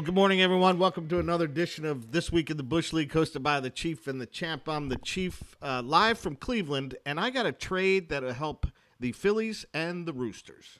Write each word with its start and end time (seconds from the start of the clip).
Well, 0.00 0.06
good 0.06 0.14
morning, 0.14 0.40
everyone. 0.40 0.78
Welcome 0.78 1.08
to 1.08 1.18
another 1.18 1.44
edition 1.44 1.84
of 1.84 2.10
This 2.10 2.32
Week 2.32 2.48
in 2.48 2.56
the 2.56 2.62
Bush 2.62 2.94
League, 2.94 3.12
hosted 3.12 3.42
by 3.42 3.60
the 3.60 3.68
Chief 3.68 4.06
and 4.06 4.18
the 4.18 4.24
Champ. 4.24 4.66
I'm 4.66 4.88
the 4.88 4.96
Chief, 4.96 5.54
uh, 5.60 5.82
live 5.84 6.18
from 6.18 6.36
Cleveland, 6.36 6.94
and 7.04 7.20
I 7.20 7.28
got 7.28 7.44
a 7.44 7.52
trade 7.52 8.08
that'll 8.08 8.32
help 8.32 8.66
the 8.98 9.12
Phillies 9.12 9.66
and 9.74 10.06
the 10.06 10.14
Roosters. 10.14 10.78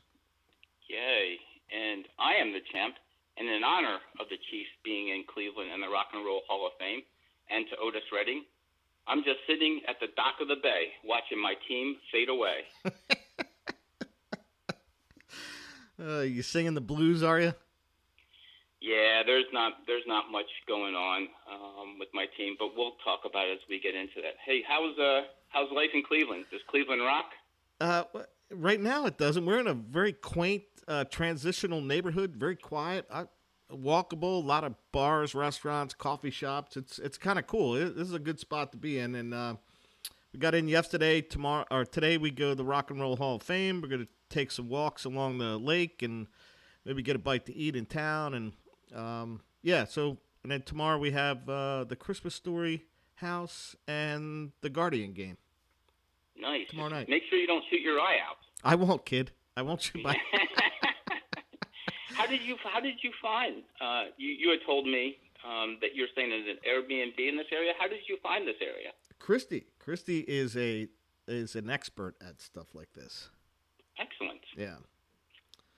Yay. 0.89 1.37
And 1.71 2.07
I 2.19 2.41
am 2.41 2.55
the 2.55 2.61
champ, 2.73 2.95
and 3.37 3.47
in 3.47 3.63
honor 3.63 3.99
of 4.19 4.31
the 4.31 4.39
Chief 4.51 4.67
being 4.87 5.09
in 5.09 5.25
Cleveland 5.29 5.69
and 5.71 5.83
the 5.83 5.91
Rock 5.91 6.07
and 6.15 6.25
Roll 6.25 6.41
Hall 6.49 6.67
of 6.67 6.73
Fame, 6.79 7.03
and 7.51 7.67
to 7.69 7.77
Otis 7.77 8.09
Redding, 8.11 8.45
I'm 9.07 9.23
just 9.23 9.41
sitting 9.47 9.83
at 9.87 9.97
the 10.01 10.07
dock 10.17 10.41
of 10.41 10.49
the 10.49 10.57
bay 10.63 10.97
watching 11.05 11.39
my 11.39 11.53
team 11.69 11.97
fade 12.11 12.31
away. 12.31 12.65
Uh, 16.03 16.21
you 16.21 16.41
singing 16.41 16.73
the 16.73 16.81
blues, 16.81 17.23
are 17.23 17.39
you? 17.39 17.53
Yeah, 18.81 19.23
there's 19.27 19.45
not 19.53 19.73
there's 19.87 20.07
not 20.07 20.33
much 20.33 20.49
going 20.67 20.95
on 20.95 21.29
um, 21.51 21.99
with 21.99 22.09
my 22.15 22.25
team, 22.37 22.57
but 22.59 22.71
we'll 22.75 22.95
talk 23.05 23.21
about 23.29 23.47
it 23.47 23.53
as 23.53 23.59
we 23.69 23.79
get 23.79 23.95
into 23.95 24.23
that. 24.23 24.35
Hey, 24.45 24.63
how's 24.67 24.99
uh 24.99 25.23
how's 25.49 25.71
life 25.71 25.91
in 25.93 26.03
Cleveland? 26.03 26.47
Does 26.51 26.63
Cleveland 26.69 27.03
rock? 27.03 27.27
Uh, 27.79 28.05
right 28.51 28.81
now 28.81 29.05
it 29.05 29.19
doesn't. 29.19 29.45
We're 29.45 29.61
in 29.61 29.67
a 29.67 29.75
very 29.75 30.15
quaint 30.15 30.63
uh, 30.89 31.05
transitional 31.05 31.83
neighborhood, 31.83 32.37
very 32.37 32.57
quiet, 32.57 33.07
uh, 33.11 33.25
walkable. 33.71 34.43
A 34.43 34.47
lot 34.47 34.65
of 34.65 34.75
bars, 34.93 35.35
restaurants, 35.35 35.93
coffee 35.93 36.31
shops. 36.31 36.79
It's 36.79 36.99
it's 36.99 37.19
kind 37.19 37.39
of 37.39 37.47
cool. 37.47 37.77
It, 37.77 37.97
this 37.97 38.09
is 38.09 38.15
a 38.15 38.19
good 38.19 38.41
spot 38.41 38.73
to 38.73 38.79
be 38.79 38.99
in, 38.99 39.15
and 39.15 39.35
uh, 39.35 39.55
we 40.33 40.39
got 40.39 40.55
in 40.55 40.69
yesterday. 40.69 41.21
Tomorrow 41.21 41.67
or 41.71 41.85
today 41.85 42.17
we 42.17 42.31
go 42.31 42.51
to 42.51 42.55
the 42.55 42.65
Rock 42.65 42.91
and 42.91 42.99
Roll 42.99 43.17
Hall 43.17 43.37
of 43.37 43.43
Fame. 43.43 43.83
We're 43.83 43.89
gonna 43.89 44.09
take 44.31 44.51
some 44.51 44.71
walks 44.71 45.05
along 45.05 45.37
the 45.37 45.59
lake 45.59 46.01
and 46.01 46.29
maybe 46.87 47.03
get 47.03 47.15
a 47.15 47.19
bite 47.19 47.45
to 47.45 47.55
eat 47.55 47.77
in 47.77 47.85
town 47.85 48.33
and 48.33 48.55
um, 48.95 49.41
yeah, 49.63 49.85
so 49.85 50.19
and 50.43 50.51
then 50.51 50.63
tomorrow 50.63 50.99
we 50.99 51.11
have 51.11 51.49
uh, 51.49 51.85
the 51.85 51.97
Christmas 51.97 52.35
Story 52.35 52.85
house 53.17 53.77
and 53.87 54.53
the 54.63 54.71
Guardian 54.71 55.13
game. 55.13 55.37
Nice. 56.39 56.69
Tomorrow 56.71 56.89
night. 56.91 57.09
Make 57.09 57.23
sure 57.29 57.39
you 57.39 57.47
don't 57.47 57.65
shoot 57.71 57.81
your 57.83 58.01
eye 58.01 58.17
out. 58.27 58.37
I 58.65 58.75
won't, 58.75 59.05
kid. 59.05 59.33
I 59.57 59.63
won't 59.63 59.83
shoot 59.83 60.03
my. 60.03 60.17
how 62.15 62.27
did 62.27 62.43
you 62.43 62.57
How 62.63 62.81
did 62.81 62.97
you 63.03 63.11
find? 63.21 63.63
Uh, 63.81 64.05
you 64.17 64.31
You 64.31 64.51
had 64.51 64.61
told 64.65 64.87
me 64.87 65.19
um, 65.45 65.79
that 65.83 65.95
you're 65.95 66.09
staying 66.13 66.33
in 66.33 66.49
an 66.49 66.59
Airbnb 66.67 67.19
in 67.19 67.37
this 67.37 67.47
area. 67.53 67.73
How 67.79 67.89
did 67.89 68.01
you 68.09 68.17
find 68.23 68.47
this 68.49 68.57
area? 68.61 68.93
Christy. 69.19 69.67
Christy 69.79 70.21
is 70.21 70.57
a 70.57 70.89
is 71.29 71.55
an 71.55 71.69
expert 71.69 72.17
at 72.27 72.41
stuff 72.41 72.75
like 72.75 72.93
this. 72.95 73.29
Excellent. 73.99 74.41
Yeah. 74.57 74.77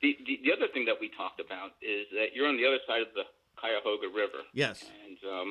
The, 0.03 0.19
the, 0.27 0.35
the 0.45 0.53
other 0.53 0.67
thing 0.75 0.85
that 0.91 0.99
we 0.99 1.09
talked 1.15 1.39
about 1.39 1.79
is 1.81 2.11
that 2.13 2.35
you're 2.35 2.51
on 2.51 2.59
the 2.59 2.67
other 2.67 2.83
side 2.87 3.03
of 3.07 3.15
the 3.15 3.23
Cuyahoga 3.55 4.11
River. 4.11 4.43
Yes. 4.53 4.83
And 4.83 5.19
um, 5.23 5.49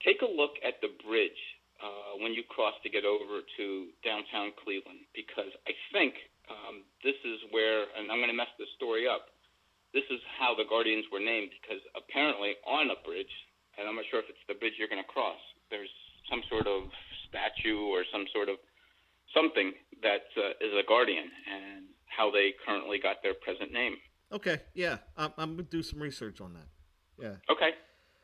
take 0.00 0.24
a 0.24 0.30
look 0.30 0.56
at 0.64 0.80
the 0.80 0.88
bridge 1.04 1.36
uh, 1.84 2.16
when 2.18 2.32
you 2.32 2.42
cross 2.48 2.74
to 2.82 2.88
get 2.88 3.04
over 3.04 3.44
to 3.60 3.64
downtown 4.00 4.56
Cleveland, 4.64 5.04
because 5.12 5.52
I 5.68 5.76
think 5.92 6.16
um, 6.48 6.82
this 7.04 7.20
is 7.28 7.44
where, 7.52 7.86
and 7.92 8.08
I'm 8.10 8.18
going 8.18 8.32
to 8.32 8.36
mess 8.36 8.50
this 8.58 8.72
story 8.74 9.06
up. 9.06 9.28
This 9.92 10.08
is 10.08 10.20
how 10.40 10.56
the 10.56 10.64
Guardians 10.64 11.04
were 11.12 11.20
named, 11.20 11.52
because 11.60 11.84
apparently 11.92 12.56
on 12.64 12.88
a 12.88 12.98
bridge, 13.04 13.30
and 13.76 13.86
I'm 13.86 13.96
not 13.96 14.08
sure 14.10 14.20
if 14.20 14.28
it's 14.32 14.42
the 14.48 14.56
bridge 14.56 14.80
you're 14.80 14.88
going 14.88 15.04
to 15.04 15.12
cross, 15.12 15.38
there's 15.70 15.92
some 16.28 16.40
sort 16.48 16.66
of 16.66 16.88
statue 17.28 17.88
or 17.92 18.04
some 18.08 18.24
sort 18.32 18.48
of 18.48 18.56
something 19.36 19.76
that 20.02 20.24
uh, 20.40 20.56
is 20.64 20.72
a 20.72 20.84
guardian, 20.88 21.28
and 21.28 21.84
how 22.08 22.30
they 22.30 22.54
currently 22.66 22.98
got 22.98 23.22
their 23.22 23.34
present 23.34 23.72
name. 23.72 23.96
Okay. 24.32 24.60
Yeah, 24.74 24.98
I'm, 25.16 25.32
I'm 25.38 25.50
gonna 25.52 25.62
do 25.64 25.82
some 25.82 26.00
research 26.00 26.40
on 26.40 26.54
that. 26.54 26.66
Yeah. 27.22 27.52
Okay. 27.52 27.70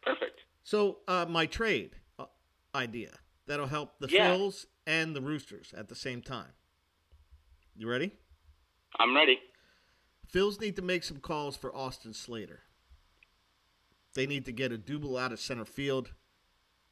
Perfect. 0.03 0.41
So 0.63 0.99
uh, 1.09 1.27
my 1.29 1.47
trade 1.47 1.97
uh, 2.19 2.27
idea 2.75 3.11
that'll 3.47 3.67
help 3.67 3.99
the 3.99 4.09
Yeah. 4.11 4.31
Phils 4.35 4.67
and 4.87 5.15
the 5.15 5.21
Roosters 5.21 5.73
at 5.77 5.89
the 5.89 5.95
same 5.95 6.21
time. 6.23 6.53
You 7.77 7.89
ready? 7.89 8.13
I'm 8.99 9.15
ready. 9.15 9.39
Phils 10.33 10.61
need 10.61 10.77
to 10.77 10.83
make 10.83 11.05
some 11.05 11.19
calls 11.19 11.57
for 11.57 11.75
Austin 11.75 12.13
Slater. 12.15 12.61
They 14.15 14.27
need 14.27 14.45
to 14.45 14.53
get 14.53 14.73
a 14.73 14.79
double 14.79 15.17
out 15.17 15.33
of 15.33 15.41
center 15.41 15.65
field. 15.65 16.13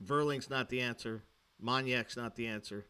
Vierling's 0.00 0.50
not 0.50 0.68
the 0.68 0.80
answer. 0.80 1.22
Moniak's 1.62 2.16
not 2.16 2.34
the 2.34 2.46
answer. 2.48 2.86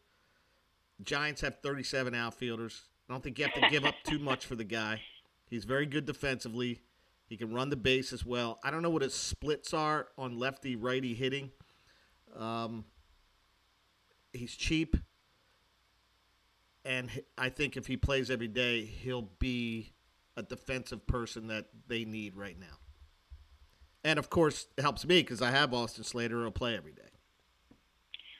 Giants 1.03 1.43
have 1.43 1.59
37 1.63 2.15
outfielders. 2.15 2.85
I 3.13 3.15
don't 3.15 3.23
think 3.23 3.39
you 3.39 3.45
have 3.45 3.53
to 3.61 3.69
give 3.69 3.85
up 3.85 3.97
too 4.05 4.19
much 4.19 4.47
for 4.47 4.55
the 4.55 4.65
guy. 4.65 5.03
He's 5.51 5.65
very 5.65 5.85
good 5.85 6.07
defensively. 6.07 6.81
He 7.27 7.37
can 7.37 7.53
run 7.53 7.69
the 7.69 7.77
base 7.77 8.11
as 8.11 8.25
well. 8.25 8.59
I 8.65 8.71
don't 8.71 8.81
know 8.81 8.89
what 8.89 9.03
his 9.03 9.13
splits 9.13 9.75
are 9.75 10.09
on 10.17 10.39
lefty 10.39 10.77
righty 10.77 11.13
hitting. 11.13 11.51
Um, 12.35 12.87
he's 14.33 14.57
cheap. 14.57 14.97
And 16.87 17.11
I 17.37 17.51
think 17.51 17.77
if 17.77 17.87
he 17.87 17.99
plays 17.99 18.31
every 18.31 18.49
day, 18.49 18.83
he'll 18.83 19.29
be 19.39 19.93
a 20.39 20.43
defensive 20.43 21.07
person 21.07 21.49
that 21.49 21.67
they 21.89 22.07
need 22.07 22.35
right 22.35 22.59
now. 22.59 22.79
And 24.05 24.19
of 24.19 24.31
course, 24.31 24.69
it 24.79 24.81
helps 24.81 25.05
me 25.05 25.21
because 25.21 25.43
I 25.43 25.51
have 25.51 25.75
Austin 25.75 26.05
Slater 26.05 26.37
who'll 26.37 26.51
play 26.51 26.79
every 26.79 26.93
day. 26.93 27.03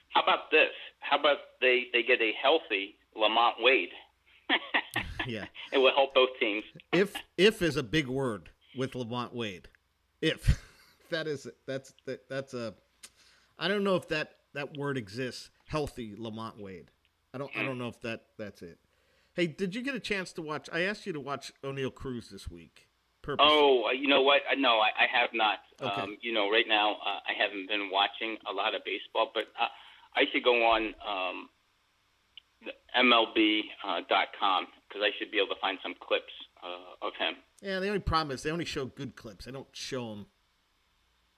How 0.09 0.23
about 0.23 0.49
this? 0.49 0.71
How 0.99 1.19
about 1.19 1.37
they, 1.61 1.89
they 1.93 2.01
get 2.01 2.21
a 2.21 2.31
healthy 2.41 2.95
LaMonte 3.15 3.61
Wade? 3.61 3.89
Yeah. 5.25 5.45
it 5.71 5.77
will 5.77 5.93
help 5.95 6.13
both 6.13 6.29
teams. 6.39 6.63
If 6.91 7.15
if 7.37 7.61
is 7.61 7.77
a 7.77 7.83
big 7.83 8.07
word 8.07 8.49
with 8.75 8.91
LaMonte 8.91 9.33
Wade. 9.33 9.69
If 10.21 10.61
that 11.09 11.27
is 11.27 11.47
that's 11.65 11.93
that, 12.05 12.27
that's 12.29 12.53
a 12.53 12.73
I 13.57 13.67
don't 13.67 13.83
know 13.83 13.95
if 13.95 14.07
that 14.09 14.35
that 14.53 14.77
word 14.77 14.97
exists. 14.97 15.49
Healthy 15.65 16.15
LaMonte 16.15 16.59
Wade. 16.59 16.91
I 17.33 17.37
don't 17.37 17.51
I 17.55 17.63
don't 17.63 17.77
know 17.77 17.87
if 17.87 17.99
that 18.01 18.25
that's 18.37 18.61
it. 18.61 18.79
Hey, 19.33 19.47
did 19.47 19.73
you 19.73 19.81
get 19.81 19.95
a 19.95 19.99
chance 19.99 20.31
to 20.33 20.41
watch? 20.41 20.69
I 20.71 20.81
asked 20.81 21.07
you 21.07 21.13
to 21.13 21.19
watch 21.19 21.51
Oneil 21.63 21.93
Cruz 21.93 22.29
this 22.29 22.47
week. 22.47 22.87
Purposely. 23.23 23.49
Oh, 23.49 23.85
uh, 23.87 23.91
you 23.91 24.07
know 24.07 24.21
what? 24.21 24.41
Uh, 24.51 24.55
No, 24.55 24.79
I, 24.79 24.89
I 25.03 25.07
have 25.11 25.29
not. 25.33 25.59
Okay. 25.81 26.01
Um, 26.01 26.17
you 26.21 26.33
know, 26.33 26.51
right 26.51 26.67
now 26.67 26.95
uh, 26.95 27.19
I 27.25 27.33
haven't 27.35 27.67
been 27.67 27.89
watching 27.91 28.37
a 28.47 28.53
lot 28.53 28.75
of 28.75 28.81
baseball, 28.85 29.31
but 29.33 29.45
uh, 29.59 29.67
I 30.15 30.25
should 30.31 30.43
go 30.43 30.53
on 30.67 30.93
um, 31.01 31.49
MLB.com 32.97 34.63
uh, 34.63 34.67
because 34.87 35.01
I 35.01 35.09
should 35.17 35.31
be 35.31 35.37
able 35.37 35.55
to 35.55 35.61
find 35.61 35.77
some 35.81 35.93
clips 35.99 36.31
uh, 36.63 37.05
of 37.07 37.13
him. 37.19 37.35
Yeah, 37.61 37.79
the 37.79 37.87
only 37.87 37.99
problem 37.99 38.33
is 38.33 38.43
they 38.43 38.51
only 38.51 38.65
show 38.65 38.85
good 38.85 39.15
clips. 39.15 39.45
They 39.45 39.51
don't 39.51 39.67
show 39.71 40.09
them. 40.09 40.25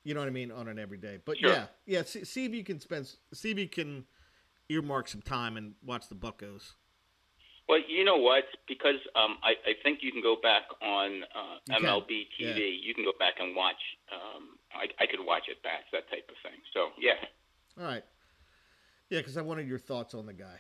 You 0.04 0.14
know 0.14 0.20
what 0.20 0.28
I 0.28 0.32
mean 0.32 0.52
on 0.52 0.68
an 0.68 0.78
everyday. 0.78 1.18
But 1.24 1.38
Sure. 1.40 1.50
yeah, 1.50 1.66
yeah. 1.86 2.04
See, 2.04 2.26
see 2.26 2.46
if 2.46 2.54
you 2.54 2.64
can 2.64 2.80
spend. 2.80 3.10
See 3.34 3.52
if 3.52 3.58
you 3.58 3.68
can 3.68 4.06
earmark 4.70 5.08
some 5.08 5.22
time 5.22 5.58
and 5.58 5.74
watch 5.84 6.10
the 6.10 6.16
Buckos. 6.16 6.76
Well, 7.68 7.80
you 7.88 8.04
know 8.06 8.18
what? 8.18 8.44
Because 8.68 9.02
um, 9.16 9.38
I, 9.42 9.54
I 9.66 9.74
think 9.82 10.00
you 10.04 10.12
can 10.12 10.22
go 10.22 10.36
back 10.42 10.64
on 10.84 11.24
uh, 11.36 11.74
can, 11.74 11.82
MLB 11.82 12.28
TV. 12.40 12.40
yeah. 12.40 12.54
You 12.56 12.94
can 12.94 13.04
go 13.04 13.14
back 13.18 13.36
and 13.40 13.56
watch. 13.56 13.82
Um, 14.14 14.60
I, 14.72 14.86
I 15.04 15.08
could 15.08 15.26
watch 15.26 15.44
it 15.50 15.64
back, 15.64 15.86
that 15.92 16.08
type 16.10 16.30
of 16.30 16.36
thing. 16.44 16.60
So 16.74 16.90
yeah. 17.00 17.14
All 17.80 17.86
right. 17.86 18.04
Yeah, 19.10 19.20
because 19.20 19.38
I 19.38 19.42
wanted 19.42 19.68
your 19.68 19.80
thoughts 19.80 20.14
on 20.14 20.26
the 20.26 20.34
guy. 20.34 20.60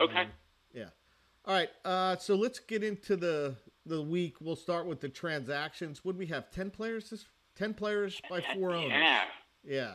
Okay. 0.00 0.22
Um, 0.22 0.26
yeah. 0.72 0.88
All 1.44 1.54
right. 1.54 1.68
Uh, 1.84 2.16
so 2.16 2.34
let's 2.34 2.58
get 2.58 2.82
into 2.82 3.16
the 3.16 3.54
the 3.86 4.00
week. 4.02 4.36
We'll 4.40 4.56
start 4.56 4.86
with 4.86 5.00
the 5.00 5.08
transactions. 5.08 6.04
Would 6.04 6.16
we 6.18 6.26
have 6.26 6.50
ten 6.50 6.70
players? 6.70 7.10
This 7.10 7.26
ten 7.56 7.74
players 7.74 8.20
by 8.30 8.40
four 8.54 8.72
owners. 8.72 8.90
Yeah. 8.92 9.24
Yeah. 9.64 9.92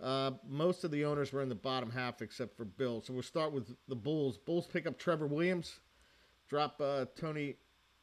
Uh, 0.00 0.32
most 0.48 0.84
of 0.84 0.90
the 0.90 1.04
owners 1.04 1.32
were 1.32 1.40
in 1.40 1.48
the 1.48 1.54
bottom 1.54 1.90
half 1.90 2.20
except 2.20 2.56
for 2.56 2.64
Bill. 2.64 3.00
So 3.00 3.12
we'll 3.14 3.22
start 3.22 3.52
with 3.52 3.74
the 3.88 3.94
Bulls. 3.94 4.36
Bulls 4.36 4.66
pick 4.66 4.86
up 4.86 4.98
Trevor 4.98 5.26
Williams, 5.26 5.78
drop 6.48 6.80
uh, 6.80 7.06
Tony 7.16 7.54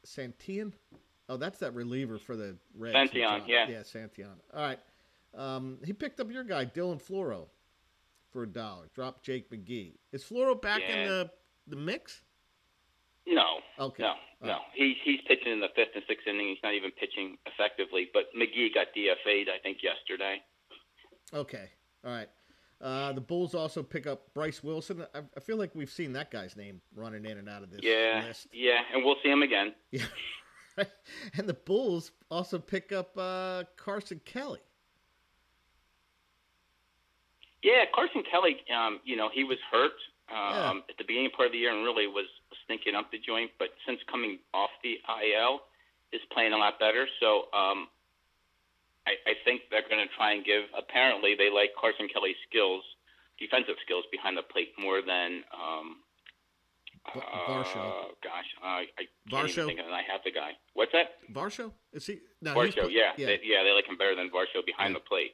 Santillan. 0.05 0.71
Oh, 1.29 1.37
that's 1.37 1.59
that 1.59 1.73
reliever 1.75 2.17
for 2.17 2.35
the 2.35 2.55
Reds. 2.77 2.93
dropped- 3.37 3.49
yeah. 3.49 3.69
Yeah, 3.69 3.79
Santillan. 3.81 4.37
All 4.53 4.61
right. 4.61 4.79
Um, 5.35 5.77
he 5.85 5.93
picked 5.93 6.19
up 6.19 6.31
your 6.31 6.43
guy, 6.43 6.65
Dylan 6.65 7.01
Floro, 7.01 7.45
for 8.31 8.43
a 8.43 8.47
dollar. 8.47 8.89
Drop 8.93 9.21
Jake 9.23 9.49
McGee. 9.51 9.93
Is 10.11 10.23
Floro 10.23 10.59
back 10.59 10.81
in 10.81 11.07
the, 11.07 11.29
the 11.67 11.75
mix? 11.75 12.21
No. 13.27 13.59
Okay. 13.79 14.03
No, 14.03 14.09
All 14.09 14.15
no. 14.41 14.47
right. 14.53 14.61
He's 14.73 14.95
he's 15.03 15.19
pitching 15.27 15.51
in 15.51 15.59
the 15.59 15.67
fifth 15.75 15.89
and 15.95 16.03
sixth 16.07 16.27
inning. 16.27 16.47
He's 16.47 16.57
not 16.63 16.73
even 16.73 16.91
pitching 16.91 17.37
effectively. 17.45 18.09
But 18.13 18.23
McGee 18.35 18.73
got 18.73 18.87
DFA'd, 18.97 19.47
I 19.49 19.59
think, 19.61 19.77
yesterday. 19.83 20.41
Okay. 21.33 21.69
All 22.03 22.11
right. 22.11 22.29
Uh, 22.81 23.13
the 23.13 23.21
Bulls 23.21 23.53
also 23.53 23.83
pick 23.83 24.07
up 24.07 24.33
Bryce 24.33 24.63
Wilson. 24.63 25.05
I, 25.13 25.19
I 25.37 25.39
feel 25.39 25.57
like 25.57 25.75
we've 25.75 25.89
seen 25.91 26.13
that 26.13 26.31
guy's 26.31 26.55
name 26.57 26.81
running 26.95 27.25
in 27.25 27.37
and 27.37 27.47
out 27.47 27.61
of 27.61 27.69
this 27.69 27.81
Yeah, 27.83 28.23
list. 28.25 28.47
yeah, 28.51 28.79
and 28.91 29.05
we'll 29.05 29.17
see 29.23 29.29
him 29.29 29.43
again. 29.43 29.73
Yeah. 29.91 30.05
and 31.37 31.47
the 31.49 31.53
Bulls 31.53 32.11
also 32.31 32.57
pick 32.57 32.91
up 32.93 33.11
uh, 33.17 33.65
Carson 33.75 34.21
Kelly. 34.23 34.61
Yeah, 37.63 37.85
Carson 37.93 38.23
Kelly. 38.29 38.57
Um, 38.73 38.99
you 39.05 39.15
know, 39.15 39.29
he 39.33 39.43
was 39.43 39.57
hurt 39.71 39.93
um, 40.31 40.81
Yeah. 40.81 40.89
at 40.89 40.97
the 40.97 41.03
beginning 41.05 41.29
part 41.31 41.47
of 41.47 41.51
the 41.53 41.59
year 41.59 41.73
and 41.73 41.83
really 41.83 42.07
was 42.07 42.25
stinking 42.65 42.95
up 42.95 43.11
the 43.11 43.19
joint. 43.19 43.51
But 43.59 43.69
since 43.85 43.99
coming 44.09 44.39
off 44.53 44.69
the 44.83 44.97
IL, 45.05 45.61
is 46.11 46.21
playing 46.33 46.51
a 46.53 46.57
lot 46.57 46.77
better. 46.79 47.07
So 47.21 47.47
um, 47.53 47.87
I, 49.07 49.15
I 49.25 49.33
think 49.45 49.61
they're 49.71 49.87
going 49.87 50.03
to 50.05 50.11
try 50.17 50.33
and 50.33 50.43
give. 50.43 50.63
Apparently, 50.77 51.35
they 51.37 51.49
like 51.49 51.71
Carson 51.79 52.07
Kelly's 52.11 52.35
skills, 52.49 52.83
defensive 53.39 53.75
skills 53.85 54.03
behind 54.11 54.35
the 54.37 54.43
plate 54.43 54.73
more 54.77 55.01
than. 55.01 55.43
Um, 55.55 55.97
Varsho. 57.15 57.77
Uh, 57.77 58.13
gosh, 58.21 58.45
uh, 58.61 58.65
I 58.65 58.85
can't 59.29 59.47
Varsho? 59.49 59.49
even 59.49 59.65
think 59.67 59.79
of 59.79 59.87
it. 59.87 59.91
I 59.91 60.03
have 60.11 60.21
the 60.23 60.31
guy. 60.31 60.51
What's 60.73 60.91
that? 60.93 61.17
Varsho? 61.33 61.71
Is 61.93 62.05
he? 62.05 62.19
No, 62.41 62.53
Varsho, 62.53 62.81
pl- 62.85 62.91
yeah, 62.91 63.13
yeah. 63.17 63.25
They, 63.25 63.39
yeah, 63.43 63.63
they 63.63 63.71
like 63.71 63.87
him 63.87 63.97
better 63.97 64.15
than 64.15 64.29
Varsho 64.29 64.61
behind 64.65 64.93
Yeah. 64.93 64.99
the 64.99 65.05
plate. 65.09 65.33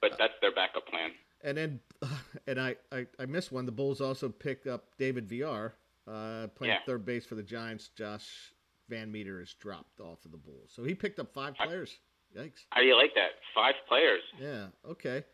But 0.00 0.12
that's 0.18 0.34
their 0.40 0.50
backup 0.52 0.86
plan. 0.88 1.10
And 1.42 1.56
then, 1.56 1.80
and 2.46 2.60
I, 2.60 2.76
I, 2.92 3.06
I 3.18 3.26
missed 3.26 3.52
one. 3.52 3.66
The 3.66 3.72
Bulls 3.72 4.00
also 4.00 4.28
picked 4.28 4.66
up 4.66 4.86
David 4.98 5.28
Villar, 5.28 5.74
uh, 6.06 6.48
playing 6.54 6.74
Yeah. 6.74 6.78
third 6.86 7.04
base 7.04 7.24
for 7.26 7.34
the 7.34 7.42
Giants. 7.42 7.88
Josh 7.96 8.52
VanMeter 8.90 9.42
is 9.42 9.54
dropped 9.54 10.00
off 10.00 10.24
of 10.24 10.30
the 10.32 10.36
Bulls, 10.38 10.70
so 10.74 10.82
he 10.84 10.94
picked 10.94 11.18
up 11.20 11.32
five 11.32 11.54
players. 11.54 11.98
Yikes! 12.36 12.64
How 12.70 12.80
do 12.80 12.86
you 12.86 12.96
like 12.96 13.14
that? 13.14 13.30
Five 13.54 13.74
players. 13.88 14.20
Yeah. 14.40 14.66
Okay. 14.90 15.24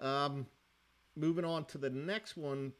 Um, 0.00 0.46
moving 1.16 1.44
on 1.44 1.64
to 1.66 1.78
the 1.78 1.88
next 1.90 2.36
one. 2.36 2.72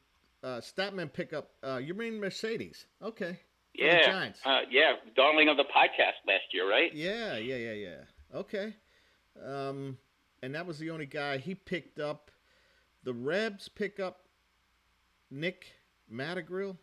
Uh, 0.42 0.60
Statman 0.60 1.10
pick 1.12 1.32
up. 1.32 1.50
Uh, 1.62 1.76
Yermin 1.76 2.18
Mercedes? 2.18 2.86
Okay. 3.02 3.38
Yeah, 3.74 4.04
Giants. 4.04 4.40
uh, 4.44 4.60
yeah, 4.70 4.92
darling 5.16 5.48
of 5.48 5.56
the 5.56 5.64
podcast 5.64 6.20
last 6.26 6.42
year, 6.52 6.68
right? 6.68 6.92
Yeah, 6.92 7.36
yeah, 7.38 7.56
yeah, 7.56 7.72
yeah. 7.72 7.96
Okay. 8.34 8.74
Um, 9.42 9.96
and 10.42 10.54
that 10.54 10.66
was 10.66 10.78
the 10.78 10.90
only 10.90 11.06
guy 11.06 11.38
he 11.38 11.54
picked 11.54 11.98
up. 11.98 12.30
The 13.04 13.12
Rebs 13.12 13.68
pick 13.68 13.98
up 13.98 14.26
Nick 15.30 15.72
Madrigal, 16.08 16.76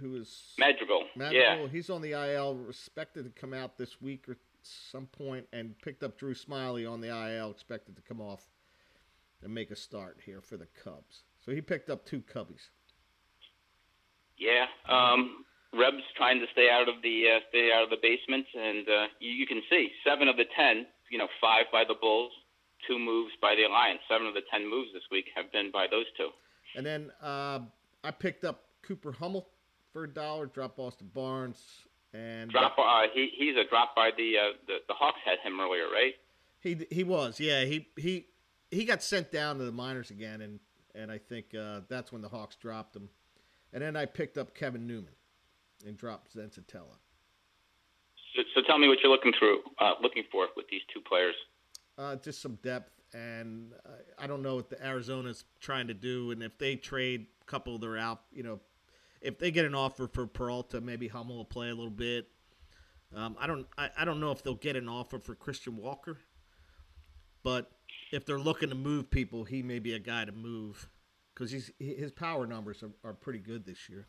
who 0.00 0.16
is 0.16 0.54
Madrigal. 0.58 1.04
Madrigal. 1.16 1.62
Yeah, 1.64 1.68
He's 1.68 1.90
on 1.90 2.02
the 2.02 2.12
IL, 2.12 2.66
expected 2.68 3.24
to 3.24 3.40
come 3.40 3.54
out 3.54 3.78
this 3.78 4.00
week 4.00 4.28
or 4.28 4.36
some 4.62 5.06
point, 5.06 5.46
and 5.52 5.78
picked 5.80 6.02
up 6.02 6.18
Drew 6.18 6.34
Smyly 6.34 6.90
on 6.90 7.00
the 7.00 7.08
IL, 7.08 7.50
expected 7.50 7.96
to 7.96 8.02
come 8.02 8.20
off 8.20 8.46
and 9.42 9.54
make 9.54 9.70
a 9.70 9.76
start 9.76 10.18
here 10.26 10.40
for 10.40 10.56
the 10.56 10.66
Cubs. 10.84 11.22
So 11.44 11.52
he 11.52 11.60
picked 11.62 11.88
up 11.88 12.04
two 12.04 12.20
Cubbies. 12.20 12.68
yeah. 14.36 14.66
Um, 14.88 15.44
Rebs 15.72 16.02
trying 16.16 16.40
to 16.40 16.46
stay 16.52 16.70
out 16.70 16.88
of 16.88 16.96
the 17.02 17.24
uh, 17.36 17.40
stay 17.50 17.70
out 17.74 17.84
of 17.84 17.90
the 17.90 17.98
basement, 18.00 18.46
and 18.54 18.88
uh, 18.88 19.06
you, 19.20 19.32
you 19.32 19.46
can 19.46 19.60
see 19.68 19.90
seven 20.02 20.26
of 20.26 20.36
the 20.36 20.46
ten. 20.56 20.86
You 21.10 21.18
know, 21.18 21.28
five 21.40 21.66
by 21.70 21.84
the 21.86 21.94
Bulls, 22.00 22.32
two 22.86 22.98
moves 22.98 23.32
by 23.40 23.54
the 23.54 23.64
Alliance. 23.64 24.00
Seven 24.08 24.26
of 24.26 24.34
the 24.34 24.42
ten 24.50 24.68
moves 24.68 24.92
this 24.92 25.02
week 25.10 25.26
have 25.34 25.50
been 25.52 25.70
by 25.72 25.86
those 25.90 26.06
two. 26.16 26.30
And 26.76 26.84
then 26.84 27.10
uh, 27.22 27.60
I 28.04 28.10
picked 28.10 28.44
up 28.44 28.64
Cooper 28.82 29.12
Hummel 29.12 29.48
for 29.92 30.04
a 30.04 30.08
dollar, 30.08 30.46
drop 30.46 30.78
Austin 30.78 31.10
Barnes, 31.12 31.62
and 32.12 32.50
Drop. 32.50 32.76
Uh, 32.78 33.02
he 33.12 33.30
he's 33.36 33.56
a 33.56 33.68
drop 33.68 33.94
by 33.94 34.10
the 34.16 34.34
uh, 34.38 34.56
the 34.66 34.76
the 34.88 34.94
Hawks 34.94 35.18
had 35.24 35.38
him 35.40 35.60
earlier, 35.60 35.84
right? 35.84 36.14
He 36.60 36.86
he 36.90 37.04
was, 37.04 37.40
yeah. 37.40 37.64
He 37.64 37.88
he 37.96 38.26
he 38.70 38.84
got 38.84 39.02
sent 39.02 39.30
down 39.30 39.58
to 39.58 39.64
the 39.64 39.72
minors 39.72 40.10
again, 40.10 40.40
and 40.40 40.60
and 40.94 41.10
I 41.10 41.18
think 41.18 41.54
uh, 41.54 41.80
that's 41.88 42.12
when 42.12 42.22
the 42.22 42.28
Hawks 42.28 42.56
dropped 42.56 42.96
him. 42.96 43.08
And 43.72 43.82
then 43.82 43.96
I 43.96 44.06
picked 44.06 44.38
up 44.38 44.54
Kevin 44.54 44.86
Newman 44.86 45.12
and 45.86 45.96
dropped 45.96 46.34
Zensatella. 46.34 46.96
So, 48.34 48.42
so 48.54 48.62
tell 48.66 48.78
me 48.78 48.88
what 48.88 48.98
you're 49.02 49.12
looking 49.12 49.32
through, 49.38 49.60
uh, 49.78 49.94
looking 50.02 50.24
for 50.32 50.46
with 50.56 50.66
these 50.70 50.80
two 50.92 51.00
players. 51.00 51.34
Uh, 51.98 52.14
just 52.16 52.40
some 52.40 52.54
depth, 52.62 52.92
and 53.12 53.72
uh, 53.84 53.90
I 54.18 54.28
don't 54.28 54.40
know 54.40 54.54
what 54.54 54.70
the 54.70 54.80
Arizona's 54.84 55.44
trying 55.58 55.88
to 55.88 55.94
do, 55.94 56.30
and 56.30 56.42
if 56.44 56.56
they 56.56 56.76
trade 56.76 57.26
a 57.42 57.44
couple 57.44 57.74
of 57.74 57.80
their 57.80 57.96
out, 57.98 58.20
you 58.32 58.44
know, 58.44 58.60
if 59.20 59.36
they 59.38 59.50
get 59.50 59.64
an 59.64 59.74
offer 59.74 60.06
for 60.06 60.24
Peralta, 60.28 60.80
maybe 60.80 61.08
Hummel 61.08 61.36
will 61.36 61.44
play 61.44 61.70
a 61.70 61.74
little 61.74 61.90
bit. 61.90 62.28
Um, 63.16 63.36
I 63.40 63.48
don't 63.48 63.66
I, 63.76 63.90
I 63.98 64.04
don't 64.04 64.20
know 64.20 64.30
if 64.30 64.44
they'll 64.44 64.54
get 64.54 64.76
an 64.76 64.88
offer 64.88 65.18
for 65.18 65.34
Christian 65.34 65.76
Walker, 65.76 66.18
but 67.42 67.72
if 68.12 68.24
they're 68.24 68.38
looking 68.38 68.68
to 68.68 68.74
move 68.76 69.10
people, 69.10 69.42
he 69.44 69.62
may 69.62 69.80
be 69.80 69.94
a 69.94 69.98
guy 69.98 70.24
to 70.24 70.32
move 70.32 70.88
because 71.34 71.50
he's 71.50 71.72
his 71.80 72.12
power 72.12 72.46
numbers 72.46 72.82
are, 72.84 72.92
are 73.08 73.14
pretty 73.14 73.40
good 73.40 73.64
this 73.66 73.88
year. 73.88 74.06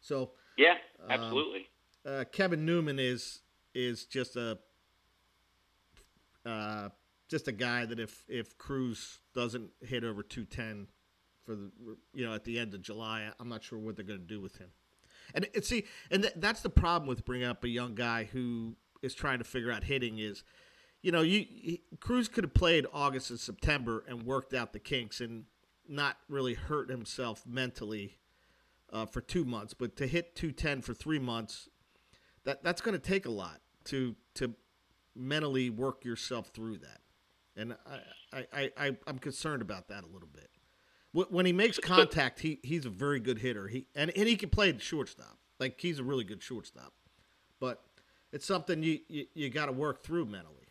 So 0.00 0.32
Yeah, 0.56 0.74
Um, 1.04 1.10
absolutely. 1.10 1.68
uh, 2.04 2.24
Kevin 2.32 2.64
Newman 2.64 2.98
is 2.98 3.42
is 3.74 4.06
just 4.06 4.34
a 4.36 4.58
uh, 6.46 6.88
just 7.28 7.48
a 7.48 7.52
guy 7.52 7.84
that 7.84 7.98
if 7.98 8.24
if 8.28 8.56
Cruz 8.56 9.18
doesn't 9.34 9.70
hit 9.80 10.04
over 10.04 10.22
two 10.22 10.44
ten 10.44 10.86
for 11.44 11.54
the 11.54 11.70
you 12.14 12.24
know 12.24 12.34
at 12.34 12.44
the 12.44 12.58
end 12.58 12.74
of 12.74 12.82
July, 12.82 13.28
I'm 13.40 13.48
not 13.48 13.62
sure 13.64 13.78
what 13.78 13.96
they're 13.96 14.04
going 14.04 14.20
to 14.20 14.26
do 14.26 14.40
with 14.40 14.58
him. 14.58 14.68
And, 15.34 15.48
and 15.54 15.64
see, 15.64 15.84
and 16.10 16.22
th- 16.22 16.34
that's 16.36 16.60
the 16.60 16.70
problem 16.70 17.08
with 17.08 17.24
bringing 17.24 17.48
up 17.48 17.64
a 17.64 17.68
young 17.68 17.94
guy 17.94 18.24
who 18.24 18.76
is 19.02 19.14
trying 19.14 19.38
to 19.38 19.44
figure 19.44 19.72
out 19.72 19.82
hitting 19.84 20.18
is, 20.18 20.44
you 21.02 21.10
know, 21.10 21.22
you 21.22 21.40
he, 21.40 21.82
Cruz 22.00 22.28
could 22.28 22.44
have 22.44 22.54
played 22.54 22.86
August 22.92 23.30
and 23.30 23.40
September 23.40 24.04
and 24.08 24.22
worked 24.22 24.54
out 24.54 24.72
the 24.72 24.78
kinks 24.78 25.20
and 25.20 25.44
not 25.88 26.16
really 26.28 26.54
hurt 26.54 26.90
himself 26.90 27.44
mentally 27.46 28.18
uh, 28.92 29.06
for 29.06 29.20
two 29.20 29.44
months, 29.44 29.74
but 29.74 29.96
to 29.96 30.06
hit 30.06 30.36
210 30.36 30.82
for 30.82 30.94
three 30.94 31.18
months, 31.18 31.68
that 32.44 32.62
that's 32.62 32.80
going 32.80 32.98
to 32.98 33.04
take 33.04 33.26
a 33.26 33.30
lot 33.30 33.60
to 33.84 34.14
to 34.34 34.54
mentally 35.16 35.70
work 35.70 36.04
yourself 36.04 36.48
through 36.48 36.78
that, 36.78 37.00
and 37.56 37.76
I 38.32 38.44
I, 38.52 38.70
I, 38.76 38.96
I'm 39.06 39.18
concerned 39.18 39.62
about 39.62 39.88
that 39.88 40.04
a 40.04 40.06
little 40.06 40.28
bit. 40.32 40.50
When 41.12 41.46
he 41.46 41.52
makes 41.52 41.78
contact, 41.78 42.40
he 42.40 42.60
he's 42.62 42.84
a 42.84 42.90
very 42.90 43.20
good 43.20 43.38
hitter. 43.38 43.68
He 43.68 43.86
and, 43.94 44.10
and 44.16 44.28
he 44.28 44.36
can 44.36 44.50
play 44.50 44.70
the 44.72 44.80
shortstop. 44.80 45.38
Like 45.58 45.80
he's 45.80 45.98
a 45.98 46.04
really 46.04 46.24
good 46.24 46.42
shortstop, 46.42 46.92
but 47.58 47.82
it's 48.32 48.44
something 48.44 48.82
you 48.82 49.00
you, 49.08 49.26
you 49.34 49.48
got 49.48 49.66
to 49.66 49.72
work 49.72 50.02
through 50.02 50.26
mentally. 50.26 50.66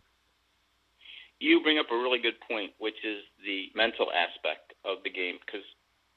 You 1.40 1.62
bring 1.62 1.80
up 1.80 1.88
a 1.92 1.96
really 1.96 2.20
good 2.20 2.40
point, 2.48 2.72
which 2.80 2.96
is 3.04 3.24
the 3.44 3.68
mental 3.76 4.08
aspect 4.12 4.74
of 4.86 5.04
the 5.04 5.10
game. 5.10 5.36
Because, 5.46 5.66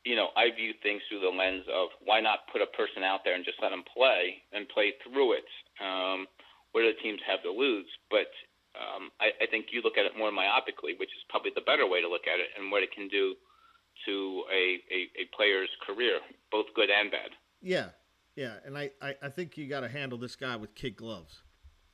you 0.04 0.14
know, 0.14 0.28
I 0.36 0.54
view 0.54 0.72
things 0.82 1.02
through 1.08 1.20
the 1.20 1.34
lens 1.34 1.64
of 1.72 1.88
why 2.04 2.20
not 2.20 2.46
put 2.52 2.62
a 2.62 2.70
person 2.76 3.02
out 3.02 3.24
there 3.24 3.34
and 3.34 3.44
just 3.44 3.58
let 3.60 3.70
them 3.70 3.82
play 3.82 4.42
and 4.52 4.68
play 4.68 4.94
through 5.02 5.34
it? 5.34 5.48
Um, 5.82 6.28
what 6.78 6.86
do 6.86 6.94
the 6.94 7.02
teams 7.02 7.18
have 7.26 7.42
to 7.42 7.50
lose? 7.50 7.86
But 8.08 8.30
um, 8.78 9.10
I, 9.18 9.30
I 9.42 9.46
think 9.50 9.66
you 9.72 9.82
look 9.82 9.98
at 9.98 10.06
it 10.06 10.12
more 10.16 10.30
myopically, 10.30 10.94
which 10.98 11.10
is 11.10 11.24
probably 11.28 11.50
the 11.54 11.62
better 11.66 11.86
way 11.88 12.00
to 12.00 12.08
look 12.08 12.28
at 12.32 12.38
it, 12.38 12.46
and 12.56 12.70
what 12.70 12.84
it 12.84 12.92
can 12.94 13.08
do 13.08 13.34
to 14.06 14.44
a, 14.52 14.78
a, 14.94 14.98
a 15.22 15.36
player's 15.36 15.70
career, 15.84 16.20
both 16.52 16.66
good 16.76 16.88
and 16.90 17.10
bad. 17.10 17.30
Yeah, 17.60 17.88
yeah, 18.36 18.54
and 18.64 18.78
I 18.78 18.90
I, 19.02 19.16
I 19.22 19.28
think 19.28 19.56
you 19.56 19.66
got 19.68 19.80
to 19.80 19.88
handle 19.88 20.18
this 20.18 20.36
guy 20.36 20.54
with 20.54 20.74
kid 20.76 20.94
gloves. 20.96 21.42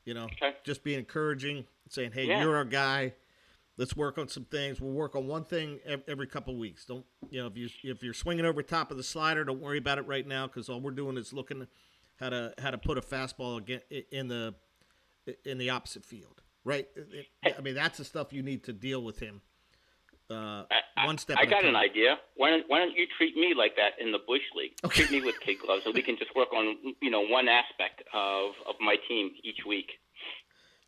You 0.04 0.12
know, 0.12 0.24
Okay. 0.26 0.52
just 0.64 0.84
be 0.84 0.94
encouraging, 0.94 1.64
saying, 1.88 2.12
"Hey, 2.12 2.26
Yeah. 2.26 2.42
you're 2.42 2.56
our 2.56 2.66
guy. 2.66 3.14
Let's 3.78 3.96
work 3.96 4.18
on 4.18 4.28
some 4.28 4.44
things. 4.44 4.80
We'll 4.80 4.92
work 4.92 5.16
on 5.16 5.26
one 5.26 5.44
thing 5.44 5.80
every 6.06 6.26
couple 6.26 6.54
weeks. 6.56 6.84
Don't 6.84 7.06
you 7.30 7.40
know 7.40 7.46
if 7.46 7.56
you 7.56 7.68
if 7.84 8.02
you're 8.02 8.12
swinging 8.12 8.44
over 8.44 8.62
top 8.62 8.90
of 8.90 8.98
the 8.98 9.02
slider, 9.02 9.42
don't 9.44 9.60
worry 9.62 9.78
about 9.78 9.96
it 9.98 10.06
right 10.06 10.26
now 10.26 10.46
because 10.46 10.68
all 10.68 10.80
we're 10.80 10.90
doing 10.90 11.16
is 11.16 11.32
looking 11.32 11.66
how 12.20 12.28
to 12.28 12.52
how 12.58 12.70
to 12.70 12.78
put 12.78 12.98
a 12.98 13.00
fastball 13.00 13.66
in 14.12 14.28
the 14.28 14.54
in 15.44 15.58
the 15.58 15.70
opposite 15.70 16.04
field. 16.04 16.42
Right? 16.64 16.88
It- 16.96 17.26
it- 17.42 17.54
I 17.58 17.60
mean, 17.60 17.74
that's 17.74 17.98
the 17.98 18.04
stuff 18.04 18.32
you 18.32 18.42
need 18.42 18.64
to 18.64 18.72
deal 18.72 19.02
with 19.02 19.18
him. 19.20 19.42
Uh, 20.30 20.64
I- 20.96 21.04
one 21.06 21.18
step. 21.18 21.36
I 21.38 21.44
got 21.44 21.64
an 21.66 21.76
idea. 21.76 22.18
Why 22.34 22.48
don't 22.50 22.64
Why 22.68 22.78
don't 22.78 22.96
you 22.96 23.06
treat 23.18 23.36
me 23.36 23.52
like 23.54 23.76
that 23.76 24.00
in 24.00 24.10
the 24.12 24.18
bush 24.18 24.40
league? 24.54 24.72
Okay. 24.82 25.02
Treat 25.04 25.10
me 25.10 25.26
with 25.26 25.38
kid 25.40 25.58
gloves, 25.58 25.84
so 25.84 25.90
we 25.90 26.00
can 26.02 26.16
just 26.16 26.34
work 26.34 26.52
on 26.54 26.94
you 27.02 27.10
know 27.10 27.20
one 27.20 27.48
aspect 27.48 28.02
of 28.14 28.52
of 28.66 28.76
my 28.80 28.96
team 29.06 29.32
each 29.42 29.66
week. 29.66 29.92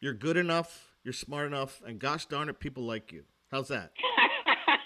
You're 0.00 0.14
good 0.14 0.36
enough. 0.38 0.88
You're 1.04 1.12
smart 1.12 1.46
enough, 1.46 1.82
and 1.86 1.98
gosh 1.98 2.26
darn 2.26 2.48
it, 2.48 2.58
people 2.58 2.84
like 2.84 3.12
you. 3.12 3.24
How's 3.50 3.68
that? 3.68 3.92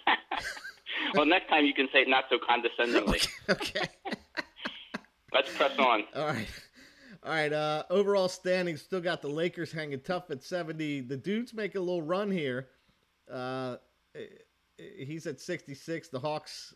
well, 1.15 1.27
next 1.27 1.49
time 1.49 1.65
you 1.65 1.75
can 1.75 1.89
say 1.93 2.01
it 2.01 2.09
not 2.09 2.25
so 2.29 2.39
condescendingly. 2.39 3.21
okay. 3.49 3.87
Let's 5.33 5.55
press 5.57 5.79
on. 5.79 6.05
All 6.15 6.27
right. 6.27 6.49
All 7.23 7.33
right. 7.33 7.53
Uh, 7.53 7.85
overall 7.91 8.29
standings 8.29 8.83
still 8.83 9.01
got 9.01 9.23
the 9.23 9.29
Lakers 9.29 9.73
hanging 9.73 10.01
tough 10.01 10.31
at 10.31 10.43
70. 10.43 11.03
The 11.03 11.17
dudes 11.17 11.53
make 11.53 11.75
a 11.75 11.81
little 11.81 12.03
run 12.03 12.31
here. 12.31 12.69
Uh, 13.31 13.77
eh, 14.15 14.25
he's 14.79 15.27
at 15.27 15.41
66. 15.41 16.09
The 16.09 16.21
Hawks 16.21 16.75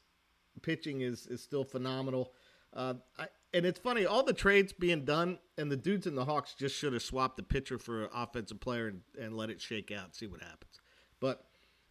pitching 0.62 1.00
is, 1.00 1.26
is 1.26 1.42
still 1.42 1.64
phenomenal. 1.64 2.32
Uh, 2.72 2.94
I, 3.18 3.28
and 3.54 3.64
it's 3.64 3.78
funny, 3.78 4.04
all 4.04 4.24
the 4.24 4.32
trades 4.32 4.72
being 4.72 5.04
done, 5.04 5.38
and 5.56 5.70
the 5.70 5.76
dudes 5.76 6.08
in 6.08 6.16
the 6.16 6.24
Hawks 6.24 6.54
just 6.54 6.76
should 6.76 6.92
have 6.92 7.02
swapped 7.02 7.36
the 7.36 7.42
pitcher 7.44 7.78
for 7.78 8.02
an 8.02 8.10
offensive 8.12 8.58
player 8.58 8.88
and, 8.88 9.00
and 9.18 9.36
let 9.36 9.48
it 9.48 9.60
shake 9.60 9.92
out, 9.92 10.16
see 10.16 10.26
what 10.26 10.42
happens. 10.42 10.80
But, 11.20 11.44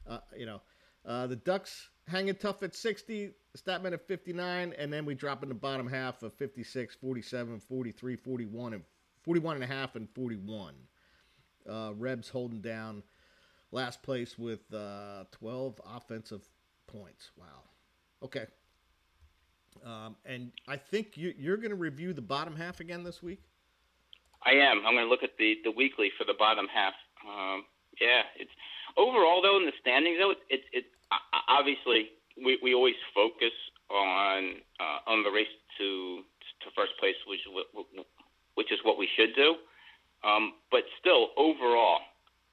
uh, 0.05 0.19
you 0.37 0.45
know, 0.45 0.61
uh, 1.05 1.27
the 1.27 1.35
Ducks 1.35 1.89
hanging 2.07 2.35
tough 2.35 2.63
at 2.63 2.75
60, 2.75 3.31
Statman 3.57 3.93
at 3.93 4.07
59, 4.07 4.73
and 4.77 4.91
then 4.91 5.05
we 5.05 5.15
drop 5.15 5.43
in 5.43 5.49
the 5.49 5.55
bottom 5.55 5.87
half 5.87 6.23
of 6.23 6.33
56, 6.33 6.95
47, 6.95 7.59
43, 7.59 8.15
41, 8.15 8.73
and 8.73 8.83
41 9.23 9.55
and 9.55 9.63
a 9.63 9.67
half 9.67 9.95
and 9.95 10.09
41. 10.09 10.73
Uh, 11.69 11.91
Rebs 11.97 12.29
holding 12.29 12.61
down 12.61 13.03
last 13.71 14.01
place 14.03 14.37
with 14.37 14.61
uh, 14.73 15.23
12 15.31 15.79
offensive 15.95 16.47
points. 16.87 17.31
Wow. 17.37 17.63
Okay. 18.21 18.45
Um, 19.85 20.15
and 20.25 20.51
I 20.67 20.77
think 20.77 21.17
you, 21.17 21.33
you're 21.37 21.57
going 21.57 21.71
to 21.71 21.75
review 21.75 22.13
the 22.13 22.21
bottom 22.21 22.55
half 22.55 22.79
again 22.79 23.03
this 23.03 23.23
week. 23.23 23.41
I 24.45 24.51
am. 24.51 24.85
I'm 24.85 24.93
going 24.93 25.05
to 25.05 25.09
look 25.09 25.23
at 25.23 25.37
the 25.39 25.55
the 25.63 25.71
weekly 25.71 26.11
for 26.17 26.25
the 26.25 26.35
bottom 26.37 26.67
half. 26.67 26.93
Um, 27.27 27.63
Yeah, 27.99 28.23
it's 28.35 28.51
overall 28.97 29.41
though 29.41 29.57
in 29.57 29.65
the 29.65 29.73
standings 29.79 30.17
though, 30.19 30.31
it 30.31 30.37
it, 30.49 30.61
it 30.71 30.85
obviously 31.47 32.11
we, 32.37 32.57
we 32.61 32.73
always 32.73 32.97
focus 33.13 33.53
on 33.91 34.61
uh, 34.79 35.11
on 35.11 35.23
the 35.23 35.29
race 35.29 35.51
to 35.77 36.23
to 36.63 36.67
first 36.75 36.93
place, 36.99 37.17
which 37.27 37.43
which 38.55 38.71
is 38.71 38.79
what 38.83 38.97
we 38.97 39.07
should 39.17 39.35
do. 39.35 39.55
Um, 40.23 40.55
but 40.71 40.87
still, 40.99 41.35
overall, 41.35 41.99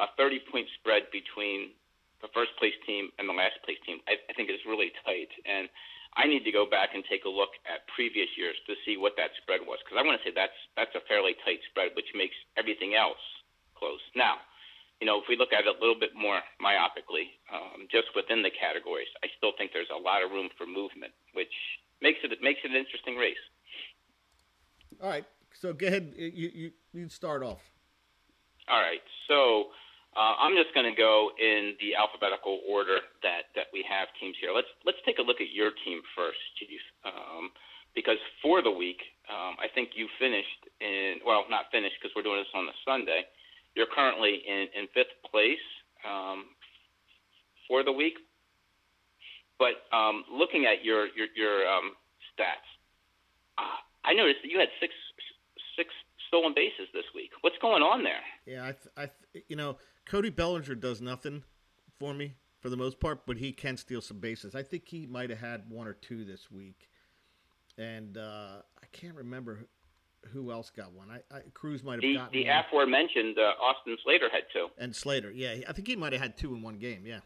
a 0.01 0.11
30 0.19 0.43
point 0.51 0.67
spread 0.81 1.07
between 1.15 1.71
the 2.21 2.29
first 2.35 2.51
place 2.59 2.75
team 2.85 3.09
and 3.17 3.29
the 3.29 3.37
last 3.37 3.57
place 3.65 3.79
team, 3.87 4.03
I, 4.11 4.19
I 4.29 4.33
think 4.35 4.51
is 4.51 4.61
really 4.67 4.93
tight. 5.07 5.31
And 5.47 5.71
I 6.19 6.27
need 6.27 6.43
to 6.45 6.53
go 6.53 6.67
back 6.67 6.93
and 6.93 7.07
take 7.07 7.25
a 7.25 7.31
look 7.31 7.55
at 7.71 7.87
previous 7.95 8.29
years 8.35 8.59
to 8.67 8.75
see 8.83 8.99
what 8.99 9.15
that 9.17 9.31
spread 9.41 9.63
was 9.63 9.79
because 9.87 9.97
I 9.97 10.03
want 10.03 10.19
to 10.19 10.25
say 10.27 10.35
that's 10.35 10.59
that's 10.75 10.93
a 10.99 11.07
fairly 11.07 11.39
tight 11.47 11.63
spread, 11.71 11.95
which 11.95 12.11
makes 12.19 12.35
everything 12.59 12.99
else 12.99 13.23
close. 13.79 14.03
Now, 14.19 14.43
you 15.01 15.07
know, 15.07 15.19
if 15.19 15.25
we 15.29 15.37
look 15.37 15.53
at 15.53 15.65
it 15.65 15.71
a 15.73 15.79
little 15.81 15.99
bit 15.99 16.13
more 16.15 16.41
myopically, 16.61 17.33
um, 17.49 17.89
just 17.91 18.13
within 18.15 18.45
the 18.45 18.53
categories, 18.53 19.09
I 19.25 19.29
still 19.37 19.53
think 19.57 19.73
there's 19.73 19.89
a 19.89 19.99
lot 19.99 20.23
of 20.23 20.31
room 20.31 20.53
for 20.61 20.69
movement, 20.69 21.13
which 21.33 21.53
makes 22.05 22.21
it 22.23 22.31
makes 22.43 22.61
it 22.65 22.71
an 22.71 22.77
interesting 22.77 23.17
race. 23.17 23.41
All 25.03 25.09
right, 25.09 25.25
so 25.57 25.73
go 25.73 25.87
ahead. 25.89 26.13
You 26.17 26.51
you, 26.53 26.71
you 26.93 27.09
start 27.09 27.43
off. 27.43 27.65
All 28.69 28.79
right, 28.79 29.03
so 29.27 29.73
uh, 30.15 30.35
I'm 30.43 30.59
just 30.59 30.75
going 30.75 30.91
to 30.91 30.97
go 30.97 31.31
in 31.39 31.79
the 31.79 31.95
alphabetical 31.95 32.61
order 32.67 32.99
that, 33.23 33.55
that 33.55 33.71
we 33.73 33.87
have 33.87 34.11
teams 34.19 34.35
here. 34.43 34.51
Let's 34.51 34.71
let's 34.85 34.99
take 35.07 35.17
a 35.17 35.25
look 35.25 35.41
at 35.41 35.55
your 35.55 35.71
team 35.87 36.03
first, 36.13 36.43
Chief, 36.59 36.83
um, 37.09 37.55
because 37.95 38.19
for 38.43 38.61
the 38.61 38.71
week, 38.71 39.01
um, 39.31 39.55
I 39.57 39.71
think 39.73 39.95
you 39.95 40.11
finished 40.19 40.67
in 40.83 41.25
well, 41.25 41.47
not 41.49 41.71
finished 41.73 41.97
because 42.03 42.13
we're 42.13 42.27
doing 42.27 42.43
this 42.43 42.53
on 42.53 42.67
a 42.69 42.77
Sunday. 42.85 43.25
You're 43.75 43.87
currently 43.95 44.43
in, 44.47 44.67
in 44.77 44.87
fifth 44.95 45.15
place 45.31 45.63
um, 46.09 46.45
for 47.69 47.85
the 47.85 47.93
week, 47.93 48.15
but 49.59 49.87
um, 49.97 50.25
looking 50.33 50.67
at 50.67 50.85
your 50.85 51.07
your, 51.17 51.29
your 51.37 51.69
um, 51.69 51.93
stats, 52.33 52.67
uh, 53.59 53.81
I 54.05 54.13
noticed 54.15 54.39
that 54.43 54.51
you 54.51 54.59
had 54.59 54.69
six 54.81 54.93
six 55.77 55.91
stolen 56.29 56.53
bases 56.55 56.89
this 56.93 57.05
week. 57.15 57.31
What's 57.43 57.59
going 57.61 57.83
on 57.83 58.03
there? 58.05 58.21
Yeah, 58.47 58.63
I, 58.63 58.73
th- 58.73 58.95
I 58.97 59.11
th- 59.33 59.45
you 59.49 59.57
know, 59.57 59.79
Cody 60.07 60.31
Bellinger 60.31 60.75
does 60.75 61.01
nothing 61.01 61.43
for 61.99 62.15
me 62.15 62.35
for 62.61 62.71
the 62.71 62.77
most 62.77 63.01
part, 63.01 63.27
but 63.27 63.37
he 63.37 63.53
can 63.53 63.77
steal 63.77 64.01
some 64.01 64.19
bases. 64.19 64.55
I 64.55 64.63
think 64.63 64.89
he 64.89 65.07
might 65.07 65.31
have 65.31 65.41
had 65.41 65.69
one 65.69 65.87
or 65.87 65.95
two 65.95 66.25
this 66.25 66.51
week, 66.51 66.89
and 67.79 68.17
uh, 68.17 68.63
I 68.83 68.87
can't 68.93 69.17
remember 69.17 69.67
who 70.33 70.51
else 70.51 70.71
got 70.71 70.93
one. 70.93 71.09
I, 71.11 71.35
I 71.35 71.41
Cruz 71.55 71.83
might 71.83 71.95
have 71.95 72.03
the, 72.03 72.15
gotten 72.15 72.33
the 72.33 72.47
one. 72.47 72.65
aforementioned 72.67 73.39
uh, 73.39 73.63
Austin 73.63 73.97
Slater 74.05 74.29
had 74.31 74.43
two. 74.53 74.69
And 74.79 74.95
Slater, 74.95 75.31
yeah, 75.31 75.57
I 75.69 75.73
think 75.73 75.89
he 75.89 75.97
might 75.97 76.13
have 76.13 76.23
had 76.23 76.37
two 76.37 76.55
in 76.55 76.63
one 76.63 76.79
game. 76.79 77.05
Yeah. 77.05 77.21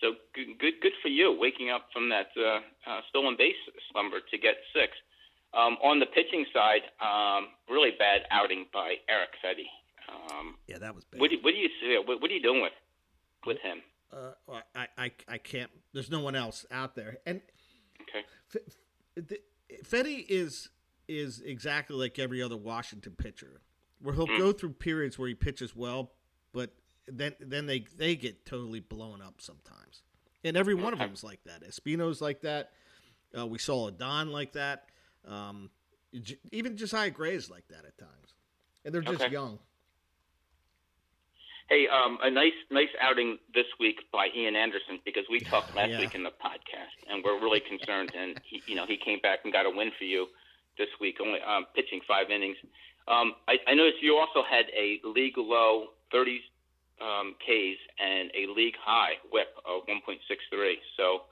So 0.00 0.12
good, 0.34 0.58
good, 0.58 0.74
good 0.82 0.92
for 1.02 1.08
you, 1.08 1.36
waking 1.38 1.70
up 1.70 1.86
from 1.92 2.08
that 2.10 2.28
uh, 2.36 2.60
uh, 2.90 3.00
stolen 3.08 3.36
base 3.38 3.54
slumber 3.90 4.18
to 4.30 4.38
get 4.38 4.56
six. 4.74 4.92
Um, 5.54 5.76
on 5.84 6.00
the 6.00 6.06
pitching 6.06 6.44
side, 6.52 6.82
um, 7.00 7.48
really 7.70 7.92
bad 7.96 8.22
outing 8.30 8.66
by 8.72 8.96
Erick 9.08 9.30
Fedde. 9.42 9.64
Um, 10.08 10.56
yeah, 10.66 10.78
that 10.78 10.94
was 10.94 11.04
bad. 11.04 11.20
What 11.20 11.30
do, 11.30 11.36
what 11.42 11.52
do 11.52 11.56
you 11.56 11.68
see? 11.80 11.96
What, 12.04 12.20
what, 12.20 12.30
are 12.30 12.34
you 12.34 12.42
doing 12.42 12.60
with 12.60 12.72
with 13.46 13.58
him? 13.60 13.78
Uh, 14.12 14.60
I, 14.74 14.88
I 14.98 15.12
I 15.28 15.38
can't. 15.38 15.70
There's 15.92 16.10
no 16.10 16.20
one 16.20 16.34
else 16.34 16.66
out 16.70 16.94
there. 16.94 17.18
And 17.24 17.40
okay, 18.02 18.26
F- 19.16 19.38
Fedde 19.88 20.26
is 20.28 20.70
is 21.08 21.40
exactly 21.40 21.96
like 21.96 22.18
every 22.18 22.42
other 22.42 22.56
Washington 22.56 23.14
pitcher, 23.16 23.60
where 24.00 24.14
he'll 24.14 24.26
mm. 24.26 24.38
go 24.38 24.52
through 24.52 24.72
periods 24.72 25.18
where 25.18 25.28
he 25.28 25.34
pitches 25.34 25.74
well, 25.74 26.12
but 26.52 26.70
then 27.06 27.34
then 27.40 27.66
they 27.66 27.84
they 27.96 28.16
get 28.16 28.46
totally 28.46 28.80
blown 28.80 29.20
up 29.20 29.40
sometimes. 29.40 30.02
And 30.44 30.56
every 30.56 30.74
one 30.74 30.92
of 30.92 30.98
them 30.98 31.12
is 31.12 31.24
like 31.24 31.42
that. 31.44 31.66
Espino's 31.66 32.20
like 32.20 32.42
that. 32.42 32.72
Uh, 33.36 33.46
we 33.46 33.58
saw 33.58 33.88
Adon 33.88 34.30
like 34.30 34.52
that. 34.52 34.84
Um, 35.26 35.70
even 36.52 36.76
Josiah 36.76 37.10
Gray 37.10 37.34
is 37.34 37.50
like 37.50 37.66
that 37.68 37.84
at 37.86 37.96
times, 37.98 38.34
and 38.84 38.94
they're 38.94 39.02
just 39.02 39.22
okay. 39.22 39.32
young. 39.32 39.58
Hey, 41.70 41.88
um, 41.88 42.18
a 42.22 42.30
nice 42.30 42.52
nice 42.70 42.90
outing 43.00 43.38
this 43.54 43.64
week 43.80 44.00
by 44.12 44.28
Ian 44.36 44.54
Anderson 44.54 45.00
because 45.04 45.24
we 45.30 45.40
talked 45.40 45.74
last 45.76 45.90
yeah. 45.90 46.00
week 46.00 46.14
in 46.14 46.22
the 46.22 46.30
podcast, 46.30 47.10
and 47.10 47.24
we're 47.24 47.40
really 47.40 47.60
concerned. 47.60 48.12
and 48.16 48.38
he, 48.44 48.62
you 48.66 48.74
know, 48.74 48.84
he 48.86 48.98
came 48.98 49.18
back 49.20 49.40
and 49.44 49.52
got 49.52 49.64
a 49.64 49.70
win 49.70 49.90
for 49.98 50.04
you 50.04 50.26
this 50.78 50.88
week, 51.00 51.16
only 51.20 51.40
um, 51.40 51.66
pitching 51.74 52.00
five 52.06 52.30
innings. 52.30 52.56
Um, 53.06 53.34
I, 53.48 53.56
I 53.66 53.74
noticed 53.74 54.02
you 54.02 54.16
also 54.16 54.42
had 54.48 54.66
a 54.76 55.00
league 55.04 55.36
low 55.36 55.88
30 56.12 56.40
um, 57.00 57.34
Ks 57.40 57.78
and 57.98 58.30
a 58.34 58.50
league 58.52 58.76
high 58.80 59.14
WHIP 59.30 59.48
of 59.66 59.86
1.63. 59.86 60.74
So 60.96 61.22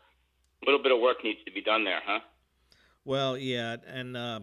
a 0.62 0.64
little 0.66 0.82
bit 0.82 0.92
of 0.92 1.00
work 1.00 1.24
needs 1.24 1.38
to 1.44 1.52
be 1.52 1.62
done 1.62 1.84
there, 1.84 2.00
huh? 2.04 2.20
Well, 3.04 3.36
yeah, 3.36 3.76
and 3.86 4.16
uh, 4.16 4.40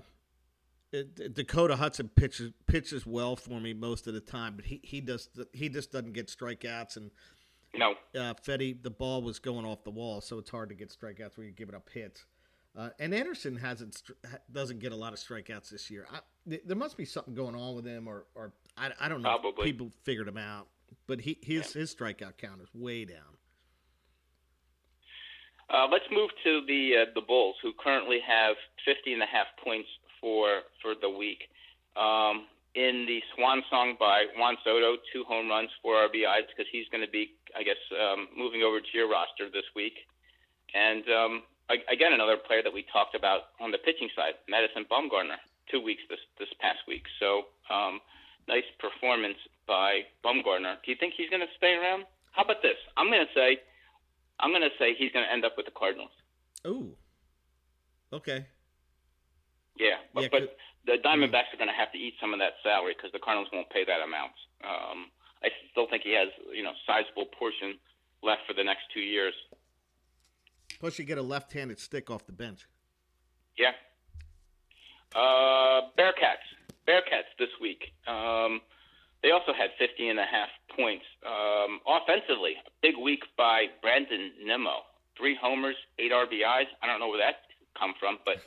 it, 0.91 1.33
Dakota 1.33 1.75
Hudson 1.75 2.09
pitches 2.09 2.51
pitches 2.67 3.05
well 3.05 3.35
for 3.35 3.59
me 3.59 3.73
most 3.73 4.07
of 4.07 4.13
the 4.13 4.19
time, 4.19 4.55
but 4.55 4.65
he 4.65 4.81
he 4.83 4.99
does 4.99 5.29
he 5.53 5.69
just 5.69 5.91
doesn't 5.91 6.13
get 6.13 6.27
strikeouts 6.27 6.97
and. 6.97 7.11
No. 7.75 7.91
Uh, 8.15 8.33
Fedde, 8.33 8.81
the 8.81 8.89
ball 8.89 9.21
was 9.21 9.37
going 9.37 9.63
off 9.63 9.83
the 9.83 9.91
wall, 9.91 10.21
so 10.21 10.39
it's 10.39 10.49
hard 10.49 10.69
to 10.69 10.75
get 10.75 10.89
strikeouts 10.89 11.37
when 11.37 11.45
you're 11.45 11.51
giving 11.51 11.75
up 11.75 11.87
hits. 11.93 12.25
Uh, 12.79 12.89
and 12.97 13.13
Anderson 13.13 13.57
hasn't 13.57 14.03
doesn't 14.53 14.79
get 14.79 14.93
a 14.93 14.95
lot 14.95 15.11
of 15.11 15.19
strikeouts 15.19 15.69
this 15.69 15.91
year. 15.91 16.07
I, 16.11 16.19
there 16.45 16.77
must 16.77 16.95
be 16.95 17.03
something 17.03 17.35
going 17.35 17.53
on 17.53 17.75
with 17.75 17.85
him, 17.85 18.07
or 18.07 18.25
or 18.35 18.53
I, 18.77 18.91
I 19.01 19.09
don't 19.09 19.21
know. 19.21 19.37
Probably. 19.37 19.65
People 19.65 19.91
figured 20.03 20.29
him 20.29 20.37
out, 20.37 20.67
but 21.05 21.19
he 21.19 21.37
his 21.41 21.75
yeah. 21.75 21.81
his 21.81 21.93
strikeout 21.93 22.37
count 22.37 22.61
is 22.61 22.69
way 22.73 23.03
down. 23.03 23.35
Uh, 25.69 25.87
let's 25.91 26.05
move 26.09 26.29
to 26.45 26.61
the 26.67 27.01
uh, 27.01 27.05
the 27.13 27.21
Bulls, 27.21 27.57
who 27.61 27.73
currently 27.83 28.19
have 28.25 28.55
50 28.85 29.11
and 29.11 29.23
a 29.23 29.25
half 29.25 29.47
points 29.61 29.89
for 30.21 30.61
for 30.81 30.93
the 31.01 31.09
week. 31.09 31.49
Um, 31.97 32.45
in 32.75 33.05
the 33.07 33.19
swan 33.35 33.61
song 33.69 33.97
by 33.99 34.23
Juan 34.37 34.55
Soto, 34.63 34.95
two 35.11 35.25
home 35.25 35.49
runs, 35.49 35.69
four 35.81 35.95
RBIs, 35.95 36.47
because 36.47 36.69
he's 36.71 36.87
going 36.91 37.03
to 37.03 37.11
be, 37.11 37.31
I 37.57 37.63
guess, 37.63 37.81
um, 37.91 38.29
moving 38.37 38.61
over 38.61 38.79
to 38.79 38.91
your 38.93 39.09
roster 39.09 39.49
this 39.51 39.65
week. 39.75 39.97
And 40.75 41.03
um, 41.09 41.43
again, 41.69 42.13
another 42.13 42.37
player 42.37 42.61
that 42.63 42.73
we 42.73 42.85
talked 42.91 43.15
about 43.15 43.53
on 43.59 43.71
the 43.71 43.77
pitching 43.77 44.09
side, 44.15 44.33
Madison 44.49 44.85
Bumgarner, 44.89 45.37
two 45.71 45.81
weeks 45.81 46.01
this 46.09 46.19
this 46.37 46.49
past 46.59 46.79
week. 46.87 47.05
So 47.19 47.53
um, 47.69 48.01
nice 48.47 48.67
performance 48.79 49.37
by 49.67 50.09
Bumgarner. 50.25 50.81
Do 50.83 50.91
you 50.91 50.97
think 50.99 51.13
he's 51.15 51.29
going 51.29 51.45
to 51.45 51.53
stay 51.57 51.73
around? 51.73 52.05
How 52.31 52.43
about 52.43 52.61
this? 52.61 52.77
I'm 52.97 53.07
going 53.07 53.25
to 53.25 53.33
say 53.33 53.61
I'm 54.39 54.51
going 54.51 54.63
to 54.63 54.75
say 54.79 54.95
he's 54.97 55.11
going 55.11 55.25
to 55.25 55.31
end 55.31 55.45
up 55.45 55.53
with 55.57 55.65
the 55.65 55.75
Cardinals. 55.75 56.11
Ooh. 56.65 56.95
Okay. 58.11 58.45
Yeah, 59.77 60.03
but, 60.13 60.21
yeah, 60.23 60.27
but 60.31 60.57
the 60.85 60.99
Diamondbacks 60.99 61.55
are 61.55 61.61
going 61.61 61.71
to 61.71 61.77
have 61.77 61.91
to 61.93 61.99
eat 61.99 62.15
some 62.19 62.33
of 62.33 62.39
that 62.39 62.59
salary 62.63 62.95
because 62.97 63.11
the 63.15 63.23
Cardinals 63.23 63.47
won't 63.53 63.69
pay 63.69 63.85
that 63.85 64.03
amount. 64.03 64.35
Um, 64.59 65.07
I 65.39 65.47
still 65.71 65.87
think 65.87 66.03
he 66.03 66.11
has, 66.19 66.27
you 66.51 66.63
know, 66.63 66.75
sizable 66.83 67.31
portion 67.31 67.79
left 68.19 68.43
for 68.43 68.51
the 68.51 68.63
next 68.63 68.91
two 68.91 68.99
years. 68.99 69.31
Plus, 70.79 70.97
you 70.97 71.05
get 71.05 71.17
a 71.17 71.21
left-handed 71.21 71.79
stick 71.79 72.09
off 72.09 72.25
the 72.25 72.31
bench. 72.31 72.67
Yeah. 73.57 73.71
Uh, 75.13 75.91
Bearcats. 75.97 76.47
Bearcats 76.87 77.29
this 77.37 77.49
week. 77.61 77.91
Um, 78.07 78.61
they 79.21 79.31
also 79.31 79.51
had 79.51 79.71
50 79.77 80.07
and 80.07 80.19
a 80.19 80.25
half 80.25 80.47
points. 80.75 81.03
Um, 81.27 81.79
offensively, 81.85 82.55
a 82.65 82.71
big 82.81 82.95
week 82.97 83.23
by 83.37 83.65
Brandon 83.81 84.31
Nimmo. 84.45 84.87
Three 85.17 85.35
homers, 85.35 85.75
eight 85.99 86.11
RBIs. 86.11 86.71
I 86.81 86.87
don't 86.87 86.99
know 86.99 87.09
where 87.09 87.19
that 87.19 87.43
come 87.77 87.93
from, 87.99 88.19
but 88.23 88.39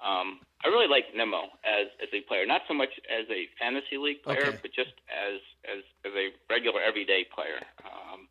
um, 0.00 0.40
I 0.64 0.68
really 0.68 0.88
like 0.88 1.12
Nimmo 1.14 1.52
as, 1.60 1.92
as 2.00 2.08
a 2.14 2.22
player. 2.22 2.46
Not 2.46 2.62
so 2.66 2.72
much 2.72 2.88
as 3.12 3.28
a 3.28 3.44
fantasy 3.60 3.98
league 4.00 4.22
player, 4.22 4.56
okay. 4.56 4.58
but 4.62 4.72
just 4.72 4.96
as, 5.12 5.40
as, 5.68 5.84
as 6.08 6.12
a 6.16 6.32
regular 6.48 6.80
everyday 6.80 7.28
player. 7.28 7.60
Um, 7.84 8.28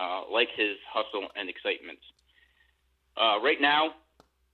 uh, 0.00 0.24
like 0.32 0.48
his 0.56 0.80
hustle 0.88 1.28
and 1.36 1.50
excitement. 1.50 2.00
Uh, 3.16 3.40
right 3.42 3.60
now, 3.60 3.90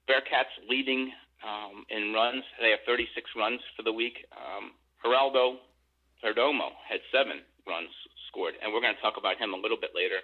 Bearcats 0.08 0.52
leading 0.68 1.10
um, 1.42 1.84
in 1.90 2.12
runs. 2.12 2.42
They 2.60 2.70
have 2.70 2.80
36 2.86 3.10
runs 3.36 3.60
for 3.76 3.82
the 3.82 3.92
week. 3.92 4.26
Um, 4.32 4.72
Geraldo 5.04 5.58
Perdomo 6.22 6.72
had 6.88 7.00
seven 7.12 7.42
runs 7.66 7.90
scored, 8.28 8.54
and 8.62 8.72
we're 8.72 8.80
going 8.80 8.94
to 8.94 9.02
talk 9.02 9.18
about 9.18 9.38
him 9.38 9.52
a 9.52 9.60
little 9.60 9.78
bit 9.78 9.90
later. 9.94 10.22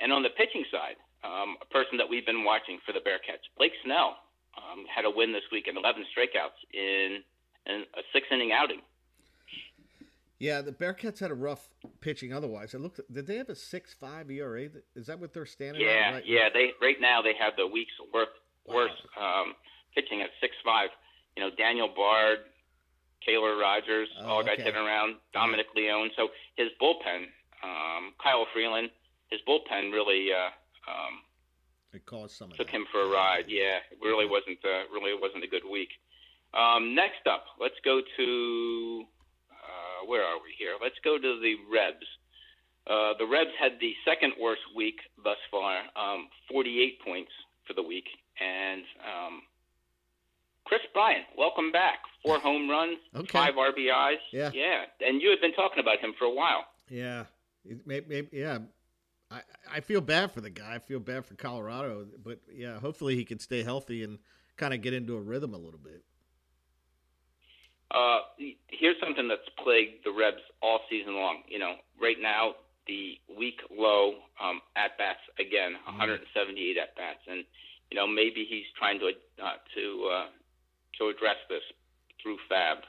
And 0.00 0.12
on 0.12 0.22
the 0.22 0.34
pitching 0.34 0.64
side, 0.70 0.98
um, 1.22 1.56
a 1.62 1.68
person 1.70 1.98
that 1.98 2.08
we've 2.08 2.26
been 2.26 2.44
watching 2.44 2.78
for 2.84 2.92
the 2.92 3.00
Bearcats, 3.00 3.46
Blake 3.56 3.74
Snell, 3.84 4.18
um, 4.54 4.86
had 4.86 5.04
a 5.04 5.10
win 5.10 5.32
this 5.32 5.46
week 5.50 5.66
and 5.66 5.76
11 5.76 6.06
strikeouts 6.14 6.58
in, 6.72 7.22
in 7.66 7.84
a 7.98 8.02
six 8.12 8.26
inning 8.30 8.52
outing. 8.52 8.82
Yeah, 10.38 10.62
the 10.62 10.72
Bearcats 10.72 11.20
had 11.20 11.30
a 11.30 11.34
rough 11.34 11.68
pitching. 12.00 12.32
Otherwise, 12.32 12.74
it 12.74 12.80
looked. 12.80 13.00
Did 13.12 13.26
they 13.26 13.36
have 13.36 13.48
a 13.48 13.54
six 13.54 13.94
five 13.94 14.30
ERA? 14.30 14.68
Is 14.96 15.06
that 15.06 15.18
what 15.18 15.32
they're 15.32 15.46
standing? 15.46 15.82
Yeah, 15.82 16.14
right 16.14 16.26
yeah. 16.26 16.48
They 16.52 16.72
right 16.82 16.96
now 17.00 17.22
they 17.22 17.34
have 17.38 17.54
the 17.56 17.66
week's 17.66 17.92
worth 18.12 18.28
wow. 18.66 18.74
worst 18.74 18.94
um, 19.20 19.54
pitching 19.94 20.22
at 20.22 20.30
six 20.40 20.54
five. 20.64 20.90
You 21.36 21.44
know, 21.44 21.50
Daniel 21.56 21.88
Bard, 21.94 22.38
Taylor 23.24 23.56
Rogers, 23.56 24.08
Oh, 24.20 24.26
all 24.26 24.42
guys 24.42 24.54
okay. 24.54 24.64
hitting 24.64 24.80
around, 24.80 25.16
Dominic 25.32 25.66
Leone. 25.74 26.10
So 26.16 26.28
his 26.56 26.68
bullpen, 26.80 27.26
um, 27.62 28.12
Kyle 28.22 28.46
Freeland, 28.52 28.90
his 29.30 29.40
bullpen 29.48 29.92
really 29.92 30.28
uh, 30.32 30.50
um, 30.90 31.20
It 31.92 32.06
caused 32.06 32.36
some 32.36 32.50
of 32.50 32.56
took 32.56 32.70
him 32.70 32.86
for 32.92 33.02
a 33.02 33.08
ride. 33.08 33.44
Yeah, 33.48 33.78
it 33.90 33.98
really 34.02 34.26
wasn't 34.26 34.58
uh, 34.64 34.90
really 34.92 35.12
wasn't 35.20 35.44
a 35.44 35.48
good 35.48 35.64
week. 35.70 35.90
Um, 36.52 36.94
next 36.94 37.26
up, 37.26 37.46
let's 37.58 37.74
go 37.84 38.00
to 38.16 39.04
uh, 40.04 40.08
where 40.08 40.22
are 40.22 40.36
we 40.36 40.54
here? 40.58 40.74
Let's 40.80 40.94
go 41.04 41.16
to 41.18 41.40
the 41.40 41.54
Rebs. 41.72 42.06
Uh, 42.86 43.14
the 43.18 43.26
Rebs 43.26 43.50
had 43.58 43.72
the 43.80 43.92
second 44.04 44.34
worst 44.40 44.60
week 44.76 44.96
thus 45.22 45.38
far, 45.50 45.78
um, 45.96 46.28
48 46.50 47.00
points 47.04 47.30
for 47.66 47.72
the 47.72 47.82
week, 47.82 48.04
and 48.40 48.82
um, 49.00 49.40
Kris 50.66 50.80
Bryant, 50.92 51.24
welcome 51.36 51.72
back. 51.72 52.00
Four 52.22 52.38
home 52.38 52.68
runs, 52.68 52.98
Okay. 53.16 53.38
five 53.38 53.54
RBIs. 53.54 54.16
Yeah. 54.32 54.50
yeah, 54.52 54.84
and 55.00 55.20
you 55.22 55.30
had 55.30 55.40
been 55.40 55.54
talking 55.54 55.78
about 55.80 55.98
him 56.00 56.12
for 56.18 56.26
a 56.26 56.30
while. 56.30 56.64
Yeah, 56.90 57.24
it 57.64 57.86
may, 57.86 58.00
may, 58.06 58.28
yeah. 58.32 58.58
I 59.30 59.40
I 59.72 59.80
feel 59.80 60.02
bad 60.02 60.32
for 60.32 60.42
the 60.42 60.50
guy. 60.50 60.74
I 60.74 60.78
feel 60.78 61.00
bad 61.00 61.24
for 61.24 61.34
Colorado, 61.34 62.06
but 62.22 62.40
yeah, 62.52 62.78
hopefully 62.78 63.16
he 63.16 63.24
can 63.24 63.38
stay 63.38 63.62
healthy 63.62 64.04
and 64.04 64.18
kind 64.58 64.74
of 64.74 64.82
get 64.82 64.92
into 64.92 65.16
a 65.16 65.20
rhythm 65.20 65.54
a 65.54 65.58
little 65.58 65.80
bit. 65.82 66.02
Uh, 67.90 68.20
here's 68.68 68.96
something 68.98 69.28
that's 69.28 69.48
plagued 69.62 70.04
the 70.04 70.10
Rebs 70.10 70.42
all 70.62 70.80
season 70.90 71.14
long. 71.16 71.42
You 71.48 71.58
know, 71.58 71.74
right 72.00 72.16
now 72.20 72.54
the 72.86 73.16
week 73.36 73.60
low 73.70 74.14
um, 74.42 74.60
at 74.76 74.96
bats 74.98 75.24
again, 75.38 75.72
178 75.86 76.76
at 76.76 76.96
bats, 76.96 77.22
and 77.28 77.44
you 77.90 77.96
know 77.96 78.06
maybe 78.06 78.46
he's 78.48 78.66
trying 78.76 78.98
to 79.00 79.12
uh, 79.40 79.58
to 79.74 79.84
uh, 80.10 80.28
to 80.98 81.08
address 81.08 81.38
this 81.48 81.62
through 82.22 82.38
FAAB. 82.50 82.82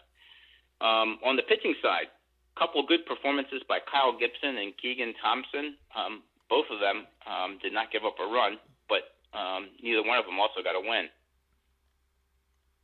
Um, 0.82 1.20
on 1.24 1.36
the 1.36 1.44
pitching 1.44 1.76
side, 1.82 2.12
a 2.12 2.60
couple 2.60 2.86
good 2.86 3.06
performances 3.06 3.62
by 3.68 3.80
Kyle 3.80 4.18
Gibson 4.18 4.58
and 4.58 4.74
Keegan 4.78 5.14
Thompson. 5.22 5.76
Um, 5.96 6.24
both 6.50 6.66
of 6.72 6.80
them 6.80 7.08
um, 7.26 7.58
did 7.62 7.74
not 7.74 7.92
give 7.92 8.04
up 8.06 8.16
a 8.20 8.28
run, 8.28 8.58
but 8.88 9.16
um, 9.38 9.70
neither 9.82 10.04
one 10.04 10.20
of 10.20 10.26
them 10.26 10.40
also 10.40 10.62
got 10.64 10.76
a 10.76 10.82
win. 10.82 11.08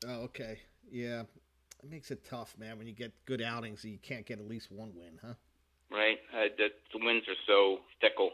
Oh, 0.07 0.23
okay. 0.31 0.59
Yeah, 0.91 1.23
it 1.83 1.89
makes 1.89 2.11
it 2.11 2.23
tough, 2.29 2.55
man, 2.57 2.77
when 2.77 2.88
you 2.88 2.93
get 2.93 3.11
good 3.25 3.41
outings 3.41 3.83
and 3.83 3.93
you 3.93 4.00
can't 4.00 4.25
get 4.25 4.39
at 4.39 4.47
least 4.47 4.71
one 4.71 4.91
win, 4.95 5.19
huh? 5.21 5.33
right? 5.91 6.17
Uh, 6.33 6.47
the, 6.57 6.67
the 6.97 7.05
winds 7.05 7.27
are 7.27 7.39
so 7.45 7.79
fickle. 8.00 8.31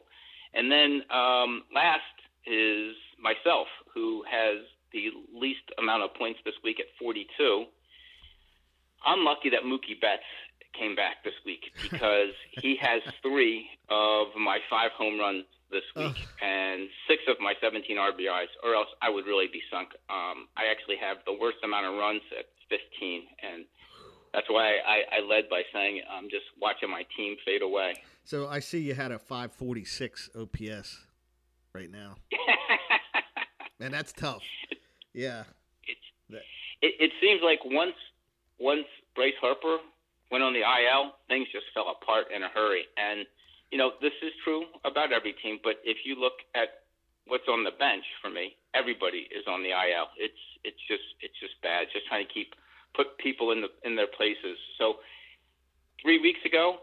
And 0.54 0.72
then 0.72 1.01
um, 1.12 1.63
last 1.74 2.16
is 2.46 2.96
myself, 3.20 3.68
who 3.94 4.24
has 4.30 4.63
the 4.94 5.10
least 5.34 5.66
amount 5.77 6.04
of 6.04 6.13
points 6.13 6.39
this 6.46 6.56
week 6.63 6.80
at 6.80 6.86
42. 7.00 7.66
I'm 9.06 9.25
lucky 9.25 9.50
that 9.50 9.63
Mookie 9.66 10.00
Betts 10.00 10.24
came 10.77 10.96
back 10.96 11.24
this 11.24 11.34
week 11.46 11.74
because 11.82 12.32
he 12.62 12.77
has 12.80 13.01
three 13.22 13.68
of 13.89 14.27
my 14.39 14.60
five 14.70 14.92
home 14.92 15.20
runs 15.20 15.44
this 15.70 15.84
week 15.98 16.16
and 16.42 16.88
six 17.10 17.24
of 17.27 17.36
my 17.42 17.53
17 17.60 17.98
RBIs, 17.98 18.48
or 18.64 18.74
else 18.74 18.88
I 19.01 19.10
would 19.10 19.25
really 19.25 19.48
be 19.51 19.60
sunk. 19.70 19.90
Um, 20.10 20.48
I 20.55 20.72
actually 20.72 20.96
have 20.96 21.18
the 21.25 21.33
worst 21.33 21.57
amount 21.62 21.86
of 21.88 21.96
runs 21.96 22.22
at 22.31 22.46
15, 22.70 23.24
and 23.44 23.66
that's 24.34 24.50
why 24.50 24.77
I, 24.86 25.18
I 25.18 25.20
led 25.27 25.50
by 25.50 25.64
saying 25.74 26.01
I'm 26.12 26.30
just 26.30 26.46
watching 26.62 26.90
my 26.90 27.03
team 27.16 27.36
fade 27.46 27.62
away. 27.62 27.96
So 28.24 28.48
I 28.48 28.60
see 28.60 28.80
you 28.80 28.94
had 28.94 29.12
a 29.12 29.20
546 29.20 30.30
OPS 30.38 31.06
right 31.74 31.90
now, 31.90 32.16
and 33.80 33.94
that's 33.94 34.14
tough. 34.14 34.44
Yeah. 35.14 35.44
It's, 35.88 36.00
it, 36.82 36.94
it 37.00 37.12
seems 37.22 37.42
like 37.44 37.60
once 37.66 37.96
once 38.60 38.86
Bryce 39.16 39.38
Harper 39.42 39.77
went 40.32 40.44
on 40.44 40.53
the 40.53 40.62
IL, 40.62 41.14
things 41.27 41.48
just 41.51 41.66
fell 41.74 41.90
apart 41.90 42.25
in 42.36 42.44
a 42.44 42.50
hurry. 42.50 42.84
And 42.98 43.25
you 43.72 43.77
know 43.77 43.92
this 44.01 44.14
is 44.22 44.32
true 44.44 44.66
about 44.86 45.12
every 45.12 45.34
team, 45.42 45.60
but 45.64 45.75
if 45.84 45.98
you 46.06 46.20
look 46.20 46.38
at 46.56 46.86
what's 47.27 47.48
on 47.48 47.63
the 47.63 47.75
bench 47.75 48.05
for 48.22 48.29
me, 48.29 48.55
everybody 48.74 49.27
is 49.31 49.46
on 49.48 49.63
the 49.63 49.72
IL. 49.72 50.09
It's 50.18 50.42
it's 50.63 50.79
just 50.87 51.03
it's 51.22 51.37
just 51.40 51.59
bad. 51.61 51.87
Just 51.94 52.07
trying 52.07 52.25
to 52.25 52.33
keep 52.33 52.55
put 52.96 53.18
people 53.18 53.51
in 53.51 53.61
the 53.61 53.70
in 53.83 53.96
their 53.96 54.07
places. 54.07 54.57
So 54.77 55.00
three 56.01 56.20
weeks 56.20 56.40
ago, 56.46 56.79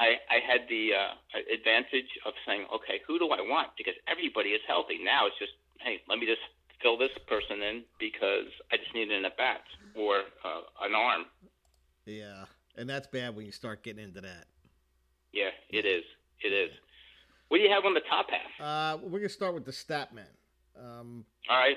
I, 0.00 0.16
I 0.32 0.40
had 0.40 0.64
the 0.68 0.96
uh, 0.96 1.12
advantage 1.52 2.08
of 2.24 2.32
saying, 2.46 2.64
okay, 2.74 3.04
who 3.06 3.18
do 3.18 3.28
I 3.28 3.40
want? 3.44 3.68
Because 3.76 3.94
everybody 4.08 4.50
is 4.50 4.62
healthy. 4.66 4.98
Now 5.02 5.26
it's 5.26 5.38
just, 5.38 5.52
hey, 5.80 6.00
let 6.08 6.18
me 6.18 6.26
just 6.26 6.40
fill 6.82 6.96
this 6.96 7.12
person 7.28 7.60
in 7.60 7.84
because 8.00 8.48
I 8.72 8.78
just 8.78 8.94
need 8.94 9.10
an 9.10 9.26
at 9.26 9.36
bat 9.36 9.60
or 9.94 10.24
uh, 10.42 10.64
an 10.80 10.94
arm. 10.94 11.24
Yeah. 12.06 12.48
And 12.76 12.88
that's 12.88 13.06
bad 13.06 13.36
when 13.36 13.44
you 13.44 13.52
start 13.52 13.82
getting 13.82 14.02
into 14.02 14.22
that. 14.22 14.46
Yeah, 15.32 15.52
it 15.68 15.84
is. 15.84 16.04
It 16.40 16.48
is. 16.48 16.70
What 17.50 17.58
do 17.58 17.64
you 17.64 17.70
have 17.70 17.84
on 17.84 17.94
the 17.94 18.00
top 18.00 18.26
half? 18.30 18.94
Uh, 18.94 18.98
we're 19.02 19.10
going 19.18 19.22
to 19.24 19.28
start 19.28 19.54
with 19.54 19.64
the 19.64 19.72
stat 19.72 20.14
man. 20.14 20.24
Um, 20.78 21.24
All 21.48 21.58
right. 21.58 21.76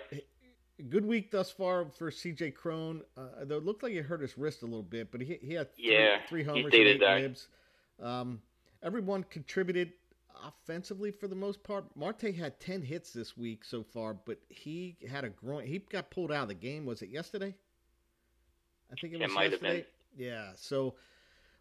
good 0.88 1.04
week 1.04 1.32
thus 1.32 1.50
far 1.50 1.86
for 1.98 2.12
CJ 2.12 2.54
Cron. 2.54 3.02
Uh, 3.18 3.44
though 3.46 3.58
it 3.58 3.66
looked 3.66 3.82
like 3.82 3.92
he 3.92 3.98
hurt 3.98 4.22
his 4.22 4.38
wrist 4.38 4.62
a 4.62 4.66
little 4.66 4.84
bit, 4.84 5.12
but 5.12 5.20
he, 5.20 5.40
he 5.42 5.54
had 5.56 5.76
three, 5.76 5.92
Yeah, 5.92 6.18
three 6.30 6.44
homers 6.44 6.66
and 6.66 6.76
eight 6.76 7.02
ribs. 7.02 7.48
Um, 8.00 8.40
everyone 8.84 9.24
contributed 9.24 9.94
offensively 10.46 11.10
for 11.10 11.28
the 11.28 11.36
most 11.36 11.64
part. 11.64 11.86
Marte 11.96 12.36
had 12.36 12.60
10 12.60 12.84
hits 12.84 13.12
this 13.12 13.36
week 13.36 13.66
so 13.66 13.82
far, 13.82 14.14
but 14.14 14.38
he 14.50 14.96
had 15.10 15.24
a 15.24 15.30
groin. 15.30 15.66
He 15.66 15.80
got 15.80 16.12
pulled 16.12 16.32
out 16.32 16.44
of 16.44 16.50
the 16.50 16.54
game. 16.54 16.86
Was 16.86 17.02
it 17.02 17.10
yesterday? 17.10 17.56
I 18.92 18.96
think 19.02 19.16
it 19.16 19.22
It 19.22 19.24
was 19.24 19.34
might 19.34 19.52
have 19.52 19.62
yesterday. 19.64 19.86
Yeah. 20.16 20.52
So 20.56 20.94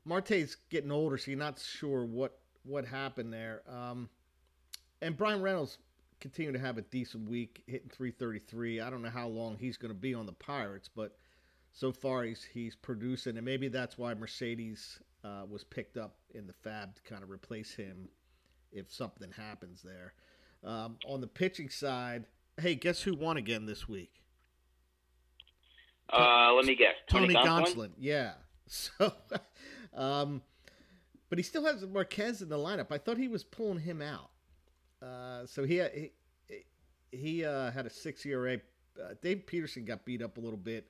Marte's 0.05 0.57
getting 0.68 0.92
older, 0.92 1.16
so 1.16 1.31
you're 1.31 1.40
not 1.40 1.59
sure 1.59 2.05
what 2.05 2.38
what 2.64 2.85
happened 2.85 3.33
there. 3.33 3.62
Um, 3.68 4.09
and 5.01 5.16
Bryan 5.16 5.42
Reynolds 5.42 5.79
continued 6.20 6.53
to 6.53 6.61
have 6.61 6.79
a 6.79 6.83
decent 6.83 7.29
week, 7.29 7.62
hitting 7.66 7.90
333. 7.90 8.81
I 8.81 8.90
don't 8.90 9.03
know 9.03 9.11
how 9.11 9.29
long 9.29 9.57
he's 9.59 9.77
going 9.77 9.92
to 9.92 9.98
be 9.98 10.14
on 10.14 10.27
the 10.27 10.33
Pirates, 10.33 10.88
but 10.94 11.16
so 11.72 11.90
far 11.90 12.25
he's 12.25 12.46
he's 12.53 12.77
producing, 12.77 13.37
and 13.37 13.44
maybe 13.44 13.68
that's 13.68 13.98
why 13.98 14.14
Mercedes 14.14 15.01
uh, 15.25 15.42
was 15.48 15.64
picked 15.64 15.96
up 15.96 16.16
in 16.35 16.46
the 16.46 16.53
FAAB 16.53 16.94
to 16.96 17.03
kind 17.03 17.22
of 17.22 17.31
replace 17.31 17.75
him 17.75 18.09
if 18.70 18.92
something 18.92 19.33
happens 19.33 19.83
there. 19.83 20.14
Um, 20.64 20.96
on 21.07 21.20
the 21.20 21.27
pitching 21.27 21.68
side, 21.68 22.27
hey, 22.61 22.75
guess 22.75 23.03
who 23.03 23.14
won 23.14 23.37
again 23.37 23.66
this 23.66 23.88
week? 23.88 24.22
Uh, 26.12 26.53
let 26.55 26.66
me 26.66 26.75
guess. 26.75 26.94
Tony 27.09 27.35
Gonsolin? 27.35 27.46
Gonsolin. 27.46 27.90
Yeah. 27.98 28.33
So, 28.68 29.12
um, 29.92 30.40
but 31.32 31.38
he 31.38 31.42
still 31.42 31.64
has 31.64 31.82
Marquez 31.86 32.42
in 32.42 32.50
the 32.50 32.58
lineup. 32.58 32.88
I 32.90 32.98
thought 32.98 33.16
he 33.16 33.26
was 33.26 33.42
pulling 33.42 33.78
him 33.78 34.02
out. 34.02 34.32
Uh, 35.00 35.46
so 35.46 35.64
he 35.64 35.80
he, 35.94 36.12
he 37.10 37.42
uh, 37.42 37.70
had 37.70 37.86
a 37.86 37.90
six 37.90 38.26
ERA. 38.26 38.58
Uh, 39.02 39.14
Dave 39.22 39.46
Peterson 39.46 39.86
got 39.86 40.04
beat 40.04 40.20
up 40.20 40.36
a 40.36 40.40
little 40.40 40.58
bit, 40.58 40.88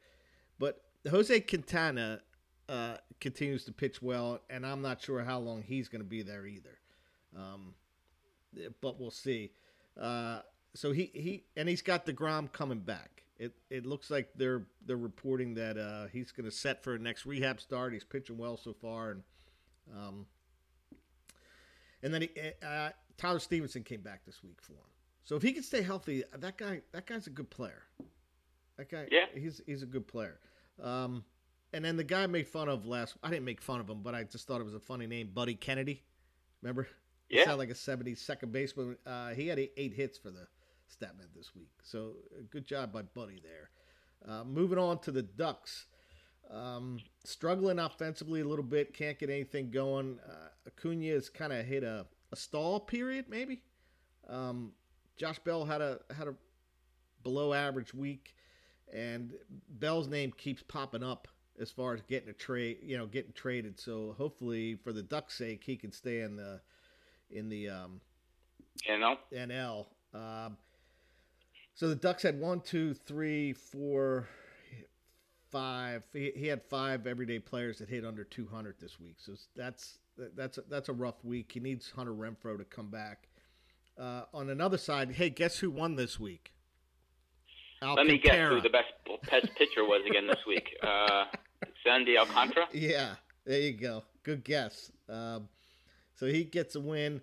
but 0.59 0.83
Jose 1.09 1.42
Quintana 1.42 2.22
uh, 2.68 2.96
continues 3.20 3.64
to 3.66 3.72
pitch 3.72 4.02
well, 4.02 4.40
and 4.50 4.66
I'm 4.66 4.83
not 4.83 5.00
sure 5.00 5.22
how 5.22 5.38
long 5.38 5.62
he's 5.62 5.88
going 5.88 6.02
to 6.02 6.09
be 6.09 6.22
there 6.22 6.44
either. 6.44 6.76
Um, 7.37 7.74
but 8.81 8.98
we'll 8.98 9.12
see. 9.12 9.52
Uh, 9.96 10.40
so 10.74 10.90
he, 10.90 11.12
he 11.14 11.44
and 11.57 11.68
he's 11.68 11.83
got 11.83 12.05
Degrom 12.05 12.50
coming 12.50 12.81
back. 12.81 13.22
It 13.38 13.55
it 13.70 13.87
looks 13.87 14.11
like 14.11 14.31
they're 14.35 14.66
they're 14.85 14.96
reporting 14.96 15.55
that 15.55 15.78
uh, 15.78 16.09
he's 16.09 16.33
going 16.33 16.46
to 16.46 16.57
set 16.57 16.83
for 16.83 16.96
a 16.96 16.98
next 16.98 17.26
rehab 17.26 17.61
start. 17.61 17.92
He's 17.92 18.02
pitching 18.02 18.38
well 18.38 18.57
so 18.57 18.72
far, 18.72 19.12
and 19.12 19.22
um, 19.96 20.26
and 22.03 22.12
then 22.12 22.23
he, 22.23 22.31
uh, 22.65 22.91
Tyler 23.17 23.38
Stephenson 23.38 23.83
came 23.83 24.01
back 24.01 24.25
this 24.25 24.43
week 24.43 24.61
for 24.61 24.73
him. 24.73 24.79
So 25.25 25.37
if 25.37 25.43
he 25.43 25.53
can 25.53 25.62
stay 25.62 25.83
healthy, 25.83 26.25
that 26.37 26.57
guy 26.59 26.83
that 26.93 27.07
guy's 27.07 27.27
a 27.27 27.31
good 27.31 27.51
player. 27.51 27.83
That 28.77 28.88
guy, 28.91 29.07
Yeah. 29.11 29.27
he's 29.35 29.61
he's 29.67 29.83
a 29.83 29.87
good 29.87 30.09
player. 30.09 30.38
Um, 30.83 31.25
and 31.73 31.85
then 31.85 31.97
the 31.97 32.05
guy 32.05 32.25
I 32.25 32.27
made 32.27 32.49
fun 32.49 32.69
of 32.69 32.87
last. 32.87 33.17
I 33.23 33.31
didn't 33.31 33.45
make 33.45 33.61
fun 33.61 33.81
of 33.81 33.88
him, 33.88 34.03
but 34.03 34.15
I 34.15 34.25
just 34.25 34.47
thought 34.47 34.61
it 34.61 34.65
was 34.65 34.75
a 34.75 34.81
funny 34.81 35.07
name, 35.07 35.31
Buddy 35.33 35.55
Kennedy. 35.55 36.03
Remember? 36.61 36.88
He 37.29 37.38
Yeah. 37.38 37.45
sounded 37.45 37.59
like 37.59 37.71
a 37.71 37.75
70s 37.75 38.21
second 38.21 38.53
baseman. 38.53 38.99
Uh, 39.07 39.31
he 39.35 39.47
had 39.47 39.59
eight, 39.59 39.73
eight 39.77 39.95
hits 39.95 40.19
for 40.19 40.31
the 40.31 40.47
Statman 40.91 41.33
this 41.35 41.55
week. 41.55 41.71
So 41.83 42.17
uh, 42.37 42.43
good 42.51 42.67
job 42.67 42.93
by 42.93 43.03
Buddy 43.03 43.41
there. 43.43 43.71
Uh, 44.27 44.45
moving 44.45 44.79
on 44.79 44.99
to 45.01 45.11
the 45.12 45.23
Ducks. 45.23 45.87
Um, 46.53 46.99
struggling 47.25 47.79
offensively 47.79 48.43
a 48.43 48.45
little 48.45 48.65
bit. 48.65 48.93
Can't 48.93 49.19
get 49.19 49.31
anything 49.31 49.71
going. 49.71 50.19
Uh, 50.29 50.49
Acuna 50.67 51.07
has 51.07 51.31
kind 51.31 51.53
of 51.53 51.65
hit 51.65 51.83
a, 51.83 52.07
a 52.31 52.37
stall 52.37 52.79
period, 52.79 53.27
maybe. 53.29 53.62
Um, 54.29 54.73
Josh 55.17 55.38
Bell 55.38 55.65
had 55.65 55.81
a 55.81 56.01
had 56.17 56.29
a 56.29 56.35
below 57.23 57.53
average 57.53 57.95
week, 57.95 58.35
and 58.93 59.33
Bell's 59.69 60.09
name 60.09 60.33
keeps 60.37 60.62
popping 60.62 61.03
up 61.03 61.29
as 61.61 61.71
far 61.71 61.95
as 61.95 62.03
getting 62.03 62.29
a 62.29 62.35
trade, 62.35 62.79
you 62.83 62.97
know, 62.97 63.07
getting 63.07 63.33
traded. 63.33 63.79
So 63.79 64.15
hopefully, 64.19 64.77
for 64.83 64.93
the 64.93 65.03
Ducks' 65.03 65.38
sake, 65.38 65.62
he 65.65 65.77
can 65.77 65.93
stay 65.93 66.21
in 66.21 66.37
the 66.37 66.61
in 67.31 67.49
the 67.49 67.69
um, 67.69 68.01
know? 68.88 69.17
NL. 69.35 69.87
Um, 70.15 70.57
so 71.75 71.88
the 71.88 71.95
Ducks 71.95 72.23
had 72.23 72.38
one, 72.38 72.61
two, 72.61 72.95
three, 72.95 73.53
four, 73.53 74.29
five. 75.53 76.05
He, 76.12 76.33
he 76.35 76.47
had 76.49 76.62
five 76.62 77.07
everyday 77.07 77.38
players 77.38 77.79
that 77.79 77.88
hit 77.88 78.05
under 78.05 78.25
200 78.25 78.77
this 78.81 78.99
week. 78.99 79.17
So 79.19 79.35
that's 79.55 79.99
that's 80.37 80.59
a, 80.59 80.62
that's 80.69 80.88
a 80.88 80.93
rough 80.93 81.23
week. 81.23 81.53
He 81.53 81.61
needs 81.61 81.91
Hunter 81.91 82.12
Renfroe 82.12 82.59
to 82.59 82.65
come 82.65 82.88
back. 82.88 83.29
Uh, 83.99 84.23
on 84.35 84.51
another 84.51 84.79
side, 84.79 85.12
hey, 85.12 85.31
guess 85.31 85.59
who 85.59 85.71
won 85.71 85.97
this 85.97 86.19
week? 86.19 86.53
Alcantara. 87.83 88.05
Let 88.05 88.12
me 88.12 88.19
guess 88.19 88.49
who 88.49 88.61
the 88.61 88.71
best 88.71 89.31
best 89.31 89.55
pitcher 89.57 89.85
was 89.85 90.03
again 90.09 90.27
this 90.27 90.45
week. 90.47 90.77
Uh, 90.83 91.25
Sandy 91.85 92.19
Alcantara. 92.19 92.67
Yeah, 92.73 93.15
there 93.45 93.61
you 93.61 93.73
go. 93.73 94.03
Good 94.25 94.45
guess. 94.45 94.91
Um, 95.09 95.49
so 96.17 96.27
he 96.27 96.45
gets 96.45 96.75
a 96.75 96.81
win. 96.81 97.21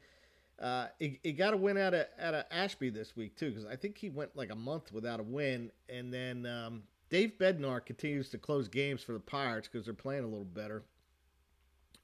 Uh, 0.60 0.88
he, 0.98 1.20
he 1.24 1.34
got 1.34 1.54
a 1.54 1.58
win 1.58 1.78
out 1.78 1.94
of 1.94 2.06
out 2.20 2.34
of 2.34 2.46
Ashby 2.52 2.90
this 2.90 3.16
week 3.16 3.38
too, 3.38 3.50
because 3.50 3.66
I 3.66 3.76
think 3.76 3.98
he 3.98 4.10
went 4.10 4.36
like 4.36 4.52
a 4.52 4.56
month 4.56 4.92
without 4.92 5.20
a 5.20 5.24
win, 5.24 5.72
and 5.90 6.14
then 6.14 6.46
um, 6.46 6.84
Dave 7.10 7.34
Bednar 7.40 7.84
continues 7.84 8.30
to 8.30 8.38
close 8.38 8.68
games 8.68 9.02
for 9.02 9.14
the 9.14 9.20
Pirates 9.20 9.68
because 9.68 9.86
they're 9.86 9.94
playing 9.94 10.24
a 10.24 10.28
little 10.28 10.46
better. 10.46 10.84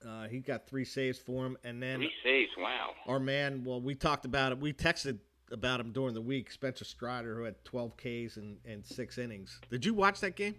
Uh, 0.05 0.27
he 0.27 0.39
got 0.39 0.67
three 0.67 0.85
saves 0.85 1.17
for 1.17 1.45
him, 1.45 1.57
and 1.63 1.81
then 1.81 1.99
three 1.99 2.11
saves. 2.23 2.51
Wow. 2.57 2.91
Our 3.07 3.19
man. 3.19 3.63
Well, 3.63 3.81
we 3.81 3.95
talked 3.95 4.25
about 4.25 4.51
it. 4.51 4.59
We 4.59 4.73
texted 4.73 5.19
about 5.51 5.79
him 5.79 5.91
during 5.91 6.13
the 6.13 6.21
week. 6.21 6.51
Spencer 6.51 6.85
Strider, 6.85 7.35
who 7.35 7.43
had 7.43 7.63
12 7.65 7.97
Ks 7.97 8.37
and, 8.37 8.57
and 8.65 8.85
six 8.85 9.17
innings. 9.17 9.59
Did 9.69 9.85
you 9.85 9.93
watch 9.93 10.19
that 10.21 10.35
game? 10.35 10.55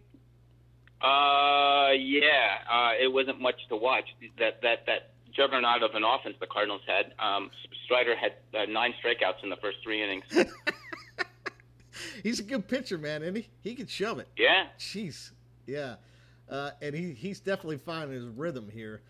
Uh, 1.01 1.91
yeah. 1.93 2.59
Uh, 2.71 2.93
it 3.01 3.13
wasn't 3.13 3.41
much 3.41 3.57
to 3.69 3.77
watch. 3.77 4.07
That 4.39 4.63
that 4.63 4.87
that 4.87 5.11
juggernaut 5.35 5.83
of 5.83 5.95
an 5.95 6.03
offense 6.05 6.37
the 6.41 6.47
Cardinals 6.47 6.83
had. 6.87 7.13
Um, 7.19 7.51
Strider 7.85 8.17
had 8.17 8.33
uh, 8.55 8.65
nine 8.67 8.95
strikeouts 9.05 9.43
in 9.43 9.51
the 9.51 9.57
first 9.57 9.79
three 9.85 10.03
innings. 10.03 10.25
he's 12.27 12.41
a 12.41 12.43
good 12.43 12.67
pitcher, 12.67 12.99
man, 12.99 13.23
and 13.23 13.37
he 13.37 13.49
he 13.63 13.75
can 13.75 13.87
shove 13.87 14.19
it. 14.19 14.29
Yeah. 14.37 14.67
Jeez. 14.79 15.31
Yeah. 15.67 15.97
Uh, 16.51 16.71
and 16.83 16.95
he 16.95 17.13
he's 17.13 17.41
definitely 17.41 17.79
finding 17.79 18.17
his 18.17 18.27
rhythm 18.27 18.69
here. 18.69 19.03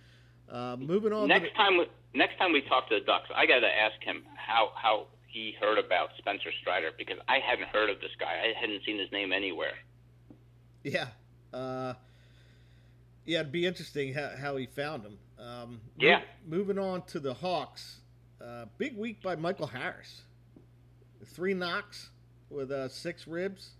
Uh, 0.50 0.76
moving 0.78 1.12
on. 1.12 1.28
Next 1.28 1.50
the... 1.50 1.56
time, 1.56 1.78
we, 1.78 1.86
next 2.14 2.38
time 2.38 2.52
we 2.52 2.60
talk 2.62 2.88
to 2.90 2.98
the 2.98 3.04
Ducks, 3.04 3.28
I 3.34 3.46
got 3.46 3.60
to 3.60 3.66
ask 3.66 4.02
him 4.02 4.22
how 4.36 4.70
how 4.74 5.06
he 5.26 5.54
heard 5.58 5.78
about 5.78 6.10
Spencer 6.18 6.50
Strider 6.60 6.90
because 6.96 7.16
I 7.26 7.38
hadn't 7.38 7.68
heard 7.68 7.90
of 7.90 8.00
this 8.00 8.12
guy. 8.20 8.26
I 8.26 8.58
hadn't 8.58 8.82
seen 8.84 8.98
his 8.98 9.10
name 9.10 9.32
anywhere. 9.32 9.74
Yeah. 10.84 11.08
Uh, 11.52 11.94
yeah, 13.24 13.40
it'd 13.40 13.50
be 13.50 13.66
interesting 13.66 14.14
how, 14.14 14.30
how 14.40 14.56
he 14.56 14.66
found 14.66 15.04
him. 15.04 15.18
Um, 15.38 15.80
yeah. 15.98 16.20
moving 16.46 16.78
on 16.78 17.02
to 17.06 17.20
the 17.20 17.34
Hawks. 17.34 17.96
Uh, 18.40 18.66
big 18.78 18.96
week 18.96 19.22
by 19.22 19.36
Michael 19.36 19.66
Harris. 19.66 20.22
Three 21.34 21.54
knocks 21.54 22.10
with 22.50 22.70
uh, 22.70 22.88
six 22.88 23.26
ribs, 23.26 23.70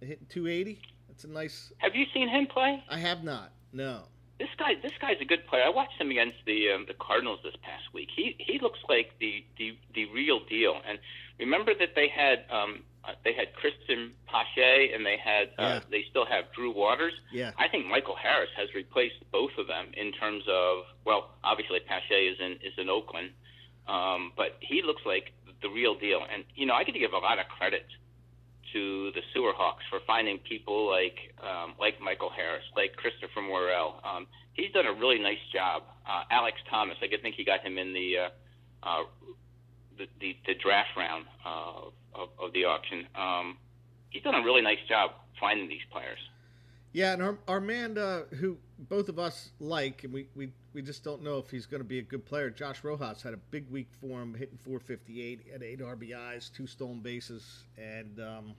hitting 0.00 0.26
280. 0.28 0.80
That's 1.08 1.24
a 1.24 1.28
nice. 1.28 1.72
Have 1.78 1.94
you 1.94 2.06
seen 2.14 2.28
him 2.28 2.46
play? 2.46 2.82
I 2.88 2.98
have 2.98 3.24
not. 3.24 3.52
No. 3.72 4.02
This 4.38 4.48
guy, 4.56 4.74
this 4.80 4.92
guy's 5.00 5.20
a 5.20 5.24
good 5.24 5.46
player. 5.48 5.64
I 5.64 5.70
watched 5.70 6.00
him 6.00 6.10
against 6.10 6.36
the 6.46 6.70
um, 6.70 6.84
the 6.86 6.94
Cardinals 6.94 7.40
this 7.42 7.56
past 7.62 7.92
week. 7.92 8.08
He 8.14 8.36
he 8.38 8.60
looks 8.60 8.78
like 8.88 9.10
the 9.18 9.44
the 9.58 9.76
the 9.94 10.06
real 10.14 10.40
deal. 10.48 10.80
And 10.88 10.98
remember 11.40 11.72
that 11.74 11.96
they 11.96 12.08
had 12.08 12.44
um, 12.48 12.84
uh, 13.04 13.12
they 13.24 13.32
had 13.32 13.48
Cristian 13.54 14.10
Pache 14.26 14.92
and 14.94 15.04
they 15.04 15.16
had 15.16 15.48
uh, 15.58 15.62
yeah. 15.62 15.80
they 15.90 16.04
still 16.08 16.26
have 16.26 16.52
Drew 16.54 16.70
Waters. 16.70 17.14
Yeah. 17.32 17.50
I 17.58 17.66
think 17.68 17.86
Michael 17.86 18.16
Harris 18.16 18.50
has 18.56 18.68
replaced 18.74 19.16
both 19.32 19.52
of 19.58 19.66
them 19.66 19.86
in 19.96 20.12
terms 20.12 20.44
of 20.48 20.84
well, 21.04 21.30
obviously 21.42 21.80
Pache 21.80 22.14
is 22.14 22.38
in 22.38 22.52
is 22.62 22.74
in 22.78 22.88
Oakland, 22.88 23.30
um, 23.88 24.32
but 24.36 24.56
he 24.60 24.82
looks 24.82 25.02
like 25.04 25.32
the 25.62 25.68
real 25.68 25.94
deal. 25.98 26.20
And 26.32 26.44
you 26.54 26.66
know, 26.66 26.74
I 26.74 26.84
get 26.84 26.92
to 26.92 26.98
give 26.98 27.12
a 27.12 27.18
lot 27.18 27.38
of 27.38 27.46
credit 27.48 27.86
to 28.72 29.10
the 29.12 29.22
Sewer 29.32 29.52
Hawks 29.56 29.84
for 29.88 30.00
finding 30.06 30.38
people 30.38 30.88
like 30.88 31.34
um, 31.42 31.74
like 31.78 32.00
Michael 32.00 32.30
Harris, 32.30 32.64
like 32.76 32.96
Christopher 32.96 33.42
Morel. 33.42 34.00
Um, 34.04 34.26
he's 34.52 34.72
done 34.72 34.86
a 34.86 34.92
really 34.92 35.18
nice 35.18 35.42
job. 35.52 35.82
Uh, 36.08 36.24
Alex 36.30 36.58
Thomas, 36.70 36.96
I 37.02 37.08
think 37.08 37.34
he 37.34 37.44
got 37.44 37.60
him 37.60 37.78
in 37.78 37.92
the 37.92 38.16
uh, 38.18 38.28
uh, 38.82 39.04
the, 39.96 40.06
the, 40.20 40.36
the 40.46 40.54
draft 40.54 40.90
round 40.96 41.24
uh, 41.44 41.88
of, 42.14 42.28
of 42.38 42.52
the 42.52 42.64
auction. 42.64 43.06
Um, 43.14 43.58
he's 44.10 44.22
done 44.22 44.34
a 44.34 44.42
really 44.42 44.62
nice 44.62 44.78
job 44.88 45.10
finding 45.40 45.68
these 45.68 45.82
players. 45.90 46.18
Yeah, 46.92 47.12
and 47.12 47.22
our, 47.22 47.38
Armand, 47.46 47.98
who 48.38 48.56
both 48.78 49.08
of 49.08 49.18
us 49.18 49.50
like, 49.60 50.04
and 50.04 50.12
we, 50.12 50.28
we, 50.34 50.52
we 50.74 50.82
just 50.82 51.02
don't 51.02 51.22
know 51.22 51.38
if 51.38 51.50
he's 51.50 51.66
going 51.66 51.80
to 51.80 51.88
be 51.88 51.98
a 51.98 52.02
good 52.02 52.24
player. 52.24 52.50
Josh 52.50 52.84
Rojas 52.84 53.22
had 53.22 53.34
a 53.34 53.38
big 53.50 53.70
week 53.70 53.88
for 54.00 54.20
him, 54.20 54.34
hitting 54.34 54.58
458, 54.58 55.40
had 55.52 55.62
eight 55.62 55.80
RBIs, 55.80 56.52
two 56.52 56.66
stolen 56.66 57.00
bases, 57.00 57.64
and 57.76 58.20
um, 58.20 58.54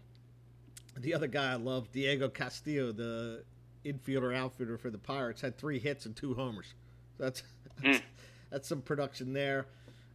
the 0.98 1.14
other 1.14 1.28
guy 1.28 1.54
I 1.54 1.56
love, 1.56 1.92
Diego 1.92 2.28
Castillo, 2.30 2.92
the 2.92 3.44
infielder 3.86 4.36
outfielder 4.36 4.78
for 4.78 4.90
the 4.90 4.98
Pirates, 4.98 5.42
had 5.42 5.58
three 5.58 5.80
hits 5.80 6.06
and 6.06 6.16
two 6.16 6.34
homers. 6.34 6.74
That's 7.18 7.44
that's, 7.82 7.98
mm. 8.00 8.02
that's 8.50 8.68
some 8.68 8.82
production 8.82 9.34
there. 9.34 9.68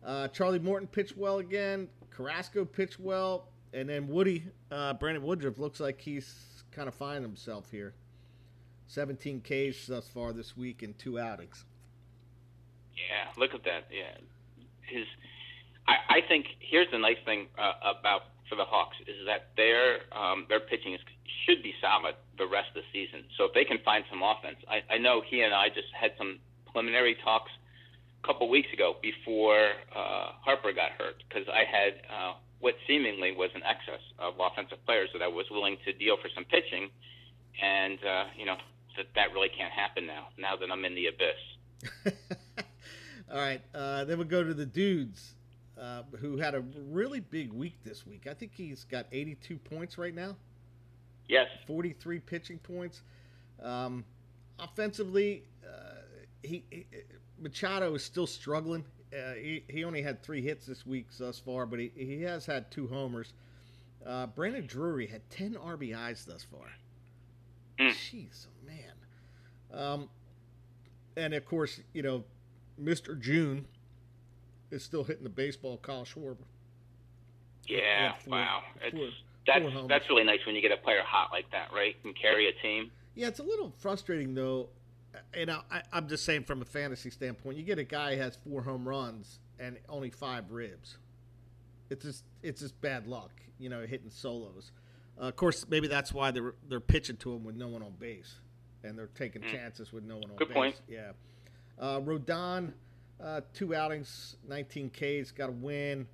Uh, 0.04 0.28
Charlie 0.28 0.58
Morton 0.58 0.88
pitched 0.88 1.16
well 1.16 1.38
again. 1.38 1.88
Carrasco 2.10 2.64
pitched 2.64 3.00
well, 3.00 3.48
and 3.72 3.88
then 3.88 4.08
Woody 4.08 4.44
uh, 4.70 4.94
Brandon 4.94 5.22
Woodruff 5.22 5.58
looks 5.58 5.80
like 5.80 6.00
he's 6.00 6.64
kind 6.72 6.88
of 6.88 6.94
finding 6.94 7.22
himself 7.22 7.70
here. 7.70 7.94
17 8.86 9.40
Ks 9.40 9.86
thus 9.86 10.08
far 10.08 10.32
this 10.32 10.56
week 10.56 10.82
in 10.82 10.92
two 10.94 11.18
outings. 11.18 11.64
Yeah, 12.96 13.30
look 13.36 13.54
at 13.54 13.64
that. 13.64 13.86
Yeah, 13.90 14.16
his. 14.82 15.06
I, 15.86 16.18
I 16.18 16.20
think 16.26 16.46
here's 16.60 16.90
the 16.90 16.98
nice 16.98 17.18
thing 17.24 17.48
uh, 17.58 17.72
about 17.98 18.22
for 18.48 18.56
the 18.56 18.64
Hawks 18.64 18.96
is 19.06 19.26
that 19.26 19.50
their 19.56 20.00
um, 20.12 20.46
their 20.48 20.60
pitching 20.60 20.94
is, 20.94 21.00
should 21.44 21.62
be 21.62 21.74
solid 21.80 22.14
the 22.38 22.46
rest 22.46 22.68
of 22.74 22.82
the 22.82 22.88
season. 22.92 23.24
So 23.36 23.44
if 23.44 23.54
they 23.54 23.64
can 23.64 23.78
find 23.84 24.04
some 24.10 24.22
offense, 24.22 24.56
I, 24.68 24.82
I 24.94 24.98
know 24.98 25.22
he 25.26 25.42
and 25.42 25.54
I 25.54 25.68
just 25.68 25.88
had 25.98 26.12
some 26.18 26.38
preliminary 26.70 27.16
talks 27.22 27.50
a 28.22 28.26
couple 28.26 28.48
weeks 28.48 28.72
ago 28.72 28.96
before 29.02 29.70
uh, 29.94 30.32
Harper 30.44 30.72
got 30.72 30.92
hurt 30.92 31.22
because 31.28 31.46
I 31.48 31.64
had 31.64 32.00
uh, 32.10 32.34
what 32.60 32.74
seemingly 32.86 33.32
was 33.32 33.50
an 33.54 33.62
excess 33.62 34.00
of 34.18 34.34
offensive 34.40 34.84
players 34.86 35.10
that 35.12 35.22
I 35.22 35.28
was 35.28 35.46
willing 35.50 35.76
to 35.84 35.92
deal 35.92 36.16
for 36.20 36.28
some 36.34 36.44
pitching, 36.44 36.90
and 37.62 37.98
uh, 38.04 38.24
you 38.36 38.46
know 38.46 38.56
that 38.96 39.06
that 39.14 39.32
really 39.32 39.50
can't 39.50 39.72
happen 39.72 40.06
now. 40.06 40.28
Now 40.38 40.56
that 40.56 40.70
I'm 40.70 40.84
in 40.84 40.94
the 40.94 41.06
abyss. 41.06 42.36
All 43.34 43.40
right, 43.40 43.60
uh, 43.74 44.04
then 44.04 44.18
we'll 44.18 44.28
go 44.28 44.44
to 44.44 44.54
the 44.54 44.64
dudes, 44.64 45.34
uh, 45.76 46.02
who 46.20 46.36
had 46.36 46.54
a 46.54 46.60
really 46.88 47.18
big 47.18 47.52
week 47.52 47.74
this 47.82 48.06
week. 48.06 48.28
I 48.30 48.34
think 48.34 48.52
he's 48.54 48.84
got 48.84 49.06
82 49.10 49.56
points 49.58 49.98
right 49.98 50.14
now. 50.14 50.36
Yes. 51.26 51.48
43 51.66 52.20
pitching 52.20 52.58
points. 52.58 53.02
Um, 53.60 54.04
offensively, 54.60 55.42
uh, 55.66 55.94
he, 56.44 56.62
he, 56.70 56.86
Machado 57.40 57.92
is 57.96 58.04
still 58.04 58.28
struggling. 58.28 58.84
Uh, 59.12 59.32
he, 59.32 59.64
he 59.68 59.82
only 59.82 60.00
had 60.00 60.22
three 60.22 60.40
hits 60.40 60.66
this 60.66 60.86
week 60.86 61.08
thus 61.18 61.40
far, 61.40 61.66
but 61.66 61.80
he, 61.80 61.90
he 61.96 62.22
has 62.22 62.46
had 62.46 62.70
two 62.70 62.86
homers. 62.86 63.32
Uh, 64.06 64.28
Brandon 64.28 64.64
Drury 64.64 65.08
had 65.08 65.28
10 65.30 65.54
RBIs 65.54 66.24
thus 66.24 66.44
far. 66.44 66.70
Mm. 67.80 67.90
Jeez, 67.90 68.46
oh 68.46 68.64
man. 68.64 69.82
Um, 69.82 70.08
and 71.16 71.34
of 71.34 71.44
course, 71.46 71.80
you 71.92 72.02
know, 72.02 72.22
Mr. 72.82 73.18
June 73.18 73.66
is 74.70 74.82
still 74.82 75.04
hitting 75.04 75.24
the 75.24 75.30
baseball, 75.30 75.78
Kyle 75.78 76.04
Schwarber. 76.04 76.44
Yeah, 77.66 78.12
four, 78.24 78.32
wow. 78.32 78.62
It's, 78.82 78.96
four, 78.96 79.08
that's 79.46 79.72
four 79.72 79.88
that's 79.88 80.08
really 80.08 80.24
nice 80.24 80.40
when 80.46 80.54
you 80.54 80.62
get 80.62 80.72
a 80.72 80.76
player 80.76 81.02
hot 81.04 81.30
like 81.32 81.50
that, 81.52 81.68
right? 81.72 82.00
Can 82.02 82.12
carry 82.14 82.48
a 82.48 82.62
team. 82.62 82.90
Yeah, 83.14 83.28
it's 83.28 83.40
a 83.40 83.44
little 83.44 83.72
frustrating 83.78 84.34
though. 84.34 84.68
And 85.32 85.50
I, 85.50 85.82
I'm 85.92 86.08
just 86.08 86.24
saying 86.24 86.44
from 86.44 86.60
a 86.60 86.64
fantasy 86.64 87.08
standpoint, 87.10 87.56
you 87.56 87.62
get 87.62 87.78
a 87.78 87.84
guy 87.84 88.16
who 88.16 88.22
has 88.22 88.36
four 88.36 88.62
home 88.62 88.86
runs 88.86 89.38
and 89.60 89.78
only 89.88 90.10
five 90.10 90.50
ribs. 90.50 90.98
It's 91.90 92.04
just 92.04 92.24
it's 92.42 92.60
just 92.60 92.80
bad 92.80 93.06
luck, 93.06 93.30
you 93.58 93.68
know, 93.68 93.82
hitting 93.86 94.10
solos. 94.10 94.72
Uh, 95.20 95.26
of 95.26 95.36
course, 95.36 95.66
maybe 95.68 95.86
that's 95.86 96.12
why 96.12 96.30
they're 96.30 96.54
they're 96.68 96.80
pitching 96.80 97.16
to 97.18 97.32
him 97.32 97.44
with 97.44 97.54
no 97.54 97.68
one 97.68 97.82
on 97.82 97.92
base, 97.98 98.34
and 98.82 98.98
they're 98.98 99.10
taking 99.14 99.42
mm. 99.42 99.52
chances 99.52 99.92
with 99.92 100.02
no 100.02 100.16
one 100.16 100.30
on 100.30 100.36
Good 100.36 100.48
base. 100.48 100.54
Good 100.54 100.54
point. 100.54 100.76
Yeah. 100.88 101.12
Uh, 101.78 102.00
Rodon 102.00 102.72
uh, 103.22 103.40
two 103.52 103.74
outings, 103.74 104.36
19 104.48 104.90
Ks, 104.90 105.30
got 105.30 105.48
a 105.48 105.52
win. 105.52 106.06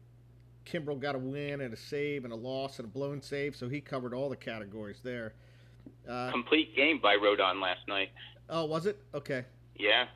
Kimbrel 0.67 1.01
got 1.01 1.15
a 1.15 1.19
win 1.19 1.63
and 1.63 1.75
a 1.75 1.77
save 1.77 2.25
and 2.25 2.33
a 2.33 2.37
loss 2.37 2.79
and 2.79 2.87
a 2.87 2.91
blown 2.91 3.21
save, 3.21 3.57
so 3.57 3.69
he 3.69 3.81
covered 3.81 4.15
all 4.15 4.29
the 4.29 4.37
categories 4.37 5.01
there. 5.03 5.35
Uh, 6.09 6.31
Complete 6.31 6.77
game 6.77 7.01
by 7.03 7.17
Rodon 7.17 7.61
last 7.61 7.81
night. 7.89 8.11
Oh, 8.49 8.67
was 8.67 8.87
it? 8.87 8.99
Okay. 9.15 9.45
Yeah. 9.77 10.07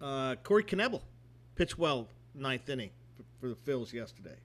Uh, 0.00 0.36
Corey 0.42 0.64
Knebel 0.64 1.02
pitched 1.56 1.78
well 1.78 2.08
ninth 2.34 2.68
inning 2.68 2.90
for, 3.16 3.24
for 3.40 3.48
the 3.48 3.70
Phils 3.70 3.92
yesterday. 3.92 4.36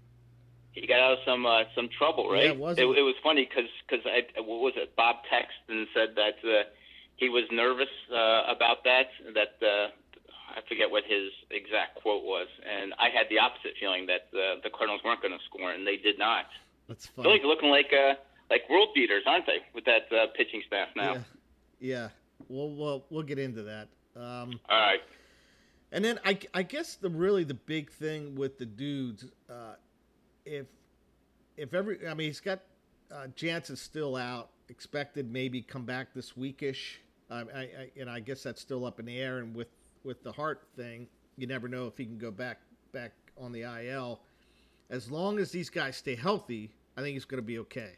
He 0.72 0.88
got 0.88 1.00
out 1.00 1.14
of 1.14 1.20
some 1.26 1.46
uh, 1.46 1.64
some 1.76 1.90
trouble, 1.98 2.32
right? 2.32 2.46
Yeah, 2.46 2.52
was 2.52 2.78
it, 2.78 2.84
it 2.84 3.02
was 3.02 3.16
funny 3.24 3.48
because 3.48 3.70
because 3.88 4.06
what 4.38 4.62
was 4.62 4.74
it? 4.76 4.96
Bob 4.96 5.18
texted 5.32 5.70
and 5.70 5.88
said 5.94 6.10
that 6.16 6.38
uh, 6.48 6.64
he 7.18 7.30
was 7.30 7.44
nervous 7.52 7.90
uh, 8.12 8.44
about 8.48 8.84
that 8.86 9.08
that 9.34 9.66
uh, 9.66 9.90
I 10.60 10.68
forget 10.68 10.92
what 10.92 11.04
his 11.08 11.32
exact 11.52 12.02
quote 12.02 12.24
was, 12.24 12.48
and 12.68 12.94
I 13.00 13.08
had 13.10 13.28
the 13.30 13.40
opposite 13.40 13.80
feeling 13.80 14.06
that 14.08 14.28
the 14.32 14.56
the 14.62 14.70
Cardinals 14.70 15.02
weren't 15.06 15.22
going 15.22 15.32
to 15.32 15.44
score, 15.46 15.72
and 15.72 15.88
they 15.88 15.96
did 15.96 16.20
not. 16.20 16.46
That's 16.88 17.08
funny. 17.08 17.30
Phillies 17.30 17.46
looking 17.46 17.70
like 17.70 17.94
uh, 17.94 18.16
like 18.50 18.70
world 18.70 18.90
beaters, 18.94 19.24
aren't 19.26 19.46
they, 19.46 19.60
with 19.74 19.86
that 19.86 20.12
uh, 20.12 20.28
pitching 20.36 20.62
staff 20.68 20.90
now? 20.96 21.14
Yeah. 21.14 21.22
Yeah. 21.80 22.10
Well, 22.50 22.70
we'll 22.70 23.06
we'll 23.10 23.24
get 23.24 23.40
into 23.40 23.64
that. 23.64 23.88
Um, 24.16 24.60
All 24.70 24.80
right. 24.80 25.00
and 25.92 26.04
then 26.04 26.20
I, 26.26 26.40
I 26.54 26.64
guess 26.64 26.96
the 26.96 27.10
really 27.10 27.46
the 27.46 27.54
big 27.54 27.92
thing 27.92 28.36
with 28.36 28.58
the 28.58 28.66
dudes, 28.66 29.26
uh, 29.50 29.76
if 30.46 30.66
if 31.56 31.74
every 31.74 32.06
I 32.08 32.14
mean 32.16 32.28
he's 32.28 32.42
got 32.42 32.60
uh, 33.14 33.28
Jansen 33.36 33.76
still 33.78 34.16
out, 34.16 34.50
expected 34.68 35.32
maybe 35.32 35.62
come 35.62 35.86
back 35.86 36.14
this 36.14 36.34
weekish. 36.34 36.98
I, 37.30 37.40
I, 37.40 37.44
I 37.44 37.92
and 37.98 38.10
I 38.10 38.20
guess 38.20 38.44
that's 38.44 38.60
still 38.60 38.86
up 38.86 39.00
in 39.00 39.06
the 39.06 39.18
air. 39.18 39.38
And 39.38 39.56
with 39.56 39.68
with 40.04 40.24
the 40.24 40.32
heart 40.32 40.68
thing, 40.76 41.08
you 41.38 41.48
never 41.48 41.68
know 41.68 41.88
if 41.88 41.98
he 41.98 42.06
can 42.06 42.18
go 42.18 42.32
back 42.32 42.60
back 42.92 43.12
on 43.38 43.52
the 43.52 43.62
IL. 43.62 44.22
As 44.90 45.12
long 45.12 45.40
as 45.40 45.52
these 45.52 45.70
guys 45.70 45.96
stay 45.96 46.16
healthy, 46.16 46.72
I 46.98 47.02
think 47.02 47.14
he's 47.14 47.26
going 47.26 47.42
to 47.42 47.46
be 47.46 47.60
okay. 47.60 47.94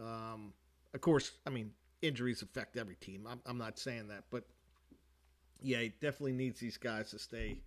Um, 0.00 0.52
of 0.94 1.00
course, 1.00 1.32
I 1.46 1.50
mean 1.50 1.72
injuries 2.00 2.42
affect 2.42 2.76
every 2.76 2.96
team. 2.96 3.26
I'm, 3.28 3.40
I'm 3.46 3.58
not 3.58 3.78
saying 3.78 4.08
that, 4.08 4.24
but 4.30 4.44
yeah, 5.62 5.78
he 5.78 5.88
definitely 6.00 6.32
needs 6.32 6.60
these 6.60 6.76
guys 6.76 7.10
to 7.10 7.18
stay 7.18 7.58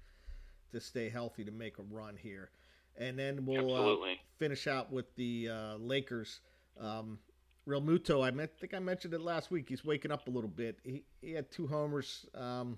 to 0.72 0.80
stay 0.82 1.10
healthy 1.10 1.44
to 1.46 1.52
make 1.52 1.80
a 1.80 1.84
run 1.84 2.18
here. 2.18 2.50
And 2.98 3.18
then 3.18 3.46
we'll 3.46 3.74
uh, 3.74 4.16
finish 4.38 4.68
out 4.68 4.92
with 4.92 5.14
the 5.16 5.50
uh, 5.50 5.76
Lakers. 5.78 6.40
Um, 6.80 7.20
Realmuto, 7.68 8.26
I 8.26 8.32
meant, 8.32 8.52
think 8.60 8.74
I 8.74 8.80
mentioned 8.80 9.14
it 9.14 9.22
last 9.22 9.52
week. 9.52 9.68
He's 9.68 9.84
waking 9.84 10.12
up 10.12 10.28
a 10.28 10.30
little 10.30 10.50
bit. 10.50 10.78
He, 10.84 11.04
he 11.22 11.34
had 11.34 11.50
two 11.52 11.68
homers. 11.68 12.26
Um, 12.36 12.78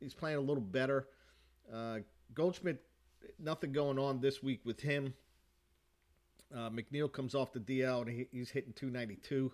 he's 0.00 0.14
playing 0.14 0.38
a 0.38 0.40
little 0.40 0.62
better. 0.62 1.06
Uh, 1.72 1.98
Goldschmidt, 2.34 2.82
nothing 3.38 3.72
going 3.72 3.98
on 3.98 4.20
this 4.20 4.42
week 4.42 4.60
with 4.64 4.80
him. 4.80 5.14
Uh, 6.54 6.70
McNeil 6.70 7.10
comes 7.10 7.34
off 7.34 7.52
the 7.52 7.60
DL 7.60 8.02
and 8.02 8.10
he, 8.10 8.26
he's 8.32 8.50
hitting 8.50 8.72
292. 8.72 9.52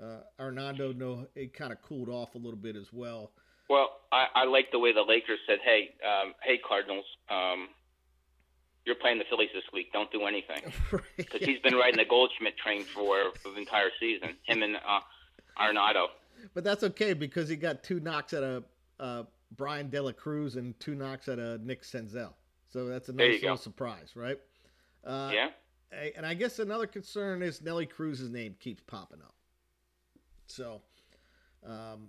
Uh, 0.00 0.18
Arenado, 0.40 0.96
no, 0.96 1.26
it 1.34 1.54
kind 1.54 1.72
of 1.72 1.80
cooled 1.82 2.08
off 2.08 2.34
a 2.34 2.38
little 2.38 2.58
bit 2.58 2.76
as 2.76 2.92
well. 2.92 3.30
Well, 3.68 3.88
I, 4.12 4.26
I 4.34 4.44
like 4.44 4.70
the 4.70 4.78
way 4.78 4.92
the 4.92 5.02
Lakers 5.02 5.38
said, 5.46 5.58
"Hey, 5.64 5.90
um, 6.04 6.34
hey 6.42 6.58
Cardinals, 6.58 7.04
um, 7.28 7.68
you're 8.84 8.94
playing 8.94 9.18
the 9.18 9.24
Phillies 9.28 9.48
this 9.54 9.64
week. 9.72 9.92
Don't 9.92 10.10
do 10.12 10.26
anything." 10.26 10.72
Because 11.16 11.40
he's 11.40 11.58
been 11.60 11.74
riding 11.74 11.96
the 11.96 12.04
Goldschmidt 12.04 12.56
train 12.58 12.84
for, 12.84 13.32
for 13.42 13.48
the 13.50 13.56
entire 13.56 13.90
season. 13.98 14.36
Him 14.44 14.62
and 14.62 14.76
uh, 14.76 15.00
Arenado. 15.58 16.08
But 16.54 16.62
that's 16.62 16.84
okay 16.84 17.14
because 17.14 17.48
he 17.48 17.56
got 17.56 17.82
two 17.82 18.00
knocks 18.00 18.34
at 18.34 18.42
a 18.42 18.62
uh, 19.00 19.22
Bryan 19.56 19.88
De 19.88 20.00
La 20.00 20.12
Cruz 20.12 20.56
and 20.56 20.78
two 20.80 20.94
knocks 20.94 21.28
at 21.28 21.38
a 21.38 21.58
Nick 21.58 21.82
Senzel. 21.82 22.32
So 22.68 22.86
that's 22.86 23.08
a 23.08 23.12
nice 23.12 23.40
little 23.40 23.56
go. 23.56 23.62
surprise, 23.62 24.12
right? 24.14 24.38
Uh, 25.04 25.30
yeah. 25.32 25.48
And 26.16 26.26
I 26.26 26.34
guess 26.34 26.58
another 26.58 26.86
concern 26.86 27.42
is 27.42 27.62
Nelly 27.62 27.86
Cruz's 27.86 28.28
name 28.28 28.56
keeps 28.58 28.82
popping 28.82 29.20
up. 29.22 29.34
So, 30.46 30.82
um, 31.64 32.08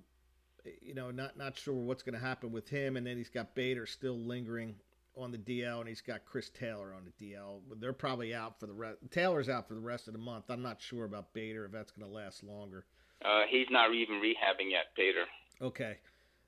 you 0.81 0.93
know, 0.93 1.12
not 1.12 1.38
not 1.38 1.57
sure 1.57 1.75
what's 1.75 2.03
going 2.03 2.15
to 2.15 2.25
happen 2.25 2.51
with 2.51 2.67
him. 2.67 2.97
And 2.97 3.05
then 3.05 3.17
he's 3.17 3.29
got 3.29 3.55
Bader 3.55 3.86
still 3.86 4.17
lingering 4.17 4.75
on 5.15 5.31
the 5.31 5.38
DL, 5.38 5.79
and 5.79 5.88
he's 5.88 6.01
got 6.01 6.25
Chris 6.25 6.49
Taylor 6.49 6.93
on 6.93 7.03
the 7.05 7.25
DL. 7.25 7.62
They're 7.79 7.93
probably 7.93 8.36
out 8.36 8.60
for 8.60 8.67
the 8.67 8.73
rest. 8.73 8.97
Taylor's 9.12 9.49
out 9.49 9.67
for 9.67 9.73
the 9.73 9.79
rest 9.79 10.07
of 10.07 10.13
the 10.13 10.19
month. 10.19 10.45
I'm 10.49 10.62
not 10.62 10.81
sure 10.81 11.05
about 11.05 11.33
Bader 11.33 11.65
if 11.65 11.71
that's 11.71 11.91
going 11.91 12.07
to 12.07 12.13
last 12.13 12.43
longer. 12.43 12.86
Uh, 13.23 13.43
he's 13.49 13.67
not 13.69 13.93
even 13.93 14.15
rehabbing 14.15 14.71
yet, 14.71 14.86
Bader. 14.95 15.25
Okay. 15.62 15.97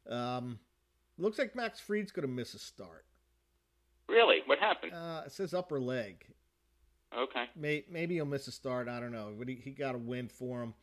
Um, 0.09 0.59
looks 1.19 1.37
like 1.37 1.55
Max 1.55 1.79
Fried's 1.79 2.11
going 2.11 2.27
to 2.27 2.33
miss 2.33 2.53
a 2.53 2.59
start. 2.59 3.05
Really? 4.07 4.39
What 4.45 4.59
happened? 4.59 4.93
Uh, 4.93 5.23
it 5.25 5.31
says 5.31 5.53
upper 5.53 5.79
leg. 5.79 6.25
Okay. 7.17 7.45
May, 7.55 7.83
maybe 7.89 8.15
he'll 8.15 8.25
miss 8.25 8.47
a 8.47 8.51
start. 8.51 8.87
I 8.87 8.99
don't 8.99 9.11
know. 9.11 9.33
But 9.37 9.47
he, 9.47 9.55
he 9.55 9.71
got 9.71 9.95
a 9.95 9.97
win 9.97 10.27
for 10.27 10.61
him. 10.63 10.73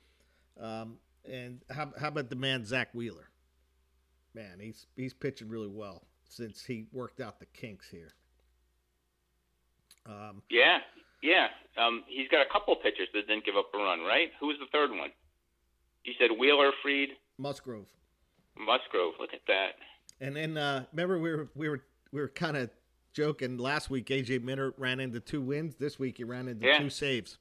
Um, 0.61 0.97
and 1.25 1.61
how, 1.71 1.93
how 1.99 2.09
about 2.09 2.31
the 2.31 2.37
man 2.37 2.65
Zack 2.65 2.89
Wheeler? 2.95 3.29
Man, 4.35 4.59
he's 4.61 4.87
he's 4.97 5.15
pitching 5.15 5.49
really 5.49 5.69
well 5.69 6.07
since 6.29 6.65
he 6.65 6.87
worked 6.93 7.21
out 7.21 7.41
the 7.41 7.47
kinks 7.47 7.89
here. 7.89 8.13
Um, 10.05 10.43
Yeah. 10.51 10.79
Yeah. 11.23 11.49
Um, 11.79 12.05
he's 12.07 12.29
got 12.29 12.43
a 12.47 12.51
couple 12.53 12.77
pitchers 12.77 13.09
that 13.15 13.27
didn't 13.27 13.45
give 13.45 13.57
up 13.57 13.71
a 13.75 13.79
run, 13.79 14.01
right? 14.01 14.31
Who 14.41 14.49
was 14.49 14.57
the 14.61 14.67
third 14.71 14.91
one? 14.91 15.11
You 16.05 16.13
said 16.19 16.31
Wheeler, 16.39 16.71
Fried, 16.83 17.09
Musgrove. 17.39 17.89
Musgrove. 18.57 19.15
Look 19.19 19.35
at 19.35 19.41
that. 19.49 19.71
And 20.21 20.35
then 20.37 20.57
uh, 20.57 20.85
remember 20.93 21.19
we 21.19 21.31
were 21.31 21.49
we 21.55 21.69
were 21.69 21.83
we 22.13 22.21
were 22.21 22.29
kind 22.29 22.57
of 22.57 22.71
joking 23.13 23.59
last 23.59 23.91
week. 23.91 24.07
AJ 24.07 24.43
Minter 24.43 24.75
ran 24.79 25.01
into 25.01 25.21
two 25.21 25.41
wins. 25.41 25.77
This 25.77 25.99
week 25.99 26.17
he 26.19 26.25
ran 26.25 26.49
into 26.49 26.67
Yeah. 26.67 26.79
two 26.79 26.91
saves. 26.91 27.39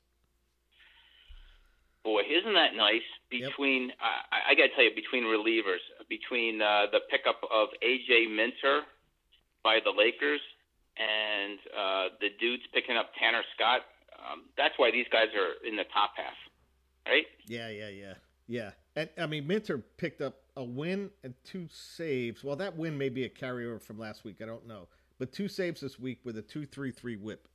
Boy, 2.04 2.22
isn't 2.30 2.54
that 2.54 2.76
nice? 2.76 3.02
Yep. 3.32 3.50
Between 3.52 3.92
I, 4.00 4.52
I 4.52 4.56
got 4.56 4.64
to 4.64 4.76
tell 4.76 4.84
you, 4.84 4.94
between 4.96 5.24
relievers, 5.24 5.82
between 6.08 6.62
uh, 6.62 6.86
the 6.92 7.00
pickup 7.10 7.42
of 7.52 7.70
AJ 7.84 8.34
Minter 8.34 8.82
by 9.64 9.80
the 9.84 9.90
Lakers 9.92 10.42
and 10.98 11.60
uh, 11.76 12.06
the 12.22 12.30
dudes 12.40 12.64
picking 12.74 12.96
up 12.96 13.12
Tanner 13.20 13.42
Scott, 13.56 13.82
um, 14.32 14.44
that's 14.56 14.76
why 14.78 14.92
these 14.92 15.08
guys 15.12 15.28
are 15.36 15.68
in 15.68 15.76
the 15.76 15.84
top 15.92 16.12
half, 16.16 16.36
right? 17.08 17.26
Yeah, 17.48 17.70
yeah, 17.70 17.90
yeah, 17.90 18.14
yeah. 18.48 18.72
And 18.96 19.10
I 19.18 19.26
mean, 19.26 19.48
Minter 19.48 19.80
picked 19.98 20.22
up 20.22 20.36
a 20.58 20.64
win 20.64 21.10
and 21.24 21.34
two 21.44 21.68
saves. 21.72 22.44
Well, 22.44 22.56
that 22.58 22.78
win 22.78 22.98
may 22.98 23.10
be 23.10 23.24
a 23.26 23.30
carryover 23.30 23.82
from 23.82 24.00
last 24.00 24.24
week. 24.24 24.38
I 24.42 24.46
don't 24.46 24.68
know, 24.68 24.88
but 25.20 25.32
two 25.32 25.48
saves 25.48 25.82
this 25.82 26.00
week 26.00 26.20
with 26.24 26.38
a 26.38 26.42
two-three-three 26.42 27.18
whip. 27.18 27.48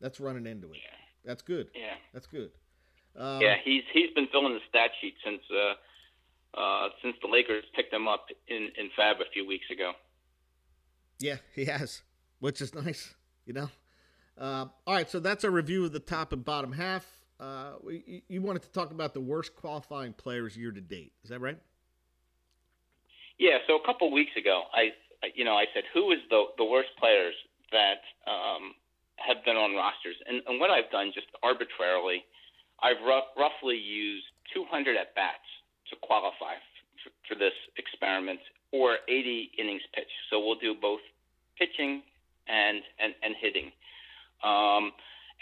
That's 0.00 0.20
running 0.20 0.46
into 0.46 0.68
it. 0.68 0.76
Yeah, 0.76 0.96
That's 1.24 1.42
good. 1.42 1.68
yeah, 1.74 1.94
That's 2.12 2.26
good. 2.26 2.50
Um, 3.16 3.40
yeah. 3.40 3.54
He's 3.64 3.82
he's 3.92 4.10
been 4.14 4.26
filling 4.32 4.52
the 4.54 4.60
stat 4.68 4.90
sheet 5.00 5.14
since 5.24 5.40
uh, 5.50 6.60
uh, 6.60 6.88
since 7.02 7.16
the 7.22 7.28
Lakers 7.28 7.64
picked 7.74 7.92
him 7.92 8.08
up 8.08 8.26
in 8.48 8.68
in 8.76 8.90
FAAB 8.98 9.20
a 9.20 9.30
few 9.32 9.46
weeks 9.46 9.66
ago. 9.70 9.92
Yeah, 11.20 11.36
he 11.54 11.64
has, 11.66 12.02
which 12.40 12.60
is 12.60 12.74
nice, 12.74 13.14
you 13.46 13.52
know. 13.54 13.70
Uh, 14.36 14.66
all 14.86 14.94
right, 14.94 15.08
so 15.08 15.20
that's 15.20 15.44
a 15.44 15.50
review 15.50 15.84
of 15.84 15.92
the 15.92 16.00
top 16.00 16.32
and 16.32 16.44
bottom 16.44 16.72
half. 16.72 17.06
Uh, 17.44 17.76
you 18.28 18.40
wanted 18.40 18.62
to 18.62 18.70
talk 18.70 18.90
about 18.90 19.12
the 19.12 19.20
worst 19.20 19.54
qualifying 19.54 20.14
players 20.14 20.56
year 20.56 20.72
to 20.72 20.80
date. 20.80 21.12
Is 21.24 21.28
that 21.28 21.40
right? 21.40 21.58
Yeah, 23.38 23.58
so 23.66 23.76
a 23.76 23.84
couple 23.84 24.10
weeks 24.10 24.30
ago, 24.38 24.62
I, 24.72 24.92
you 25.34 25.44
know, 25.44 25.52
I 25.54 25.66
said 25.74 25.82
who 25.92 26.10
is 26.12 26.20
the 26.30 26.44
the 26.56 26.64
worst 26.64 26.88
players 26.98 27.34
that 27.70 28.00
um, 28.30 28.72
have 29.16 29.44
been 29.44 29.56
on 29.56 29.74
rosters, 29.76 30.16
and, 30.26 30.40
and 30.46 30.58
what 30.58 30.70
I've 30.70 30.90
done 30.90 31.10
just 31.12 31.26
arbitrarily, 31.42 32.24
I've 32.82 33.02
roughly 33.04 33.76
used 33.76 34.24
200 34.54 34.96
at 34.96 35.14
bats 35.14 35.44
to 35.90 35.96
qualify 36.00 36.56
f- 36.56 37.12
for 37.28 37.34
this 37.34 37.52
experiment, 37.76 38.40
or 38.72 38.98
80 39.06 39.50
innings 39.58 39.82
pitched. 39.92 40.16
So 40.30 40.40
we'll 40.40 40.58
do 40.58 40.74
both 40.80 41.00
pitching 41.58 42.00
and 42.48 42.80
and 42.98 43.12
and 43.22 43.34
hitting. 43.38 43.68
Um, 44.42 44.92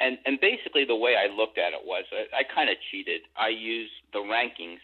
and 0.03 0.19
and 0.27 0.41
basically 0.41 0.85
the 0.85 0.99
way 0.99 1.15
I 1.15 1.31
looked 1.33 1.59
at 1.59 1.73
it 1.73 1.81
was 1.87 2.05
I, 2.11 2.41
I 2.41 2.43
kind 2.43 2.69
of 2.69 2.77
cheated. 2.91 3.23
I 3.39 3.49
used 3.49 3.95
the 4.13 4.19
rankings 4.19 4.83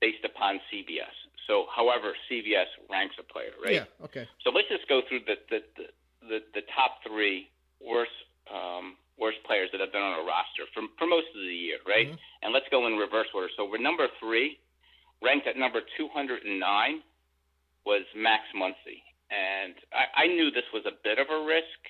based 0.00 0.24
upon 0.24 0.60
CBS. 0.68 1.16
So, 1.48 1.66
however, 1.74 2.12
CBS 2.30 2.68
ranks 2.88 3.16
a 3.18 3.24
player, 3.24 3.50
right? 3.64 3.74
Yeah. 3.74 4.04
Okay. 4.04 4.28
So 4.44 4.50
let's 4.50 4.68
just 4.68 4.86
go 4.88 5.00
through 5.08 5.24
the 5.26 5.36
the 5.48 5.60
the, 6.20 6.38
the, 6.52 6.62
top 6.76 7.00
three 7.02 7.48
worst 7.80 8.12
um, 8.52 8.94
worst 9.18 9.38
players 9.48 9.72
that 9.72 9.80
have 9.80 9.90
been 9.90 10.04
on 10.04 10.20
a 10.20 10.24
roster 10.24 10.68
for 10.76 10.84
for 11.00 11.08
most 11.08 11.32
of 11.34 11.40
the 11.40 11.56
year, 11.56 11.80
right? 11.88 12.12
Mhm. 12.12 12.18
And 12.42 12.52
let's 12.52 12.68
go 12.70 12.86
in 12.86 12.94
reverse 12.96 13.28
order. 13.34 13.48
So 13.56 13.64
we're 13.64 13.82
number 13.82 14.06
three, 14.20 14.60
ranked 15.22 15.46
at 15.48 15.56
number 15.56 15.80
209, 15.96 17.02
was 17.84 18.04
Max 18.14 18.44
Muncy, 18.54 19.00
and 19.32 19.74
I, 19.92 20.24
I 20.24 20.26
knew 20.28 20.50
this 20.50 20.68
was 20.72 20.84
a 20.86 20.92
bit 21.02 21.18
of 21.18 21.26
a 21.30 21.40
risk 21.44 21.80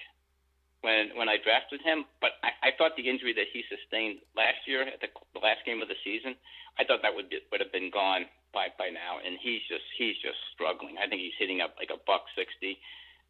when 0.83 1.13
when 1.17 1.29
I 1.29 1.37
drafted 1.43 1.81
him, 1.83 2.05
but 2.21 2.41
I, 2.43 2.69
I 2.69 2.71
thought 2.77 2.97
the 2.97 3.05
injury 3.09 3.33
that 3.37 3.49
he 3.53 3.63
sustained 3.69 4.21
last 4.37 4.65
year 4.67 4.83
at 4.83 5.01
the, 5.01 5.09
the 5.37 5.43
last 5.45 5.61
game 5.69 5.83
of 5.83 5.89
the 5.93 5.99
season, 6.05 6.37
I 6.81 6.85
thought 6.89 7.01
that 7.05 7.13
would 7.15 7.29
be, 7.29 7.39
would 7.53 7.61
have 7.61 7.73
been 7.73 7.91
gone 7.93 8.25
by 8.57 8.69
by 8.81 8.89
now, 8.89 9.21
and 9.21 9.37
he's 9.41 9.61
just 9.69 9.85
he's 10.01 10.17
just 10.25 10.41
struggling. 10.57 10.97
I 10.97 11.07
think 11.09 11.21
he's 11.21 11.37
hitting 11.39 11.61
up 11.61 11.77
like 11.77 11.93
a 11.93 12.01
buck 12.09 12.25
sixty, 12.33 12.81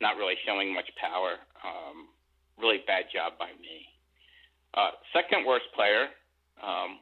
not 0.00 0.14
really 0.16 0.38
showing 0.46 0.70
much 0.72 0.88
power. 1.00 1.42
Um, 1.66 2.08
really 2.60 2.84
bad 2.86 3.10
job 3.12 3.34
by 3.40 3.50
me. 3.58 3.88
Uh, 4.74 4.94
second 5.12 5.42
worst 5.48 5.66
player, 5.74 6.06
um, 6.62 7.00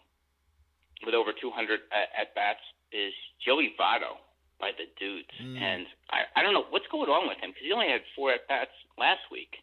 with 1.04 1.12
over 1.14 1.32
200 1.36 1.80
at, 1.92 2.08
at 2.16 2.28
bats, 2.34 2.62
is 2.94 3.12
Joey 3.44 3.74
Votto 3.78 4.16
by 4.58 4.70
the 4.74 4.88
Dudes, 4.98 5.28
Mm. 5.38 5.54
and 5.60 5.84
I 6.10 6.24
I 6.34 6.42
don't 6.42 6.54
know 6.54 6.64
what's 6.70 6.88
going 6.90 7.10
on 7.10 7.28
with 7.28 7.38
him 7.38 7.50
because 7.50 7.62
he 7.66 7.72
only 7.72 7.86
had 7.92 8.00
four 8.16 8.32
at 8.32 8.48
bats 8.48 8.72
last 8.96 9.22
week. 9.30 9.54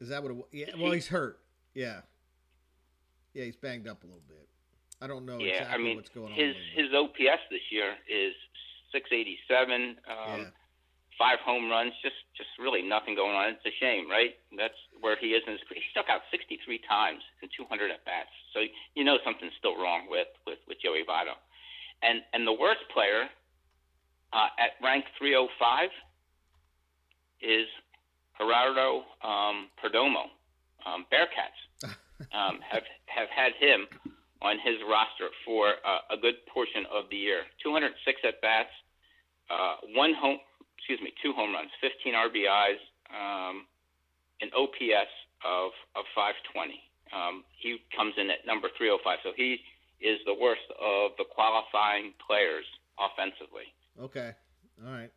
Is 0.00 0.08
that 0.08 0.22
what? 0.22 0.32
It, 0.32 0.44
yeah. 0.52 0.66
Well, 0.78 0.92
he's 0.92 1.08
hurt. 1.08 1.38
Yeah. 1.74 2.00
Yeah, 3.34 3.44
he's 3.44 3.56
banged 3.56 3.86
up 3.86 4.02
a 4.02 4.06
little 4.06 4.22
bit. 4.26 4.48
I 5.00 5.06
don't 5.06 5.24
know 5.24 5.38
yeah, 5.38 5.64
exactly 5.64 5.74
I 5.74 5.78
mean 5.78 5.96
what's 5.96 6.10
going 6.10 6.32
his 6.34 6.56
on. 6.56 6.60
him. 6.60 6.84
his 6.84 6.88
OPS 6.92 7.42
this 7.50 7.64
year 7.70 7.96
is 8.04 8.34
687. 8.92 9.96
Um, 10.04 10.44
yeah. 10.44 10.44
five 11.16 11.38
home 11.40 11.70
runs, 11.70 11.92
just 12.02 12.20
just 12.36 12.50
really 12.58 12.82
nothing 12.82 13.14
going 13.14 13.32
on. 13.32 13.54
It's 13.56 13.64
a 13.64 13.72
shame, 13.80 14.10
right? 14.10 14.36
That's 14.56 14.76
where 15.00 15.16
he 15.16 15.32
is 15.32 15.42
in 15.46 15.52
his. 15.56 15.62
He 15.72 15.80
struck 15.90 16.10
out 16.10 16.22
63 16.30 16.80
times 16.88 17.22
and 17.40 17.48
200 17.56 17.90
at 17.90 18.04
bats. 18.04 18.34
So 18.52 18.60
you 18.94 19.04
know 19.04 19.16
something's 19.24 19.56
still 19.58 19.76
wrong 19.80 20.04
with 20.10 20.28
with 20.46 20.58
with 20.68 20.76
Joey 20.82 21.04
Votto. 21.08 21.38
And 22.02 22.20
and 22.34 22.44
the 22.46 22.52
worst 22.56 22.84
player 22.92 23.30
uh, 24.32 24.48
at 24.58 24.76
rank 24.84 25.04
305 25.16 25.88
is 27.40 27.66
Gerardo 28.40 29.04
um, 29.22 29.68
Perdomo. 29.76 30.32
Um, 30.86 31.04
Bearcats 31.12 31.60
um, 32.32 32.60
have 32.64 32.82
have 33.06 33.28
had 33.28 33.52
him 33.60 33.86
on 34.40 34.56
his 34.64 34.80
roster 34.88 35.28
for 35.44 35.76
uh, 35.84 36.16
a 36.16 36.16
good 36.16 36.40
portion 36.48 36.86
of 36.88 37.04
the 37.10 37.16
year. 37.16 37.44
206 37.62 37.92
at 38.24 38.40
bats, 38.40 38.72
uh, 39.52 39.76
one 39.94 40.14
home, 40.16 40.40
excuse 40.78 40.98
me, 41.04 41.12
two 41.22 41.32
home 41.36 41.52
runs, 41.52 41.68
15 41.84 42.14
RBIs, 42.14 42.80
um, 43.12 43.68
an 44.40 44.48
OPS 44.56 45.12
of 45.44 45.76
of 45.92 46.08
520. 46.16 46.80
Um, 47.12 47.44
he 47.60 47.82
comes 47.94 48.14
in 48.16 48.30
at 48.30 48.46
number 48.46 48.68
305, 48.78 49.18
so 49.22 49.30
he 49.36 49.60
is 50.00 50.16
the 50.24 50.32
worst 50.32 50.64
of 50.80 51.12
the 51.18 51.28
qualifying 51.28 52.14
players 52.24 52.64
offensively. 52.96 53.68
Okay, 54.00 54.32
all 54.80 54.92
right. 54.92 55.12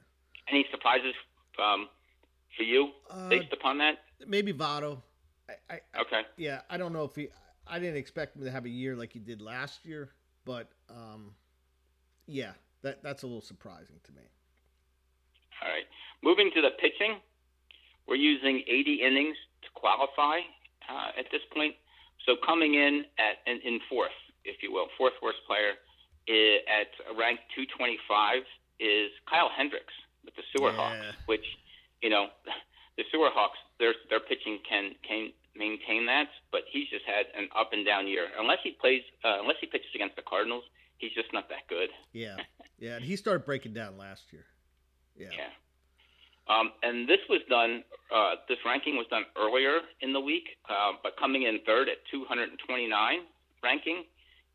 Any 0.51 0.65
surprises 0.71 1.15
um, 1.55 1.87
for 2.57 2.63
you 2.63 2.89
Uh, 3.09 3.29
based 3.29 3.51
upon 3.53 3.77
that? 3.79 3.95
maybe 4.27 4.53
Votto. 4.53 5.01
I, 5.49 5.53
I, 5.69 5.79
I- 5.93 6.01
Okay. 6.01 6.21
yeah, 6.37 6.61
I 6.69 6.77
don't 6.77 6.93
know 6.93 7.03
if 7.03 7.15
he. 7.15 7.29
I 7.65 7.79
didn't 7.79 7.97
expect 7.97 8.35
him 8.35 8.43
to 8.43 8.51
have 8.51 8.65
a 8.65 8.69
year 8.69 8.95
like 8.95 9.13
he 9.13 9.19
did 9.19 9.41
last 9.41 9.85
year, 9.85 10.09
but 10.45 10.69
um, 10.89 11.33
yeah, 12.27 12.53
that 12.81 13.01
that's 13.03 13.23
a 13.23 13.27
little 13.27 13.41
surprising 13.41 13.99
to 14.03 14.11
me. 14.11 14.21
All 15.61 15.69
right. 15.69 15.85
Moving 16.21 16.51
to 16.55 16.61
the 16.61 16.71
pitching, 16.79 17.19
we're 18.07 18.15
using 18.15 18.63
80 18.67 19.01
innings 19.05 19.37
to 19.61 19.69
qualify 19.75 20.39
uh, 20.89 21.11
at 21.17 21.25
this 21.31 21.41
point. 21.53 21.75
So 22.25 22.35
coming 22.45 22.73
in 22.75 23.05
at 23.17 23.39
in, 23.49 23.59
in 23.63 23.79
fourth, 23.89 24.15
if 24.45 24.61
you 24.63 24.71
will, 24.71 24.87
fourth 24.97 25.13
worst 25.21 25.39
player 25.47 25.73
i 26.29 26.59
at 26.79 26.87
rank 27.17 27.39
225 27.55 28.43
is 28.79 29.11
Kyle 29.29 29.49
Hendricks 29.55 29.93
with 30.23 30.33
the 30.35 30.43
Sewer 30.55 30.71
Hawks, 30.71 31.15
which 31.25 31.43
you 32.03 32.09
know 32.11 32.27
the 32.97 33.03
Sewer 33.11 33.31
Hawks 33.33 33.57
their 33.79 33.95
their 34.09 34.19
pitching 34.19 34.59
can 34.67 34.93
can 35.07 35.31
maintain 35.55 36.05
that, 36.05 36.27
but 36.51 36.61
he's 36.69 36.89
just 36.89 37.05
had 37.05 37.25
an 37.39 37.47
up 37.57 37.71
and 37.71 37.85
down 37.85 38.07
year. 38.07 38.27
Unless 38.37 38.59
he 38.63 38.75
plays, 38.79 39.01
uh, 39.23 39.41
unless 39.41 39.57
he 39.61 39.67
pitches 39.67 39.89
against 39.95 40.15
the 40.15 40.21
Cardinals, 40.21 40.63
he's 40.97 41.13
just 41.13 41.31
not 41.31 41.49
that 41.49 41.65
good. 41.69 41.89
Yeah, 42.11 42.37
yeah, 42.79 42.97
and 42.97 43.05
he 43.05 43.15
started 43.15 43.45
breaking 43.45 43.73
down 43.73 43.97
last 43.97 44.33
year. 44.33 44.45
Yeah, 45.15 45.29
Yeah. 45.31 45.49
Um, 46.49 46.73
and 46.83 47.07
this 47.07 47.23
was 47.29 47.39
done, 47.47 47.83
uh, 48.13 48.35
this 48.49 48.57
ranking 48.65 48.97
was 48.97 49.07
done 49.07 49.23
earlier 49.39 49.79
in 50.01 50.11
the 50.11 50.19
week, 50.19 50.43
uh, 50.67 50.91
but 51.01 51.15
coming 51.15 51.43
in 51.43 51.59
third 51.65 51.87
at 51.87 52.03
229 52.11 52.91
ranking 53.63 54.03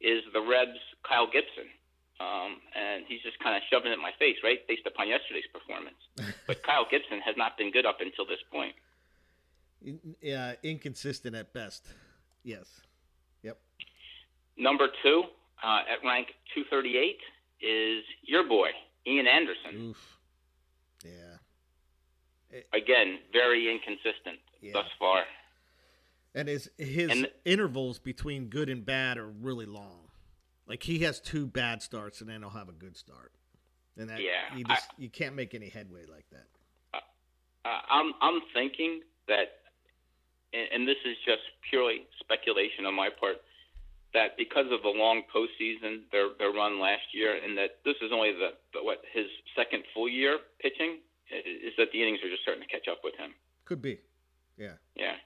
is 0.01 0.21
the 0.35 0.41
Rebs' 0.41 0.77
Kyle 1.09 1.27
Gibson. 1.27 1.73
Um, 2.21 2.61
and 2.75 3.05
he's 3.07 3.23
just 3.23 3.39
kind 3.39 3.55
of 3.57 3.63
shoving 3.71 3.93
it 3.93 3.95
in 3.95 4.03
my 4.03 4.11
face, 4.19 4.37
right, 4.43 4.59
based 4.67 4.87
upon 4.87 5.09
yesterday's 5.09 5.45
performance. 5.53 5.97
But 6.47 6.63
Kyle 6.63 6.87
Gibson 6.91 7.21
has 7.25 7.37
not 7.37 7.57
been 7.59 7.71
good 7.71 7.87
up 7.87 7.99
until 8.01 8.25
this 8.27 8.41
point. 8.51 8.75
In- 9.85 10.17
yeah, 10.21 10.55
inconsistent 10.63 11.37
at 11.37 11.53
best. 11.53 11.87
Yes. 12.43 12.81
Yep. 13.43 13.59
Number 14.57 14.89
two 15.03 15.25
uh, 15.63 15.81
at 15.93 16.05
rank 16.05 16.29
238 16.55 17.19
is 17.61 18.03
your 18.23 18.49
boy, 18.49 18.71
Ian 19.07 19.27
Anderson. 19.29 19.91
Oof. 19.91 20.19
Yeah. 21.05 22.59
Again, 22.73 23.19
very 23.33 23.71
inconsistent 23.71 24.39
Yeah. 24.61 24.73
thus 24.73 24.87
far. 24.99 25.23
And 26.35 26.49
his 26.49 26.71
his 26.79 27.11
And- 27.11 27.31
intervals 27.45 27.99
between 28.01 28.49
good 28.49 28.69
and 28.69 28.85
bad 28.85 29.19
are 29.19 29.29
really 29.29 29.67
long. 29.67 30.08
Like 30.69 30.83
he 30.83 31.01
has 31.01 31.21
two 31.21 31.47
bad 31.47 31.83
starts 31.83 32.21
and 32.21 32.29
then 32.29 32.41
he'll 32.41 32.51
have 32.51 32.69
a 32.69 32.73
good 32.73 32.97
start. 32.97 33.33
And 33.97 34.09
that 34.11 34.21
Yeah, 34.21 34.57
you 34.57 34.65
just 34.65 34.87
you 34.97 35.09
can't 35.09 35.35
make 35.35 35.55
any 35.55 35.69
headway 35.69 36.05
like 36.07 36.27
that. 36.31 36.47
Uh, 37.65 37.69
I'm 37.91 38.13
I'm 38.21 38.41
thinking 38.55 39.01
that, 39.27 39.59
and, 40.53 40.69
and 40.73 40.89
this 40.89 40.97
is 41.05 41.17
just 41.27 41.43
purely 41.69 42.07
speculation 42.21 42.87
on 42.87 42.95
my 42.95 43.09
part, 43.11 43.37
that 44.15 44.37
because 44.37 44.67
of 44.71 44.83
the 44.83 44.89
long 44.89 45.23
postseason, 45.35 46.03
their 46.13 46.29
their 46.39 46.53
run 46.53 46.81
last 46.81 47.13
year, 47.13 47.35
and 47.43 47.59
that 47.59 47.83
this 47.85 47.97
is 48.01 48.11
only 48.13 48.33
the, 48.33 48.51
the 48.73 48.85
what 48.85 49.03
his 49.13 49.27
second 49.57 49.83
full 49.93 50.09
year 50.09 50.39
pitching, 50.61 50.99
is 51.31 51.73
that 51.77 51.89
the 51.93 52.01
innings 52.01 52.21
are 52.23 52.31
just 52.31 52.43
starting 52.43 52.63
to 52.63 52.69
catch 52.69 52.87
up 52.89 53.01
with 53.03 53.17
him. 53.17 53.35
Could 53.65 53.83
be. 53.83 53.99
Yeah. 54.57 54.79
Yeah, 54.95 55.17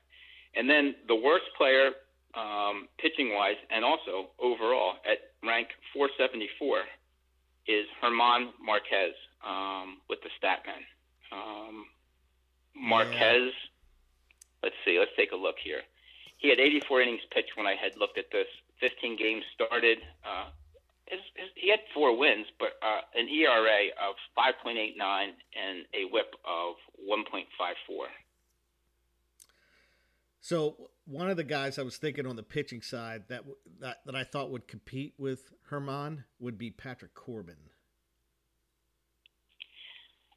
and 0.55 0.69
then 0.69 0.95
the 1.09 1.15
worst 1.17 1.45
player, 1.57 1.91
um, 2.35 2.89
pitching 2.99 3.35
wise, 3.35 3.61
and 3.71 3.85
also 3.85 4.31
overall 4.41 4.95
at 5.05 5.32
rank 5.45 5.69
474, 5.93 6.83
is 7.69 7.87
German 8.01 8.53
Marquez 8.65 9.15
um, 9.47 9.99
with 10.09 10.19
the 10.23 10.31
Statman. 10.39 10.83
Um, 11.31 11.87
Marquez, 12.75 13.53
let's 14.63 14.75
see, 14.85 14.99
let's 14.99 15.13
take 15.17 15.33
a 15.33 15.37
look 15.37 15.57
here. 15.63 15.83
He 16.39 16.49
had 16.49 16.59
84 16.59 17.03
innings 17.03 17.21
pitched 17.31 17.57
when 17.57 17.67
I 17.67 17.77
had 17.77 17.97
looked 17.97 18.19
at 18.19 18.31
this. 18.33 18.49
15 18.81 19.17
games 19.17 19.45
started. 19.55 19.99
Uh, 20.27 20.51
his, 21.07 21.21
his, 21.37 21.51
he 21.55 21.71
had 21.71 21.81
four 21.95 22.17
wins, 22.17 22.47
but 22.59 22.75
uh, 22.83 23.03
an 23.15 23.29
ERA 23.29 23.95
of 24.03 24.17
5.89 24.37 24.99
and 24.99 25.87
a 25.95 26.11
WHIP 26.11 26.35
of 26.45 26.75
1.54. 27.09 27.47
So 30.43 30.91
one 31.07 31.31
of 31.31 31.37
the 31.37 31.45
guys 31.45 31.79
I 31.79 31.83
was 31.83 31.97
thinking 31.97 32.27
on 32.27 32.35
the 32.37 32.43
pitching 32.43 32.83
side 32.83 33.25
that 33.29 33.45
that, 33.81 33.99
that 34.05 34.15
I 34.17 34.25
thought 34.25 34.51
would 34.51 34.67
compete 34.69 35.15
with 35.17 35.53
German 35.71 36.25
would 36.41 36.59
be 36.59 36.71
Patrick 36.71 37.15
Corbin. 37.15 37.71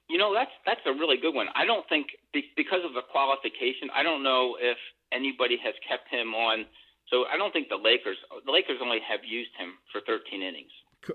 You 0.10 0.20
know, 0.20 0.34
that's 0.34 0.52
that's 0.66 0.86
a 0.86 0.94
really 0.94 1.18
good 1.18 1.34
one. 1.34 1.48
I 1.56 1.66
don't 1.66 1.88
think 1.90 2.08
because 2.56 2.86
of 2.86 2.94
the 2.94 3.02
qualification, 3.12 3.90
I 3.94 4.04
don't 4.04 4.22
know 4.22 4.56
if 4.62 4.78
anybody 5.12 5.58
has 5.64 5.74
kept 5.90 6.08
him 6.10 6.34
on. 6.36 6.66
So 7.10 7.26
I 7.26 7.38
don't 7.38 7.52
think 7.52 7.70
the 7.70 7.82
Lakers 7.82 8.18
the 8.46 8.52
Lakers 8.52 8.78
only 8.82 9.00
have 9.10 9.22
used 9.26 9.52
him 9.58 9.74
for 9.92 10.02
13 10.06 10.42
innings. 10.42 10.72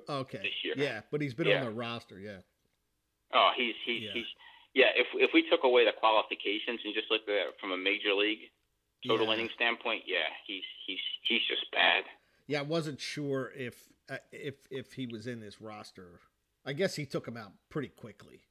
Okay. 0.09 0.39
This 0.43 0.59
year. 0.65 0.75
Yeah, 0.77 1.01
but 1.11 1.21
he's 1.21 1.35
been 1.35 1.47
Yeah. 1.47 1.61
on 1.61 1.67
the 1.67 1.73
roster. 1.79 2.19
Yeah. 2.19 2.43
Oh, 3.33 3.51
he's 3.57 3.75
he's 3.87 4.03
Yeah. 4.03 4.11
he's 4.15 4.31
yeah. 4.75 4.91
If 4.97 5.07
if 5.15 5.31
we 5.33 5.49
took 5.49 5.63
away 5.63 5.85
the 5.85 5.95
qualifications 5.95 6.81
and 6.85 6.93
just 6.93 7.11
looked 7.11 7.29
at 7.29 7.35
it 7.35 7.55
from 7.61 7.71
a 7.71 7.77
major 7.79 8.15
league 8.15 8.51
total 9.07 9.27
Yeah. 9.27 9.35
inning 9.35 9.51
standpoint, 9.55 10.03
yeah, 10.07 10.29
he's 10.47 10.65
he's 10.87 10.99
he's 11.23 11.43
just 11.49 11.71
bad. 11.73 12.05
Yeah, 12.47 12.61
I 12.61 12.63
wasn't 12.63 13.01
sure 13.01 13.53
if 13.57 13.89
uh, 14.09 14.19
if 14.33 14.55
if 14.71 14.93
he 14.93 15.07
was 15.07 15.27
in 15.27 15.41
this 15.41 15.61
roster. 15.61 16.21
I 16.67 16.73
guess 16.75 16.95
he 16.95 17.07
took 17.07 17.27
him 17.27 17.37
out 17.37 17.53
pretty 17.71 17.89
quickly 17.89 18.43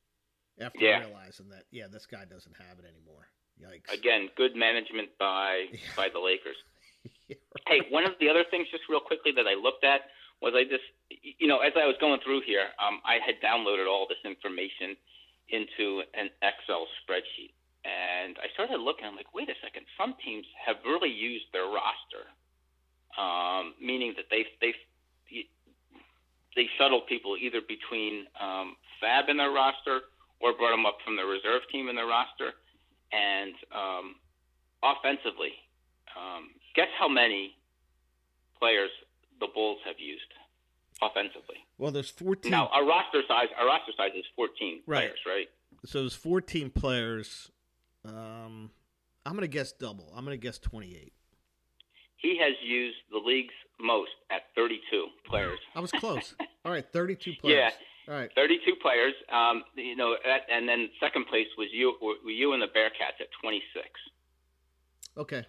after 0.60 0.80
Yeah. 0.84 1.00
realizing 1.06 1.50
that 1.50 1.66
yeah, 1.72 1.88
this 1.88 2.06
guy 2.06 2.26
doesn't 2.26 2.56
have 2.58 2.80
it 2.80 2.86
anymore. 2.86 3.28
Yikes. 3.62 3.94
Again, 3.94 4.30
good 4.38 4.56
management 4.56 5.10
by 5.20 5.66
Yeah. 5.72 5.80
by 5.96 6.10
the 6.10 6.20
Lakers. 6.20 6.58
Yeah, 7.28 7.36
Hey, 7.68 7.82
one 7.92 8.06
of 8.06 8.14
the 8.20 8.28
other 8.28 8.44
things, 8.50 8.68
just 8.72 8.84
real 8.90 9.00
quickly, 9.00 9.32
that 9.36 9.46
I 9.48 9.54
looked 9.54 9.84
at 9.86 10.02
was 10.42 10.54
I 10.56 10.64
just, 10.64 10.84
you 11.38 11.48
know, 11.48 11.60
as 11.60 11.74
I 11.78 11.86
was 11.86 11.96
going 12.02 12.20
through 12.26 12.42
here, 12.42 12.66
um, 12.82 13.00
I 13.06 13.20
had 13.24 13.36
downloaded 13.40 13.88
all 13.88 14.08
this 14.10 14.18
information 14.26 14.98
into 15.50 16.02
an 16.16 16.30
Excel 16.42 16.88
spreadsheet, 17.04 17.54
and 17.86 18.38
I 18.44 18.48
started 18.54 18.78
looking. 18.80 19.06
I'm 19.06 19.16
like, 19.16 19.34
wait 19.34 19.50
a 19.50 19.56
second, 19.64 19.86
some 19.98 20.16
teams 20.24 20.46
have 20.66 20.78
really 20.86 21.10
used 21.10 21.46
their 21.54 21.66
roster, 21.66 22.28
um, 23.18 23.74
meaning 23.82 24.14
that 24.18 24.26
they 24.30 24.46
they 24.62 24.74
they 26.56 26.66
shuttle 26.78 27.02
people 27.08 27.38
either 27.40 27.62
between 27.62 28.26
um, 28.40 28.76
FAAB 29.02 29.30
in 29.30 29.38
their 29.38 29.52
roster 29.52 30.02
or 30.40 30.54
brought 30.58 30.72
them 30.72 30.86
up 30.86 30.98
from 31.06 31.16
the 31.16 31.24
reserve 31.24 31.62
team 31.72 31.90
in 31.90 31.96
their 31.96 32.08
roster, 32.08 32.52
and 33.12 33.54
um, 33.76 34.16
offensively. 34.84 35.52
Um, 36.18 36.50
guess 36.76 36.88
how 37.00 37.08
many 37.08 37.56
players 38.58 38.90
the 39.40 39.48
Bulls 39.54 39.78
have 39.86 39.96
used 40.00 40.32
offensively? 41.02 41.58
Well, 41.78 41.92
there's 41.92 42.10
14 42.10 42.50
Now, 42.52 42.68
our 42.74 42.86
roster 42.86 43.22
size, 43.28 43.48
our 43.58 43.68
roster 43.68 43.92
size 43.96 44.12
is 44.16 44.26
14 44.36 44.82
Right. 44.88 45.02
players, 45.02 45.20
right? 45.26 45.48
so 45.86 46.00
there's 46.02 46.16
14 46.16 46.72
players. 46.72 47.52
Um 48.06 48.72
I'm 49.26 49.34
going 49.34 49.42
to 49.42 49.48
guess 49.48 49.72
double. 49.72 50.12
I'm 50.16 50.26
going 50.26 50.38
to 50.38 50.42
guess 50.42 50.58
28. 50.58 51.14
He 52.18 52.38
has 52.40 52.54
used 52.66 52.98
the 53.12 53.20
league's 53.20 53.54
most 53.80 54.12
at 54.32 54.44
32 54.56 55.06
players. 55.28 55.60
I 55.76 55.80
was 55.80 55.92
close. 55.92 56.36
All 56.66 56.72
right, 56.72 56.86
32 56.92 57.34
players. 57.40 57.74
Yeah. 58.08 58.14
All 58.14 58.20
right. 58.20 58.32
32 58.36 58.76
players. 58.82 59.14
Um, 59.32 59.64
you 59.76 59.96
know, 59.96 60.16
at, 60.26 60.42
and 60.52 60.68
then 60.68 60.90
second 61.00 61.28
place 61.28 61.48
was 61.58 61.68
you, 61.72 61.96
were 62.02 62.32
you 62.32 62.54
and 62.54 62.62
the 62.62 62.68
Bearcats 62.68 63.22
at 63.22 63.28
26. 63.42 63.86
Okay. 65.18 65.46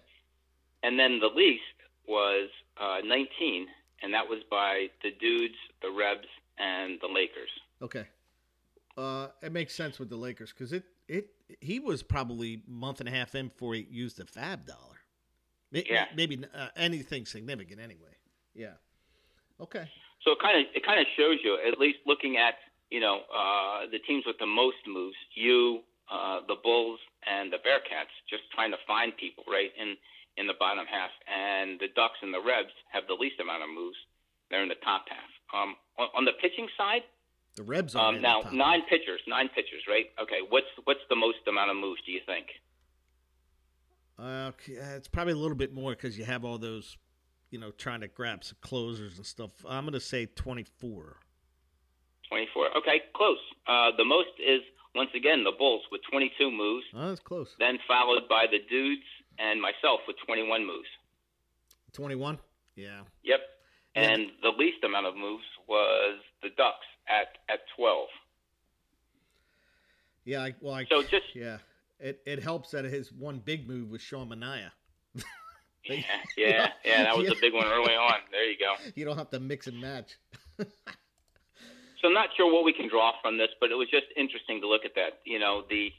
And 0.83 0.99
then 0.99 1.19
the 1.19 1.27
least 1.27 1.63
was 2.07 2.49
uh, 2.79 2.99
19, 3.05 3.67
and 4.03 4.13
that 4.13 4.27
was 4.27 4.39
by 4.49 4.87
the 5.03 5.11
Dudes, 5.19 5.55
the 5.81 5.89
Rebs, 5.89 6.27
and 6.57 6.99
the 7.01 7.07
Lakers. 7.07 7.49
Okay. 7.81 8.05
Uh, 8.97 9.27
it 9.41 9.51
makes 9.51 9.73
sense 9.73 9.97
with 9.99 10.09
the 10.09 10.15
Lakers 10.15 10.53
because 10.53 10.71
it 10.73 10.83
it 11.11 11.27
he 11.59 11.79
was 11.79 12.01
probably 12.01 12.63
a 12.65 12.71
month 12.71 13.01
and 13.01 13.09
a 13.09 13.11
half 13.11 13.35
in 13.35 13.49
before 13.49 13.75
he 13.75 13.85
used 13.91 14.17
the 14.17 14.23
FAAB 14.23 14.65
dollar. 14.65 14.97
Yeah. 15.71 16.05
Maybe 16.15 16.43
uh, 16.55 16.67
anything 16.75 17.25
significant 17.25 17.79
anyway. 17.79 18.15
Yeah. 18.55 18.79
Okay. 19.59 19.87
So 20.23 20.31
it 20.31 20.39
kind 20.41 20.57
of 20.59 20.65
it 20.73 20.85
kind 20.85 20.99
of 20.99 21.05
shows 21.17 21.39
you, 21.43 21.59
at 21.67 21.79
least 21.79 21.99
looking 22.05 22.37
at 22.37 22.55
you 22.89 22.99
know 22.99 23.21
uh, 23.27 23.91
the 23.91 23.99
teams 23.99 24.23
with 24.25 24.37
the 24.39 24.47
most 24.47 24.79
moves, 24.87 25.15
you, 25.35 25.81
uh, 26.11 26.39
the 26.47 26.55
Bulls, 26.63 26.99
and 27.27 27.51
the 27.51 27.57
Bearcats, 27.57 28.15
just 28.29 28.43
trying 28.55 28.71
to 28.71 28.77
find 28.87 29.15
people 29.17 29.43
right 29.47 29.71
in 29.79 29.95
in 30.37 30.47
the 30.47 30.55
bottom 30.59 30.85
half, 30.87 31.11
and 31.27 31.79
the 31.79 31.87
Ducks 31.95 32.19
and 32.21 32.33
the 32.33 32.39
Rebs 32.39 32.71
have 32.91 33.03
the 33.07 33.15
least 33.15 33.39
amount 33.39 33.63
of 33.63 33.69
moves. 33.69 33.97
They're 34.49 34.63
in 34.63 34.69
the 34.69 34.79
top 34.83 35.05
half. 35.07 35.31
Um, 35.51 35.75
on, 35.99 36.07
on 36.15 36.25
the 36.25 36.35
pitching 36.41 36.67
side, 36.77 37.03
the 37.55 37.63
Rebs 37.63 37.95
are 37.95 38.09
um, 38.09 38.21
now 38.21 38.41
nine 38.51 38.81
pitchers, 38.89 39.21
nine 39.27 39.49
pitchers, 39.49 39.83
right? 39.87 40.05
Okay, 40.21 40.39
what's 40.49 40.67
what's 40.85 41.01
the 41.09 41.15
most 41.15 41.39
amount 41.47 41.71
of 41.71 41.77
moves? 41.77 42.01
Do 42.05 42.11
you 42.11 42.21
think? 42.25 42.47
Uh, 44.17 44.51
it's 44.67 45.07
probably 45.07 45.33
a 45.33 45.37
little 45.37 45.57
bit 45.57 45.73
more 45.73 45.91
because 45.91 46.17
you 46.17 46.23
have 46.25 46.45
all 46.45 46.59
those, 46.59 46.95
you 47.49 47.59
know, 47.59 47.71
trying 47.71 48.01
to 48.01 48.07
grab 48.07 48.43
some 48.43 48.57
closers 48.61 49.17
and 49.17 49.25
stuff. 49.25 49.49
I'm 49.67 49.83
going 49.83 49.93
to 49.93 49.99
say 49.99 50.27
24. 50.27 51.17
24. 52.29 52.77
Okay, 52.77 53.01
close. 53.15 53.39
Uh, 53.67 53.89
the 53.97 54.05
most 54.05 54.29
is 54.39 54.61
once 54.93 55.09
again 55.15 55.43
the 55.43 55.51
Bulls 55.57 55.81
with 55.91 56.01
22 56.11 56.51
moves. 56.51 56.85
Oh, 56.93 57.09
that's 57.09 57.19
close. 57.19 57.55
Then 57.57 57.79
followed 57.87 58.29
by 58.29 58.45
the 58.49 58.59
Dudes 58.69 59.01
and 59.39 59.59
myself 59.59 60.01
with 60.07 60.17
21 60.25 60.65
moves. 60.65 60.87
21. 61.93 62.37
Yeah. 62.75 63.01
Yep. 63.23 63.39
And 63.95 64.27
the 64.41 64.49
least 64.49 64.83
amount 64.83 65.07
of 65.07 65.15
moves 65.15 65.43
was 65.67 66.19
the 66.41 66.49
Ducks 66.55 66.87
at 67.11 67.37
at 67.49 67.59
12. 67.75 68.07
Yeah, 70.23 70.43
I, 70.43 70.55
well, 70.61 70.75
I, 70.75 70.85
so 70.85 71.01
just 71.01 71.25
yeah, 71.35 71.57
it 71.99 72.21
it 72.25 72.41
helps 72.41 72.71
that 72.71 72.85
his 72.85 73.11
one 73.11 73.39
big 73.39 73.67
move 73.67 73.89
was 73.89 74.01
Sean 74.01 74.29
Manaea. 74.29 74.71
yeah, 75.85 76.01
yeah, 76.37 76.69
yeah, 76.85 77.03
that 77.03 77.17
was 77.17 77.27
yeah. 77.27 77.33
a 77.37 77.41
big 77.41 77.53
one 77.53 77.65
early 77.65 77.93
on. 77.93 78.19
There 78.31 78.49
you 78.49 78.57
go. 78.57 78.75
You 78.95 79.05
don't 79.05 79.17
have 79.17 79.29
to 79.31 79.39
mix 79.39 79.67
and 79.67 79.81
match. 79.81 80.17
so 80.57 80.65
I'm 82.05 82.13
not 82.13 82.29
sure 82.37 82.51
what 82.53 82.63
we 82.63 82.73
can 82.73 82.87
draw 82.87 83.13
from 83.21 83.37
this, 83.37 83.49
but 83.59 83.71
it 83.71 83.75
was 83.75 83.89
just 83.89 84.05
interesting 84.15 84.61
to 84.61 84.67
look 84.67 84.85
at 84.85 84.95
that. 84.95 85.19
You 85.25 85.39
know, 85.39 85.63
the 85.69 85.91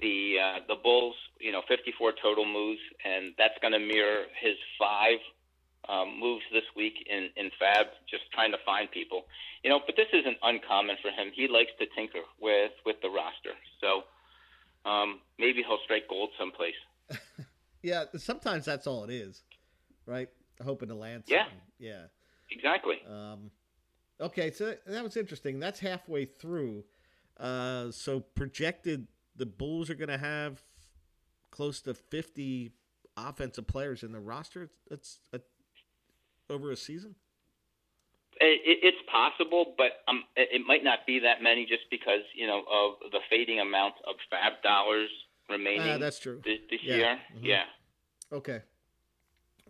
the 0.00 0.36
uh, 0.42 0.58
the 0.66 0.74
Bulls, 0.82 1.14
you 1.40 1.52
know, 1.52 1.62
54 1.68 2.14
total 2.20 2.44
moves, 2.44 2.80
and 3.04 3.32
that's 3.38 3.54
going 3.62 3.72
to 3.72 3.78
mirror 3.78 4.24
his 4.40 4.56
five 4.78 5.18
um, 5.88 6.20
moves 6.20 6.44
this 6.52 6.64
week 6.76 6.94
in 7.08 7.30
in 7.36 7.50
FAAB, 7.60 7.86
just 8.08 8.24
trying 8.32 8.52
to 8.52 8.58
find 8.64 8.90
people. 8.90 9.24
You 9.64 9.70
know, 9.70 9.80
but 9.84 9.96
this 9.96 10.08
isn't 10.12 10.36
uncommon 10.42 10.96
for 11.02 11.10
him. 11.10 11.32
He 11.34 11.48
likes 11.48 11.70
to 11.80 11.86
tinker 11.96 12.20
with 12.40 12.72
with 12.84 12.96
the 13.02 13.08
roster, 13.08 13.56
so 13.80 14.04
um, 14.88 15.20
maybe 15.38 15.62
he'll 15.66 15.78
strike 15.84 16.08
gold 16.08 16.30
someplace. 16.38 16.74
yeah, 17.82 18.04
sometimes 18.16 18.64
that's 18.64 18.86
all 18.86 19.04
it 19.04 19.10
is, 19.10 19.42
right? 20.06 20.28
Hoping 20.62 20.88
to 20.88 20.94
land. 20.94 21.24
Something. 21.28 21.46
Yeah, 21.78 21.88
yeah, 21.88 22.02
exactly. 22.50 22.96
Um, 23.08 23.50
okay, 24.20 24.50
so 24.50 24.74
that 24.86 25.02
was 25.02 25.16
interesting. 25.16 25.58
That's 25.58 25.80
halfway 25.80 26.26
through. 26.26 26.84
Uh, 27.38 27.92
so 27.92 28.20
projected, 28.20 29.06
the 29.36 29.46
Bulls 29.46 29.90
are 29.90 29.94
going 29.94 30.08
to 30.08 30.18
have 30.18 30.62
close 31.50 31.80
to 31.82 31.94
fifty 31.94 32.72
offensive 33.16 33.66
players 33.66 34.02
in 34.02 34.12
the 34.12 34.20
roster. 34.20 34.70
It's 34.90 35.20
a, 35.32 35.40
over 36.50 36.70
a 36.70 36.76
season. 36.76 37.14
It, 38.40 38.78
it's 38.82 38.98
possible, 39.10 39.74
but 39.76 40.02
um, 40.06 40.22
it 40.36 40.62
might 40.66 40.84
not 40.84 41.00
be 41.06 41.18
that 41.20 41.42
many 41.42 41.66
just 41.66 41.90
because 41.90 42.20
you 42.36 42.46
know 42.46 42.58
of 42.70 43.10
the 43.10 43.18
fading 43.28 43.58
amount 43.58 43.94
of 44.06 44.14
FAAB 44.32 44.62
dollars 44.62 45.08
remaining. 45.50 45.90
Uh, 45.90 45.98
that's 45.98 46.20
true. 46.20 46.40
This, 46.44 46.58
this 46.70 46.80
yeah. 46.82 46.94
year, 46.94 47.18
mm-hmm. 47.34 47.46
yeah. 47.46 47.62
Okay. 48.32 48.60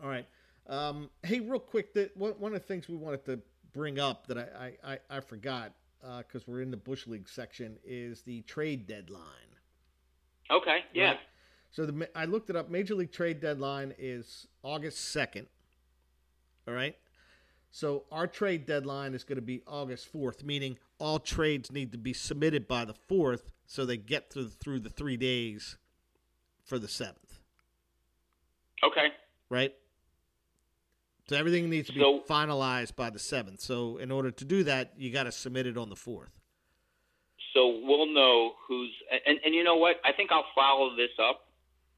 All 0.02 0.08
right. 0.08 0.26
Um, 0.68 1.08
hey, 1.22 1.40
real 1.40 1.60
quick, 1.60 1.94
the, 1.94 2.10
one, 2.14 2.32
one 2.32 2.54
of 2.54 2.60
the 2.60 2.66
things 2.66 2.88
we 2.88 2.96
wanted 2.96 3.24
to 3.24 3.40
bring 3.72 3.98
up 3.98 4.26
that 4.26 4.38
I 4.38 4.74
I, 4.84 4.92
I, 4.92 4.98
I 5.16 5.20
forgot 5.20 5.72
because 6.00 6.42
uh, 6.42 6.46
we're 6.46 6.60
in 6.60 6.70
the 6.70 6.76
bush 6.76 7.06
league 7.06 7.28
section 7.28 7.76
is 7.84 8.22
the 8.22 8.42
trade 8.42 8.86
deadline. 8.86 9.22
Okay. 10.50 10.80
Yeah. 10.92 11.08
Right? 11.08 11.18
So 11.70 11.86
the 11.86 12.08
I 12.14 12.24
looked 12.24 12.50
it 12.50 12.56
up. 12.56 12.70
Major 12.70 12.94
League 12.94 13.12
trade 13.12 13.40
deadline 13.40 13.94
is 13.98 14.46
August 14.62 15.12
second. 15.12 15.46
All 16.68 16.74
right. 16.74 16.94
So 17.70 18.04
our 18.12 18.26
trade 18.26 18.66
deadline 18.66 19.14
is 19.14 19.24
going 19.24 19.36
to 19.36 19.42
be 19.42 19.62
August 19.66 20.12
4th, 20.12 20.44
meaning 20.44 20.78
all 20.98 21.18
trades 21.18 21.72
need 21.72 21.92
to 21.92 21.98
be 21.98 22.12
submitted 22.12 22.68
by 22.68 22.84
the 22.84 22.94
4th 23.10 23.44
so 23.66 23.86
they 23.86 23.96
get 23.96 24.30
through, 24.30 24.48
through 24.48 24.80
the 24.80 24.90
three 24.90 25.16
days 25.16 25.78
for 26.64 26.78
the 26.78 26.86
7th. 26.86 27.14
Okay. 28.84 29.08
Right? 29.48 29.74
So 31.28 31.36
everything 31.36 31.70
needs 31.70 31.88
to 31.88 31.94
be 31.94 32.00
so, 32.00 32.20
finalized 32.28 32.96
by 32.96 33.10
the 33.10 33.18
7th. 33.18 33.60
So 33.60 33.96
in 33.96 34.10
order 34.10 34.30
to 34.30 34.44
do 34.44 34.64
that, 34.64 34.92
you 34.98 35.10
got 35.10 35.24
to 35.24 35.32
submit 35.32 35.66
it 35.66 35.78
on 35.78 35.88
the 35.88 35.96
4th. 35.96 36.28
So 37.54 37.80
we'll 37.82 38.12
know 38.12 38.52
who's. 38.66 38.90
And, 39.26 39.38
and 39.44 39.54
you 39.54 39.64
know 39.64 39.76
what? 39.76 39.96
I 40.04 40.12
think 40.12 40.30
I'll 40.32 40.44
follow 40.54 40.94
this 40.96 41.10
up 41.18 41.46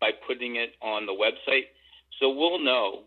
by 0.00 0.10
putting 0.26 0.56
it 0.56 0.74
on 0.80 1.06
the 1.06 1.12
website. 1.12 1.64
So 2.20 2.30
we'll 2.30 2.58
know 2.60 3.02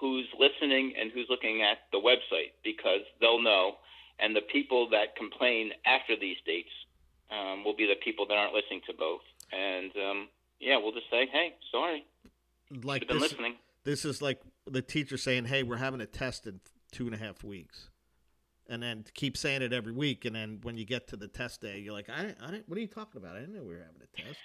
who's 0.00 0.26
listening 0.38 0.94
and 0.98 1.10
who's 1.12 1.26
looking 1.28 1.62
at 1.62 1.78
the 1.92 1.98
website 1.98 2.52
because 2.64 3.02
they'll 3.20 3.42
know. 3.42 3.76
And 4.18 4.34
the 4.34 4.42
people 4.52 4.88
that 4.90 5.16
complain 5.16 5.70
after 5.86 6.14
these 6.18 6.36
dates 6.46 6.70
um, 7.30 7.64
will 7.64 7.76
be 7.76 7.86
the 7.86 7.96
people 8.02 8.26
that 8.26 8.34
aren't 8.34 8.54
listening 8.54 8.80
to 8.86 8.94
both. 8.94 9.22
And 9.52 9.92
um, 9.96 10.28
yeah, 10.58 10.76
we'll 10.78 10.92
just 10.92 11.10
say, 11.10 11.26
hey, 11.30 11.54
sorry. 11.70 12.04
Like 12.82 13.06
been 13.08 13.18
this, 13.18 13.32
listening. 13.32 13.54
This 13.84 14.04
is 14.04 14.20
like 14.22 14.40
the 14.66 14.82
teacher 14.82 15.16
saying, 15.16 15.46
hey, 15.46 15.62
we're 15.62 15.76
having 15.76 16.00
a 16.00 16.06
test 16.06 16.46
in 16.46 16.60
two 16.92 17.06
and 17.06 17.14
a 17.14 17.18
half 17.18 17.44
weeks. 17.44 17.88
And 18.68 18.82
then 18.82 19.04
keep 19.14 19.36
saying 19.36 19.62
it 19.62 19.72
every 19.72 19.90
week, 19.90 20.24
and 20.24 20.36
then 20.36 20.60
when 20.62 20.76
you 20.76 20.84
get 20.84 21.08
to 21.08 21.16
the 21.16 21.26
test 21.26 21.60
day, 21.60 21.80
you're 21.80 21.92
like, 21.92 22.08
I, 22.08 22.36
I 22.40 22.50
didn't, 22.52 22.68
what 22.68 22.78
are 22.78 22.80
you 22.80 22.86
talking 22.86 23.20
about? 23.20 23.34
I 23.34 23.40
didn't 23.40 23.56
know 23.56 23.62
we 23.62 23.74
were 23.74 23.80
having 23.80 24.00
a 24.00 24.22
test. 24.22 24.38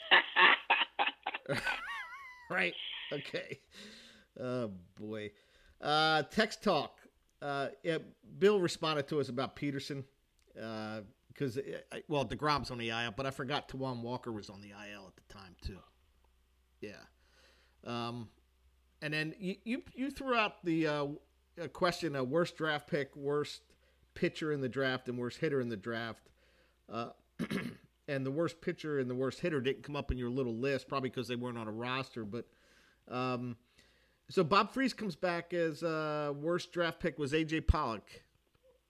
right? 2.50 2.74
Okay. 3.14 3.60
Oh 4.40 4.72
boy. 5.00 5.32
Uh, 5.82 6.24
text 6.24 6.64
talk. 6.64 7.00
Uh, 7.42 7.68
yeah, 7.84 7.98
Bill 8.40 8.60
responded 8.60 9.08
to 9.10 9.20
us 9.20 9.30
about 9.30 9.56
Peterson 9.56 10.04
because, 10.54 11.58
uh, 11.58 11.98
well, 12.08 12.26
deGrom's 12.26 12.72
on 12.72 12.78
the 12.78 12.90
IL, 12.90 13.14
but 13.16 13.26
I 13.26 13.32
forgot 13.32 13.70
Taijuan 13.70 14.02
Walker 14.02 14.32
was 14.32 14.50
on 14.50 14.62
the 14.62 14.70
IL 14.70 15.06
at 15.08 15.16
the 15.16 15.34
time 15.34 15.56
too. 15.62 15.80
Yeah. 16.82 16.94
Um, 17.86 18.30
and 19.02 19.14
then 19.14 19.36
you 19.38 19.56
you, 19.64 19.84
you 19.94 20.10
threw 20.10 20.36
out 20.36 20.64
the 20.64 20.88
uh, 20.88 21.08
question: 21.74 22.16
of 22.16 22.30
worst 22.30 22.58
draft 22.58 22.88
pick, 22.88 23.16
worst 23.16 23.62
pitcher 24.16 24.52
in 24.52 24.62
the 24.62 24.70
draft, 24.70 25.08
and 25.08 25.18
worst 25.18 25.38
hitter 25.38 25.62
in 25.62 25.70
the 25.70 25.78
draft. 25.78 26.30
Uh, 26.92 27.10
and 28.08 28.26
the 28.26 28.32
worst 28.32 28.62
pitcher 28.62 29.00
and 29.00 29.10
the 29.10 29.16
worst 29.16 29.40
hitter 29.40 29.62
didn't 29.62 29.84
come 29.84 29.96
up 29.96 30.12
in 30.12 30.18
your 30.18 30.30
little 30.30 30.56
list, 30.56 30.88
probably 30.88 31.10
because 31.10 31.28
they 31.28 31.36
weren't 31.36 31.58
on 31.58 31.68
a 31.68 31.72
roster. 31.72 32.24
But 32.24 32.48
um, 33.08 33.58
so 34.30 34.44
Bob 34.44 34.72
Freeze 34.72 34.94
comes 34.94 35.16
back 35.16 35.54
as 35.54 35.84
uh, 35.84 36.34
worst 36.36 36.72
draft 36.72 37.00
pick 37.00 37.20
was 37.20 37.34
AJ 37.34 37.68
Pollock. 37.68 38.08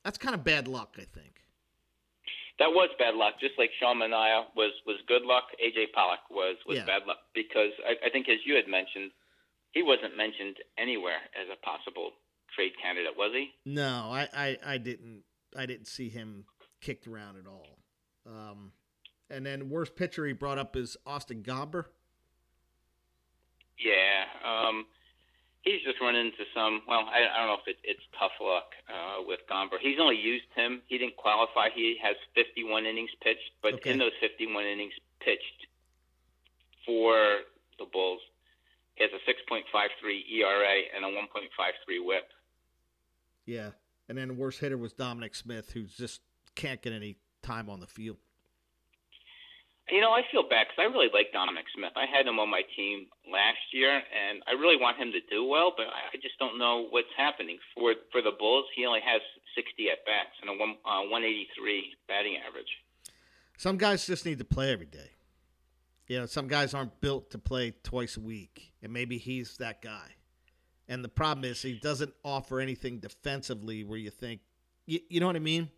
That's 0.03 0.17
kind 0.17 0.35
of 0.35 0.43
bad 0.43 0.67
luck, 0.67 0.95
I 0.97 1.05
think. 1.13 1.41
That 2.59 2.69
was 2.69 2.89
bad 2.97 3.15
luck, 3.15 3.33
just 3.39 3.53
like 3.57 3.69
Sean 3.79 3.97
Manaea 3.97 4.45
was 4.55 4.71
was 4.85 4.97
good 5.07 5.23
luck. 5.23 5.43
AJ 5.61 5.91
Pollock 5.93 6.19
was 6.29 6.55
was 6.65 6.77
yeah. 6.77 6.85
bad 6.85 7.01
luck 7.05 7.17
because 7.33 7.71
I, 7.85 8.07
I 8.07 8.09
think, 8.09 8.29
as 8.29 8.37
you 8.45 8.55
had 8.55 8.67
mentioned, 8.69 9.11
he 9.71 9.83
wasn't 9.83 10.15
mentioned 10.15 10.55
anywhere 10.77 11.19
as 11.35 11.47
a 11.51 11.59
possible 11.65 12.11
trade 12.55 12.71
candidate, 12.81 13.17
was 13.17 13.31
he? 13.33 13.49
No, 13.65 14.09
I, 14.09 14.29
I, 14.33 14.57
I 14.65 14.77
didn't 14.77 15.23
I 15.55 15.65
didn't 15.65 15.87
see 15.87 16.07
him 16.07 16.45
kicked 16.79 17.07
around 17.07 17.37
at 17.37 17.45
all. 17.45 17.77
Um, 18.25 18.71
and 19.29 19.45
then 19.45 19.69
worst 19.69 19.95
pitcher 19.95 20.25
he 20.25 20.33
brought 20.33 20.57
up 20.57 20.75
is 20.75 20.95
Austin 21.05 21.43
Gomber. 21.43 21.85
Yeah, 23.77 24.23
um, 24.45 24.85
he's 25.65 25.81
just 25.81 25.99
run 25.99 26.15
into 26.15 26.45
some. 26.53 26.81
Well, 26.87 27.09
I, 27.09 27.25
I 27.25 27.37
don't 27.41 27.47
know 27.49 27.59
if 27.59 27.67
it, 27.67 27.77
it's 27.83 28.05
tough 28.17 28.37
luck 28.39 28.71
uh, 28.87 29.25
with 29.25 29.41
Gomber. 29.51 29.81
He's 29.81 29.97
only 29.99 30.15
used 30.15 30.47
him. 30.55 30.81
He 30.87 30.97
didn't 30.97 31.17
qualify. 31.17 31.69
He 31.73 31.97
has 32.01 32.15
51 32.35 32.85
innings 32.85 33.09
pitched, 33.21 33.51
but 33.61 33.73
okay. 33.81 33.91
in 33.91 33.97
those 33.97 34.15
51 34.21 34.63
innings 34.63 34.93
pitched 35.19 35.67
for 36.85 37.41
the 37.79 37.85
Bulls, 37.91 38.21
he 38.93 39.03
has 39.03 39.11
a 39.11 39.21
6.53 39.29 39.61
ERA 40.39 40.75
and 40.95 41.03
a 41.03 41.07
1.53 41.09 42.05
WHIP. 42.05 42.29
Yeah, 43.45 43.71
and 44.07 44.17
then 44.17 44.29
the 44.29 44.33
worst 44.33 44.59
hitter 44.59 44.77
was 44.77 44.93
Dominic 44.93 45.35
Smith, 45.35 45.71
who 45.71 45.83
just 45.83 46.21
can't 46.55 46.81
get 46.81 46.93
any 46.93 47.17
time 47.43 47.69
on 47.69 47.79
the 47.79 47.87
field. 47.87 48.17
You 49.89 50.01
know, 50.01 50.11
I 50.11 50.21
feel 50.31 50.41
bad 50.41 50.65
because 50.65 50.81
I 50.81 50.89
really 50.89 51.13
like 51.13 51.29
Dominic 51.31 51.65
Smith. 51.75 51.93
I 51.95 52.09
had 52.09 52.25
him 52.25 52.39
on 52.39 52.49
my 52.49 52.63
team 52.75 53.05
last 53.29 53.61
year, 53.71 53.93
and 53.93 54.41
I 54.49 54.57
really 54.57 54.81
want 54.81 54.97
him 54.97 55.11
to 55.13 55.21
do 55.29 55.45
well, 55.45 55.73
but 55.77 55.85
I 55.85 56.17
just 56.17 56.39
don't 56.39 56.57
know 56.57 56.87
what's 56.89 57.13
happening 57.15 57.59
for 57.75 57.93
for 58.11 58.21
the 58.21 58.31
Bulls. 58.33 58.65
He 58.75 58.85
only 58.85 59.01
has 59.05 59.21
60 59.53 59.89
at 59.89 60.03
bats 60.05 60.33
and 60.41 60.49
a 60.49 60.53
one, 60.53 60.75
uh, 60.85 61.05
183 61.05 61.93
batting 62.07 62.37
average. 62.41 62.81
Some 63.57 63.77
guys 63.77 64.05
just 64.05 64.25
need 64.25 64.39
to 64.39 64.45
play 64.45 64.71
every 64.73 64.87
day. 64.87 65.11
You 66.07 66.19
know, 66.19 66.25
some 66.25 66.47
guys 66.47 66.73
aren't 66.73 66.99
built 66.99 67.31
to 67.31 67.37
play 67.37 67.73
twice 67.83 68.17
a 68.17 68.21
week, 68.21 68.73
and 68.81 68.91
maybe 68.91 69.17
he's 69.17 69.57
that 69.57 69.81
guy. 69.81 70.15
And 70.87 71.03
the 71.03 71.09
problem 71.09 71.45
is 71.45 71.61
he 71.61 71.73
doesn't 71.73 72.13
offer 72.23 72.59
anything 72.59 72.99
defensively 72.99 73.83
where 73.83 73.97
you 73.97 74.11
think, 74.11 74.41
you, 74.85 74.99
you 75.09 75.19
know 75.19 75.25
what 75.25 75.35
I 75.35 75.39
mean? 75.39 75.69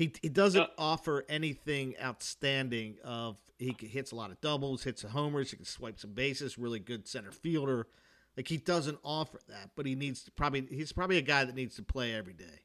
He, 0.00 0.10
he 0.22 0.30
doesn't 0.30 0.70
offer 0.78 1.26
anything 1.28 1.94
outstanding. 2.02 2.96
Of 3.04 3.36
he 3.58 3.76
hits 3.78 4.12
a 4.12 4.16
lot 4.16 4.30
of 4.30 4.40
doubles, 4.40 4.82
hits 4.82 5.02
homers, 5.02 5.50
he 5.50 5.58
can 5.58 5.66
swipe 5.66 5.98
some 5.98 6.14
bases, 6.14 6.56
really 6.56 6.78
good 6.78 7.06
center 7.06 7.30
fielder. 7.30 7.86
Like 8.34 8.48
he 8.48 8.56
doesn't 8.56 8.98
offer 9.04 9.40
that, 9.48 9.72
but 9.76 9.84
he 9.84 9.94
needs 9.94 10.22
to 10.22 10.30
probably 10.30 10.66
he's 10.70 10.90
probably 10.90 11.18
a 11.18 11.22
guy 11.22 11.44
that 11.44 11.54
needs 11.54 11.76
to 11.76 11.82
play 11.82 12.14
every 12.14 12.32
day. 12.32 12.64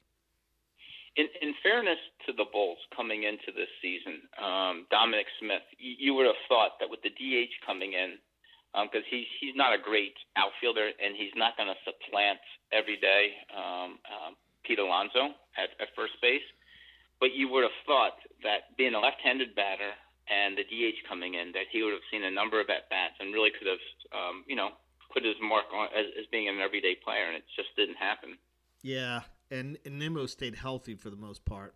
In, 1.18 1.28
in 1.42 1.54
fairness 1.62 2.00
to 2.26 2.32
the 2.32 2.46
Bulls 2.54 2.78
coming 2.96 3.24
into 3.24 3.52
this 3.52 3.68
season, 3.82 4.22
um, 4.42 4.88
Dominic 4.90 5.28
Smith, 5.42 5.64
you, 5.78 5.96
you 6.00 6.14
would 6.14 6.28
have 6.28 6.40
thought 6.48 6.80
that 6.80 6.90
with 6.90 7.02
the 7.04 7.10
DH 7.10 7.52
coming 7.68 7.92
in, 7.92 8.16
because 8.72 9.04
um, 9.04 9.12
he's 9.12 9.28
he's 9.42 9.56
not 9.58 9.74
a 9.74 9.78
great 9.78 10.16
outfielder 10.38 10.88
and 11.04 11.18
he's 11.18 11.36
not 11.36 11.58
going 11.58 11.68
to 11.68 11.76
supplant 11.84 12.40
every 12.72 12.96
day 12.96 13.36
um, 13.52 14.00
um, 14.08 14.40
Pete 14.64 14.80
Alonso 14.80 15.36
at, 15.60 15.76
at 15.84 15.92
first 15.98 16.14
base. 16.22 16.40
But 17.20 17.34
you 17.34 17.50
would 17.50 17.64
have 17.64 17.78
thought 17.86 18.18
that 18.44 18.76
being 18.78 18.94
a 18.94 19.00
left-handed 19.00 19.56
batter 19.56 19.92
and 20.28 20.58
the 20.58 20.64
DH 20.64 21.08
coming 21.08 21.36
in, 21.36 21.52
that 21.54 21.70
he 21.72 21.84
would 21.84 21.94
have 21.94 22.06
seen 22.12 22.24
a 22.24 22.32
number 22.32 22.60
of 22.60 22.70
at 22.70 22.90
bats 22.90 23.16
and 23.20 23.34
really 23.34 23.52
could 23.52 23.68
have, 23.68 23.84
um, 24.12 24.44
you 24.48 24.56
know, 24.56 24.70
put 25.14 25.24
his 25.24 25.36
mark 25.42 25.66
on 25.74 25.88
as, 25.98 26.06
as 26.20 26.26
being 26.32 26.50
an 26.50 26.60
everyday 26.60 26.96
player, 26.96 27.28
and 27.28 27.36
it 27.36 27.44
just 27.56 27.70
didn't 27.78 27.96
happen. 27.96 28.38
Yeah, 28.82 29.22
and, 29.50 29.78
and 29.86 30.00
Nimmo 30.00 30.26
stayed 30.26 30.56
healthy 30.56 30.96
for 30.96 31.10
the 31.10 31.16
most 31.16 31.46
part, 31.46 31.76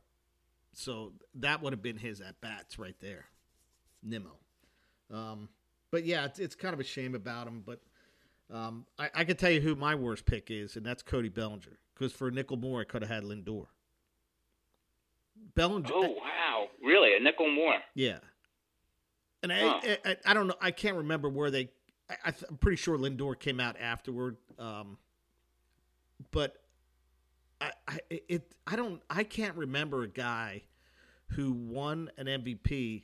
so 0.73 1.13
that 1.35 1.61
would 1.61 1.73
have 1.73 1.81
been 1.81 1.97
his 1.97 2.21
at 2.21 2.41
bats 2.41 2.77
right 2.77 2.95
there, 2.99 3.25
Nimmo. 4.03 4.37
Um, 5.11 5.49
but 5.91 6.05
yeah, 6.05 6.25
it's, 6.25 6.39
it's 6.39 6.55
kind 6.55 6.73
of 6.73 6.79
a 6.79 6.83
shame 6.83 7.15
about 7.15 7.47
him. 7.47 7.63
But 7.65 7.81
um, 8.53 8.85
I, 8.97 9.09
I 9.13 9.23
can 9.23 9.37
tell 9.37 9.51
you 9.51 9.61
who 9.61 9.75
my 9.75 9.95
worst 9.95 10.25
pick 10.25 10.51
is, 10.51 10.75
and 10.75 10.85
that's 10.85 11.01
Cody 11.01 11.29
Bellinger. 11.29 11.79
Because 11.93 12.13
for 12.13 12.29
a 12.29 12.31
nickel 12.31 12.77
I 12.77 12.83
could 12.83 13.01
have 13.01 13.11
had 13.11 13.23
Lindor. 13.23 13.65
Bellinger. 15.55 15.91
Oh 15.93 16.01
wow! 16.01 16.67
Really, 16.83 17.15
a 17.15 17.19
nickel 17.19 17.51
more? 17.51 17.75
Yeah. 17.95 18.19
And 19.41 19.51
huh. 19.51 19.79
I, 19.83 19.97
I, 20.05 20.15
I, 20.25 20.33
don't 20.33 20.47
know. 20.47 20.55
I 20.59 20.71
can't 20.71 20.97
remember 20.97 21.29
where 21.29 21.49
they. 21.49 21.69
I, 22.09 22.33
am 22.49 22.57
pretty 22.57 22.75
sure 22.75 22.97
Lindor 22.97 23.39
came 23.39 23.59
out 23.59 23.77
afterward. 23.79 24.35
Um, 24.57 24.97
but 26.31 26.57
I, 27.61 27.71
I, 27.87 27.99
it, 28.09 28.53
I 28.67 28.75
don't. 28.75 29.01
I 29.09 29.23
can't 29.23 29.55
remember 29.55 30.03
a 30.03 30.09
guy 30.09 30.63
who 31.27 31.53
won 31.53 32.09
an 32.17 32.25
MVP 32.25 33.03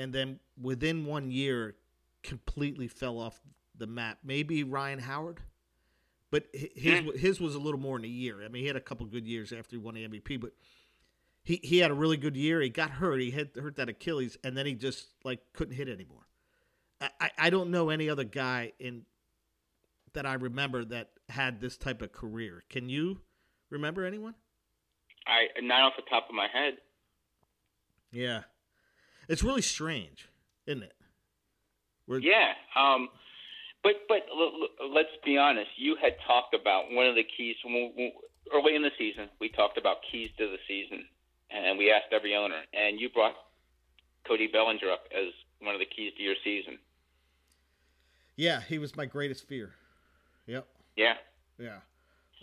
and 0.00 0.12
then 0.12 0.38
within 0.60 1.04
one 1.04 1.30
year 1.30 1.76
completely 2.22 2.88
fell 2.88 3.18
off 3.18 3.38
the 3.76 3.86
map. 3.86 4.18
Maybe 4.24 4.64
Ryan 4.64 4.98
Howard, 4.98 5.40
but 6.30 6.44
his 6.52 7.00
hmm. 7.00 7.18
his 7.18 7.40
was 7.40 7.54
a 7.54 7.58
little 7.58 7.80
more 7.80 7.98
in 7.98 8.04
a 8.04 8.08
year. 8.08 8.42
I 8.42 8.48
mean, 8.48 8.62
he 8.62 8.66
had 8.66 8.76
a 8.76 8.80
couple 8.80 9.04
good 9.06 9.26
years 9.26 9.52
after 9.52 9.76
he 9.76 9.78
won 9.78 9.94
the 9.94 10.08
MVP, 10.08 10.40
but 10.40 10.52
he 11.50 11.60
he 11.64 11.78
had 11.78 11.90
a 11.90 11.94
really 11.94 12.16
good 12.16 12.36
year. 12.36 12.60
He 12.60 12.68
got 12.68 12.90
hurt. 12.90 13.20
He 13.20 13.32
had 13.32 13.50
hurt 13.60 13.76
that 13.76 13.88
Achilles, 13.88 14.38
and 14.44 14.56
then 14.56 14.66
he 14.66 14.74
just 14.74 15.08
like 15.24 15.40
couldn't 15.52 15.74
hit 15.74 15.88
anymore. 15.88 16.28
I, 17.00 17.30
I 17.38 17.50
don't 17.50 17.70
know 17.70 17.90
any 17.90 18.08
other 18.08 18.24
guy 18.24 18.72
in 18.78 19.02
that 20.12 20.26
I 20.26 20.34
remember 20.34 20.84
that 20.84 21.10
had 21.28 21.60
this 21.60 21.76
type 21.76 22.02
of 22.02 22.12
career. 22.12 22.62
Can 22.68 22.88
you 22.88 23.20
remember 23.68 24.04
anyone? 24.04 24.34
I 25.26 25.48
not 25.60 25.82
off 25.82 25.92
the 25.96 26.08
top 26.08 26.28
of 26.28 26.34
my 26.36 26.46
head. 26.52 26.74
Yeah, 28.12 28.42
it's 29.28 29.42
really 29.42 29.62
strange, 29.62 30.28
isn't 30.66 30.84
it? 30.84 30.94
We're... 32.06 32.18
Yeah. 32.18 32.52
Um, 32.76 33.08
but 33.82 33.92
but 34.08 34.26
let's 34.88 35.08
be 35.24 35.36
honest. 35.36 35.70
You 35.76 35.96
had 36.00 36.12
talked 36.26 36.54
about 36.54 36.92
one 36.92 37.06
of 37.06 37.16
the 37.16 37.24
keys 37.24 37.56
early 38.52 38.76
in 38.76 38.82
the 38.82 38.90
season. 38.98 39.28
We 39.40 39.48
talked 39.48 39.78
about 39.78 39.96
keys 40.12 40.30
to 40.38 40.46
the 40.46 40.58
season, 40.68 41.06
and 41.52 41.78
we 41.78 41.90
asked 41.90 42.12
every 42.12 42.34
owner, 42.34 42.60
and 42.72 43.00
you 43.00 43.08
brought 43.10 43.34
Cody 44.26 44.46
Bellinger 44.46 44.90
up 44.90 45.04
as 45.16 45.32
one 45.60 45.74
of 45.74 45.80
the 45.80 45.86
keys 45.86 46.12
to 46.16 46.22
your 46.22 46.36
season. 46.42 46.78
Yeah, 48.36 48.60
he 48.66 48.78
was 48.78 48.96
my 48.96 49.06
greatest 49.06 49.46
fear. 49.46 49.74
Yep. 50.46 50.66
Yeah. 50.96 51.14
Yeah. 51.58 51.78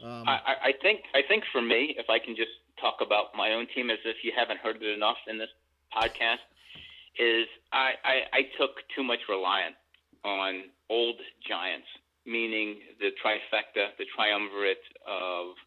Um, 0.04 0.28
I, 0.28 0.70
I 0.70 0.74
think 0.82 1.02
I 1.16 1.22
think 1.28 1.44
for 1.52 1.62
me, 1.62 1.96
if 1.98 2.10
I 2.10 2.20
can 2.20 2.36
just 2.36 2.52
talk 2.80 2.98
about 3.02 3.34
my 3.36 3.54
own 3.54 3.66
team 3.74 3.90
as 3.90 3.98
if 4.06 4.18
you 4.24 4.32
haven't 4.36 4.60
heard 4.60 4.78
it 4.78 4.96
enough 4.96 5.18
in 5.28 5.40
this 5.40 5.50
podcast, 5.92 6.46
is 7.18 7.48
I, 7.74 7.94
I, 8.06 8.16
I 8.34 8.42
took 8.60 8.78
too 8.96 9.04
much 9.04 9.20
reliance 9.28 9.76
on 10.24 10.70
old 10.90 11.16
giants, 11.48 11.88
meaning 12.26 12.78
the 13.00 13.10
trifecta, 13.24 13.90
the 13.98 14.06
triumvirate 14.16 14.86
of 15.08 15.58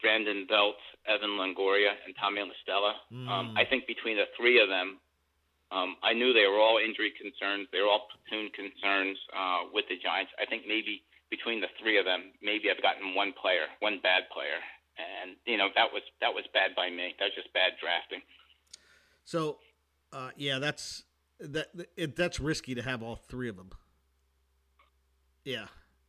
Brandon 0.00 0.46
Belt, 0.48 0.78
Evan 1.06 1.36
Longoria, 1.40 1.94
and 2.06 2.14
Tommy 2.20 2.40
La 2.40 2.54
Stella. 2.62 2.94
Mm. 3.12 3.28
Um, 3.28 3.54
I 3.56 3.64
think 3.64 3.86
between 3.86 4.16
the 4.16 4.30
three 4.36 4.60
of 4.62 4.68
them, 4.68 4.98
um, 5.70 5.96
I 6.02 6.14
knew 6.14 6.32
they 6.32 6.46
were 6.48 6.58
all 6.58 6.78
injury 6.78 7.12
concerns. 7.12 7.68
They 7.72 7.80
were 7.80 7.88
all 7.88 8.08
platoon 8.08 8.48
concerns 8.56 9.18
uh, 9.36 9.68
with 9.72 9.84
the 9.88 10.00
Giants. 10.00 10.32
I 10.40 10.46
think 10.46 10.64
maybe 10.66 11.02
between 11.30 11.60
the 11.60 11.68
three 11.80 11.98
of 11.98 12.04
them, 12.04 12.32
maybe 12.42 12.70
I've 12.70 12.82
gotten 12.82 13.14
one 13.14 13.34
player, 13.36 13.68
one 13.80 14.00
bad 14.02 14.24
player, 14.32 14.60
and 14.96 15.36
you 15.44 15.58
know 15.58 15.68
that 15.76 15.92
was 15.92 16.02
that 16.20 16.32
was 16.32 16.44
bad 16.54 16.74
by 16.74 16.88
me. 16.88 17.14
That 17.18 17.26
was 17.26 17.36
just 17.36 17.52
bad 17.52 17.72
drafting. 17.80 18.22
So 19.24 19.58
uh, 20.12 20.30
yeah, 20.36 20.58
that's 20.58 21.04
that. 21.40 21.68
It, 21.96 22.16
that's 22.16 22.40
risky 22.40 22.74
to 22.74 22.82
have 22.82 23.02
all 23.02 23.16
three 23.16 23.48
of 23.48 23.56
them. 23.56 23.70
Yeah, 25.44 25.66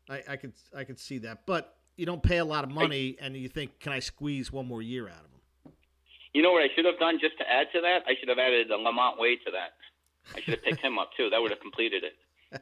I, 0.10 0.24
I 0.30 0.36
could 0.38 0.54
I 0.76 0.86
could 0.86 1.00
see 1.00 1.18
that, 1.20 1.46
but 1.46 1.79
you 2.00 2.06
don't 2.06 2.24
pay 2.24 2.38
a 2.38 2.46
lot 2.46 2.64
of 2.64 2.72
money, 2.72 3.18
I, 3.22 3.26
and 3.26 3.36
you 3.36 3.50
think, 3.50 3.80
can 3.80 3.92
I 3.92 4.00
squeeze 4.00 4.52
one 4.52 4.66
more 4.66 4.82
year 4.82 5.08
out 5.08 5.18
of 5.18 5.32
them? 5.32 5.74
You 6.34 6.42
know 6.42 6.52
what 6.52 6.64
I 6.64 6.68
should 6.76 6.86
have 6.86 6.98
done 6.98 7.18
just 7.20 7.38
to 7.40 7.50
add 7.50 7.68
to 7.74 7.82
that? 7.82 8.04
I 8.08 8.14
should 8.18 8.30
have 8.30 8.40
added 8.40 8.68
the 8.70 8.76
LaMonte 8.76 9.20
Wade 9.20 9.40
to 9.46 9.52
that. 9.52 9.74
I 10.36 10.42
should 10.42 10.54
have 10.56 10.64
picked 10.64 10.82
him 10.82 10.98
up 10.98 11.10
too. 11.18 11.30
That 11.30 11.42
would 11.42 11.52
have 11.52 11.60
completed 11.60 12.04
it. 12.04 12.62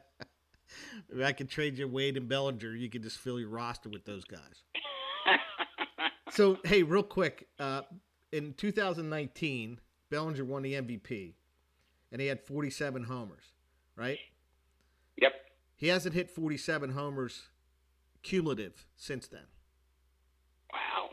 If 1.10 1.24
I 1.24 1.32
could 1.32 1.48
trade 1.48 1.78
you 1.78 1.88
Wade 1.88 2.18
and 2.18 2.28
Bellinger, 2.28 2.74
you 2.74 2.90
could 2.90 3.02
just 3.02 3.16
fill 3.16 3.40
your 3.40 3.48
roster 3.48 3.88
with 3.88 4.04
those 4.04 4.24
guys. 4.24 4.62
so, 6.30 6.58
hey, 6.64 6.82
real 6.82 7.02
quick, 7.02 7.48
uh, 7.58 7.82
in 8.32 8.52
2019, 8.52 9.80
Bellinger 10.10 10.44
won 10.44 10.62
the 10.62 10.74
MVP, 10.74 11.32
and 12.12 12.20
he 12.20 12.26
had 12.26 12.42
47 12.42 13.04
homers, 13.04 13.44
right? 13.96 14.18
Yep. 15.16 15.32
He 15.76 15.88
hasn't 15.88 16.14
hit 16.14 16.30
47 16.30 16.90
homers 16.90 17.48
cumulative 18.28 18.86
since 18.96 19.26
then. 19.26 19.46
Wow. 20.72 21.08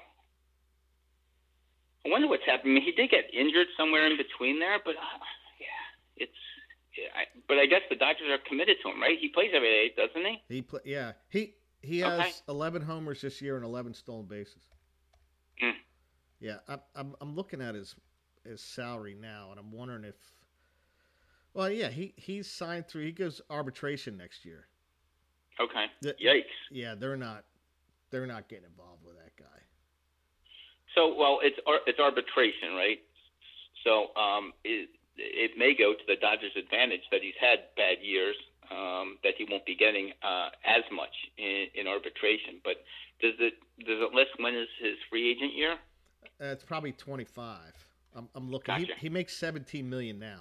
I 2.06 2.10
wonder 2.10 2.28
what's 2.28 2.46
happened. 2.46 2.72
I 2.72 2.74
mean, 2.76 2.84
he 2.84 2.92
did 2.92 3.10
get 3.10 3.34
injured 3.34 3.68
somewhere 3.78 4.06
in 4.06 4.18
between 4.18 4.60
there, 4.60 4.80
but 4.84 4.96
uh, 4.96 5.24
yeah, 5.60 6.24
it's. 6.24 6.40
Yeah, 6.98 7.08
I, 7.14 7.24
but 7.48 7.58
I 7.58 7.66
guess 7.66 7.82
the 7.90 7.96
Dodgers 7.96 8.30
are 8.30 8.38
committed 8.48 8.78
to 8.84 8.90
him, 8.90 9.02
right? 9.02 9.18
He 9.20 9.28
plays 9.28 9.52
every 9.54 9.68
day, 9.68 9.94
doesn't 9.98 10.26
he? 10.26 10.44
He 10.48 10.62
play, 10.62 10.80
yeah. 10.86 11.14
He 11.30 11.56
he 11.82 12.00
has 12.00 12.20
okay. 12.20 12.32
11 12.48 12.82
homers 12.82 13.22
this 13.22 13.42
year 13.42 13.58
and 13.58 13.66
11 13.66 13.94
stolen 13.94 14.26
bases. 14.26 14.64
Mm. 15.62 15.74
Yeah, 16.40 16.58
I'm, 16.68 16.80
I'm 16.96 17.16
I'm 17.20 17.36
looking 17.36 17.62
at 17.62 17.76
his 17.76 17.96
his 18.46 18.62
salary 18.62 19.16
now, 19.20 19.50
and 19.52 19.60
I'm 19.60 19.72
wondering 19.72 20.04
if. 20.04 20.16
Well, 21.54 21.70
yeah, 21.70 21.90
he 21.90 22.14
he's 22.18 22.50
signed 22.50 22.88
through. 22.88 23.04
He 23.04 23.12
goes 23.12 23.42
arbitration 23.50 24.18
next 24.18 24.46
year. 24.46 24.68
Okay. 25.60 25.86
The, 26.02 26.14
Yikes. 26.14 26.44
Yeah, 26.72 26.96
they're 26.96 27.18
not 27.18 27.46
they're 28.12 28.28
not 28.28 28.48
getting 28.48 28.66
involved 28.66 29.04
with 29.06 29.16
that 29.18 29.36
guy. 29.38 29.60
So, 30.96 31.16
well, 31.18 31.40
it's 31.42 31.58
it's 31.88 32.00
arbitration, 32.00 32.76
right? 32.76 33.00
So, 33.84 34.16
um, 34.20 34.54
it 34.64 34.90
it 35.18 35.52
may 35.58 35.76
go 35.76 35.94
to 35.94 36.04
the 36.08 36.16
Dodgers' 36.16 36.56
advantage 36.58 37.02
that 37.12 37.22
he's 37.22 37.38
had 37.40 37.60
bad 37.78 37.98
years, 38.02 38.36
um, 38.72 39.18
that 39.24 39.34
he 39.38 39.46
won't 39.50 39.66
be 39.66 39.76
getting 39.76 40.12
uh, 40.24 40.50
as 40.66 40.84
much 40.92 41.14
in, 41.38 41.68
in 41.76 41.88
arbitration. 41.88 42.60
But 42.64 42.84
does 43.22 43.34
it 43.40 43.54
does 43.80 44.00
it 44.02 44.14
list 44.14 44.32
when 44.40 44.56
is 44.56 44.68
his 44.82 44.96
free 45.10 45.32
agent 45.32 45.54
year? 45.54 45.74
Uh, 46.42 46.52
it's 46.52 46.64
probably 46.64 46.92
twenty 46.92 47.26
five. 47.26 47.74
I'm, 48.16 48.30
I'm 48.34 48.50
looking. 48.50 48.74
Gotcha. 48.74 48.94
He, 48.96 49.08
he 49.08 49.10
makes 49.10 49.36
17 49.36 49.90
million 49.90 50.20
now. 50.20 50.40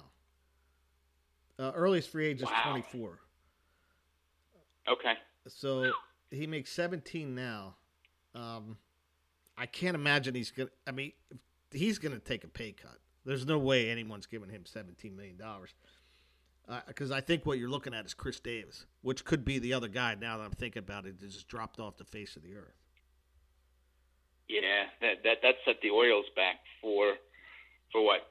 Uh, 1.59 1.71
earliest 1.75 2.09
free 2.09 2.27
age 2.27 2.37
is 2.37 2.47
wow. 2.47 2.69
24. 2.69 3.19
Okay. 4.89 5.13
So 5.47 5.91
he 6.31 6.47
makes 6.47 6.71
17 6.71 7.33
now. 7.33 7.75
Um, 8.33 8.77
I 9.57 9.65
can't 9.65 9.95
imagine 9.95 10.35
he's 10.35 10.51
gonna. 10.51 10.69
I 10.85 10.91
mean, 10.91 11.13
he's 11.71 11.97
gonna 11.99 12.19
take 12.19 12.43
a 12.43 12.47
pay 12.47 12.73
cut. 12.73 12.99
There's 13.25 13.45
no 13.45 13.57
way 13.57 13.89
anyone's 13.89 14.25
giving 14.25 14.49
him 14.49 14.65
17 14.65 15.15
million 15.15 15.37
dollars. 15.37 15.73
Because 16.87 17.11
uh, 17.11 17.15
I 17.15 17.21
think 17.21 17.45
what 17.45 17.59
you're 17.59 17.69
looking 17.69 17.93
at 17.93 18.05
is 18.05 18.13
Chris 18.13 18.39
Davis, 18.39 18.85
which 19.01 19.23
could 19.23 19.45
be 19.45 19.59
the 19.59 19.73
other 19.73 19.87
guy. 19.87 20.15
Now 20.15 20.37
that 20.37 20.43
I'm 20.43 20.51
thinking 20.51 20.79
about 20.79 21.05
it, 21.05 21.19
just 21.19 21.47
dropped 21.47 21.79
off 21.79 21.97
the 21.97 22.03
face 22.05 22.35
of 22.35 22.43
the 22.43 22.55
earth. 22.55 22.73
Yeah, 24.49 24.85
that 25.01 25.23
that 25.23 25.37
that 25.41 25.55
set 25.63 25.75
the 25.81 25.89
Orioles 25.89 26.25
back 26.35 26.57
for 26.81 27.13
for 27.91 28.03
what 28.03 28.21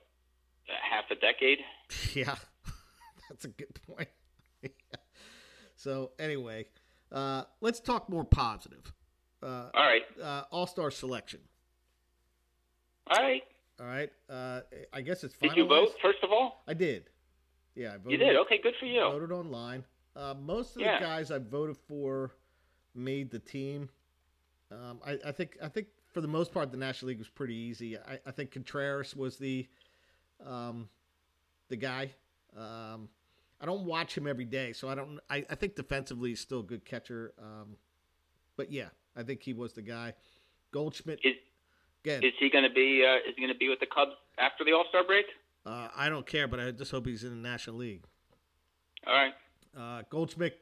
half 0.66 1.04
a 1.10 1.14
decade. 1.14 1.58
Yeah, 2.14 2.36
that's 3.28 3.44
a 3.44 3.48
good 3.48 3.78
point. 3.86 4.08
So 5.84 6.12
anyway, 6.18 6.64
uh, 7.12 7.44
let's 7.60 7.78
talk 7.78 8.08
more 8.08 8.24
positive. 8.24 8.90
Uh, 9.42 9.68
All 9.74 9.86
right. 9.86 10.02
uh, 10.22 10.44
All 10.50 10.66
Star 10.66 10.90
selection. 10.90 11.40
All 13.10 13.22
right. 13.22 13.42
All 13.78 13.86
right. 13.86 14.10
Uh, 14.30 14.60
I 14.94 15.02
guess 15.02 15.22
it's 15.24 15.36
Did 15.36 15.52
you 15.56 15.66
vote 15.66 15.90
first 16.00 16.18
of 16.22 16.30
all? 16.32 16.62
I 16.66 16.72
did. 16.72 17.10
Yeah, 17.74 17.94
I 17.94 17.96
voted. 17.98 18.12
You 18.12 18.16
did. 18.18 18.36
Okay, 18.36 18.58
good 18.62 18.74
for 18.80 18.86
you. 18.86 19.00
Voted 19.00 19.30
online. 19.30 19.84
Uh, 20.16 20.32
most 20.40 20.76
of 20.76 20.80
Yeah. 20.82 20.98
the 20.98 21.04
guys 21.04 21.30
I 21.30 21.38
voted 21.38 21.76
for 21.76 22.30
made 22.94 23.30
the 23.30 23.40
team. 23.40 23.90
Um, 24.70 25.00
I, 25.04 25.18
I 25.26 25.32
think 25.32 25.58
I 25.62 25.68
think 25.68 25.88
for 26.12 26.22
the 26.22 26.28
most 26.28 26.52
part 26.54 26.70
the 26.70 26.78
National 26.78 27.08
League 27.10 27.18
was 27.18 27.28
pretty 27.28 27.54
easy. 27.54 27.98
I, 27.98 28.18
I 28.26 28.30
think 28.30 28.52
Contreras 28.52 29.14
was 29.14 29.36
the 29.36 29.68
um, 30.46 30.88
the 31.68 31.76
guy. 31.76 32.12
Um, 32.56 33.08
I 33.64 33.66
don't 33.66 33.86
watch 33.86 34.14
him 34.14 34.26
every 34.26 34.44
day, 34.44 34.74
so 34.74 34.90
I 34.90 34.94
don't. 34.94 35.18
I, 35.30 35.42
I 35.48 35.54
think 35.54 35.74
defensively 35.74 36.28
he's 36.28 36.40
still 36.40 36.60
a 36.60 36.62
good 36.62 36.84
catcher. 36.84 37.32
Um, 37.40 37.76
but 38.58 38.70
yeah, 38.70 38.88
I 39.16 39.22
think 39.22 39.40
he 39.42 39.54
was 39.54 39.72
the 39.72 39.80
guy. 39.80 40.12
Goldschmidt 40.70 41.20
Is 41.24 41.32
again. 42.04 42.22
is 42.22 42.34
he 42.38 42.50
going 42.50 42.64
to 42.64 42.74
be 42.74 43.02
uh, 43.08 43.16
is 43.26 43.34
he 43.36 43.40
going 43.40 43.52
to 43.54 43.58
be 43.58 43.70
with 43.70 43.80
the 43.80 43.86
Cubs 43.86 44.12
after 44.36 44.64
the 44.66 44.72
All 44.72 44.84
Star 44.90 45.02
break? 45.02 45.24
Uh, 45.64 45.88
I 45.96 46.10
don't 46.10 46.26
care, 46.26 46.46
but 46.46 46.60
I 46.60 46.72
just 46.72 46.90
hope 46.90 47.06
he's 47.06 47.24
in 47.24 47.30
the 47.30 47.48
National 47.48 47.76
League. 47.76 48.04
All 49.06 49.14
right. 49.14 49.32
Uh, 49.74 50.02
Goldschmidt 50.10 50.60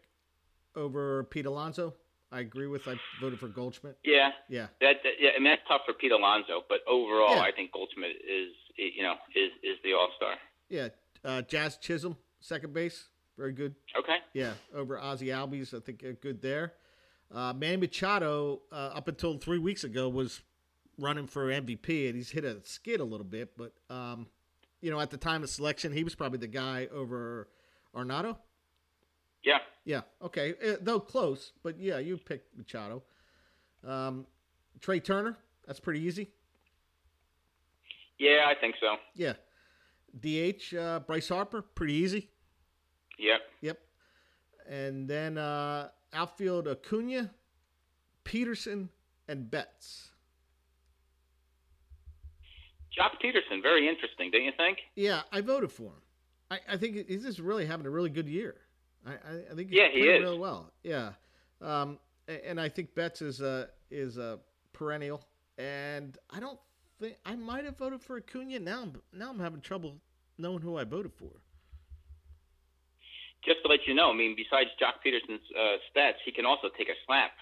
over 0.76 1.24
Pete 1.24 1.46
Alonso. 1.46 1.94
I 2.30 2.38
agree 2.38 2.68
with. 2.68 2.86
I 2.86 2.94
voted 3.20 3.40
for 3.40 3.48
Goldschmidt. 3.48 3.98
Yeah. 4.04 4.30
Yeah, 4.48 4.68
That, 4.80 4.98
that 5.02 5.12
yeah, 5.18 5.30
I 5.36 5.40
mean 5.40 5.50
that's 5.50 5.62
tough 5.66 5.80
for 5.86 5.92
Pete 5.94 6.12
Alonso, 6.12 6.62
but 6.68 6.78
overall, 6.88 7.34
Yeah. 7.34 7.42
I 7.42 7.50
think 7.50 7.72
Goldschmidt 7.72 8.12
is 8.24 8.52
you 8.76 9.02
know 9.02 9.14
is 9.34 9.50
is 9.64 9.78
the 9.82 9.92
All 9.94 10.08
Star. 10.16 10.34
yeah. 10.68 10.88
Uh, 11.24 11.42
Jazz 11.42 11.76
Chisholm, 11.78 12.16
second 12.42 12.74
base, 12.74 13.08
very 13.38 13.52
good. 13.52 13.74
Okay. 13.98 14.16
Yeah, 14.34 14.52
over 14.74 14.98
Ozzie 14.98 15.28
Albies, 15.28 15.74
I 15.74 15.80
think 15.80 16.04
uh, 16.06 16.12
good 16.20 16.42
there. 16.42 16.74
Uh, 17.34 17.52
Manny 17.54 17.78
Machado, 17.78 18.60
uh, 18.70 18.90
up 18.94 19.08
until 19.08 19.38
three 19.38 19.58
weeks 19.58 19.84
ago, 19.84 20.08
was 20.08 20.42
running 20.98 21.26
for 21.26 21.46
MVP, 21.46 22.06
and 22.08 22.16
he's 22.16 22.30
hit 22.30 22.44
a 22.44 22.58
skid 22.64 23.00
a 23.00 23.04
little 23.04 23.24
bit. 23.24 23.56
But 23.56 23.72
um, 23.88 24.26
you 24.80 24.90
know, 24.90 25.00
at 25.00 25.10
the 25.10 25.16
time 25.16 25.42
of 25.42 25.48
selection, 25.48 25.92
he 25.92 26.04
was 26.04 26.14
probably 26.14 26.38
the 26.38 26.46
guy 26.48 26.88
over 26.92 27.48
Arenado. 27.96 28.36
Yeah. 29.44 29.58
Yeah, 29.84 30.02
okay, 30.22 30.54
uh, 30.64 30.76
though 30.80 31.00
close, 31.00 31.52
but 31.64 31.78
yeah, 31.78 31.98
you 31.98 32.16
picked 32.16 32.56
Machado. 32.56 33.02
Um, 33.84 34.26
Trea 34.80 35.00
Turner, 35.00 35.36
that's 35.66 35.80
pretty 35.80 36.00
easy. 36.00 36.30
Yeah, 38.18 38.44
I 38.46 38.54
think 38.54 38.76
so. 38.80 38.96
Yeah, 39.16 39.32
DH 40.20 40.76
uh, 40.76 41.00
Bryce 41.00 41.28
Harper, 41.28 41.62
pretty 41.62 41.94
easy. 41.94 42.30
Yep. 43.22 43.40
Yep. 43.60 43.78
And 44.68 45.08
then 45.08 45.38
uh, 45.38 45.88
outfield 46.12 46.68
Acuna, 46.68 47.30
Pederson, 48.24 48.88
and 49.28 49.50
Betts. 49.50 50.10
Joc 52.98 53.12
Pederson, 53.24 53.62
very 53.62 53.88
interesting, 53.88 54.30
don't 54.30 54.42
you 54.42 54.52
think? 54.56 54.78
Yeah, 54.96 55.22
I 55.32 55.40
voted 55.40 55.72
for 55.72 55.84
him. 55.84 56.02
I, 56.50 56.58
I 56.74 56.76
think 56.76 57.08
he's 57.08 57.22
just 57.22 57.38
really 57.38 57.64
having 57.64 57.86
a 57.86 57.90
really 57.90 58.10
good 58.10 58.28
year. 58.28 58.56
I, 59.06 59.12
I, 59.12 59.54
think 59.54 59.70
he's 59.70 59.78
Yeah, 59.78 59.88
he 59.90 60.00
is. 60.00 60.22
really 60.22 60.38
well. 60.38 60.70
Yeah. 60.82 61.12
Um, 61.62 61.98
and 62.28 62.60
I 62.60 62.68
think 62.68 62.94
Betts 62.94 63.22
is 63.22 63.40
a 63.40 63.68
is 63.90 64.18
a 64.18 64.38
perennial. 64.72 65.24
And 65.58 66.18
I 66.30 66.40
don't 66.40 66.58
think 67.00 67.16
I 67.24 67.34
might 67.34 67.64
have 67.64 67.78
voted 67.78 68.02
for 68.02 68.16
Acuna. 68.18 68.58
Now 68.58 68.88
now 69.12 69.30
I'm 69.30 69.40
having 69.40 69.60
trouble 69.60 69.96
knowing 70.38 70.60
who 70.60 70.76
I 70.76 70.84
voted 70.84 71.12
for. 71.14 71.41
Just 73.44 73.58
to 73.64 73.68
let 73.68 73.80
you 73.86 73.94
know, 73.94 74.10
I 74.10 74.14
mean, 74.14 74.36
besides 74.36 74.70
Joc 74.80 75.02
Pederson's 75.04 75.42
uh, 75.58 75.76
stats, 75.90 76.14
he 76.24 76.32
can 76.32 76.46
also 76.46 76.68
take 76.76 76.88
a 76.88 76.94
slap. 77.06 77.32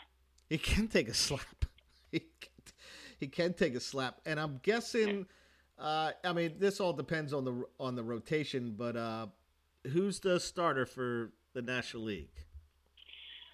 He 0.48 0.58
can 0.58 0.88
take 0.88 1.08
a 1.08 1.14
slap. 1.14 1.40
He 2.12 2.18
can, 2.18 2.50
he 3.20 3.26
can 3.28 3.52
take 3.52 3.76
a 3.76 3.80
slap, 3.80 4.20
and 4.26 4.40
I'm 4.40 4.58
guessing. 4.64 5.26
Uh, 5.78 6.10
I 6.24 6.32
mean, 6.32 6.54
this 6.58 6.80
all 6.80 6.92
depends 6.92 7.32
on 7.32 7.44
the 7.44 7.64
on 7.78 7.94
the 7.94 8.02
rotation, 8.02 8.74
but 8.76 8.96
uh, 8.96 9.26
who's 9.92 10.18
the 10.18 10.40
starter 10.40 10.86
for 10.86 11.30
the 11.54 11.62
National 11.62 12.02
League? 12.02 12.32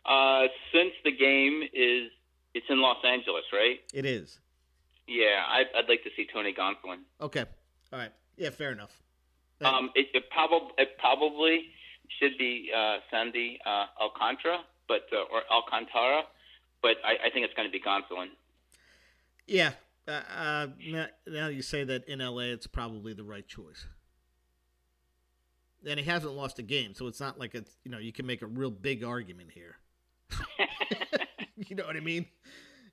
Uh, 0.06 0.44
since 0.72 0.92
the 1.04 1.12
game 1.12 1.62
is 1.74 2.10
it's 2.54 2.66
in 2.70 2.80
Los 2.80 3.04
Angeles, 3.04 3.44
right? 3.52 3.80
It 3.92 4.06
is. 4.06 4.40
Yeah, 5.06 5.44
I'd, 5.48 5.66
I'd 5.76 5.88
like 5.88 6.02
to 6.04 6.10
see 6.16 6.26
Tony 6.32 6.54
Gonsolin. 6.54 7.00
Okay. 7.20 7.44
All 7.92 7.98
right. 7.98 8.12
Yeah, 8.36 8.50
fair 8.50 8.72
enough. 8.72 9.02
Um, 9.64 9.90
it, 9.94 10.06
it 10.14 10.24
probably 10.30 10.70
it 10.78 10.98
probably 10.98 11.68
should 12.20 12.38
be 12.38 12.70
uh, 12.76 12.98
Sandy 13.10 13.58
uh, 13.66 13.86
Alcantara, 14.00 14.60
but 14.88 15.02
uh, 15.12 15.32
or 15.32 15.42
Alcantara, 15.50 16.22
but 16.82 16.96
I, 17.04 17.26
I 17.26 17.30
think 17.30 17.44
it's 17.44 17.54
going 17.54 17.68
to 17.68 17.72
be 17.72 17.80
Gonsolin. 17.80 18.28
Yeah. 19.46 19.72
Uh, 20.08 20.20
uh, 20.36 20.66
now, 20.86 21.06
now 21.26 21.48
you 21.48 21.62
say 21.62 21.82
that 21.84 22.08
in 22.08 22.20
LA, 22.20 22.42
it's 22.52 22.66
probably 22.66 23.12
the 23.12 23.24
right 23.24 23.46
choice. 23.46 23.86
And 25.88 25.98
he 26.00 26.06
hasn't 26.06 26.32
lost 26.32 26.58
a 26.58 26.62
game, 26.62 26.94
so 26.94 27.06
it's 27.06 27.20
not 27.20 27.38
like 27.38 27.54
it's 27.54 27.76
you 27.84 27.90
know 27.90 27.98
you 27.98 28.12
can 28.12 28.26
make 28.26 28.42
a 28.42 28.46
real 28.46 28.70
big 28.70 29.04
argument 29.04 29.50
here. 29.52 29.76
you 31.56 31.76
know 31.76 31.84
what 31.86 31.96
I 31.96 32.00
mean? 32.00 32.26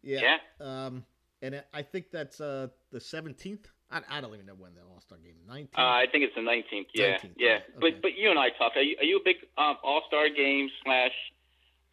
Yeah. 0.03 0.37
Um, 0.59 1.05
and 1.41 1.55
I- 1.55 1.63
I 1.73 1.81
think 1.81 2.11
that's 2.11 2.39
uh 2.41 2.67
the 2.91 2.99
seventeenth. 2.99 3.69
I, 3.93 4.17
I 4.17 4.21
don't 4.21 4.33
even 4.33 4.45
know 4.45 4.55
when 4.57 4.73
the 4.73 4.81
All 4.81 5.01
Star 5.01 5.17
game. 5.19 5.35
Nineteenth. 5.47 5.77
Uh, 5.77 5.81
I 5.81 6.05
think 6.11 6.23
it's 6.23 6.35
the 6.35 6.41
19th. 6.41 6.87
Yeah, 6.93 7.17
19th, 7.17 7.31
yeah. 7.37 7.49
okay. 7.55 7.63
But 7.79 8.01
but 8.01 8.17
you 8.17 8.29
and 8.29 8.39
I 8.39 8.49
talked. 8.57 8.75
Are 8.77 8.81
you, 8.81 8.95
are 8.99 9.03
you 9.03 9.17
a 9.17 9.23
big 9.23 9.37
um, 9.57 9.77
All 9.83 10.01
Star 10.07 10.29
Game 10.29 10.69
slash 10.83 11.11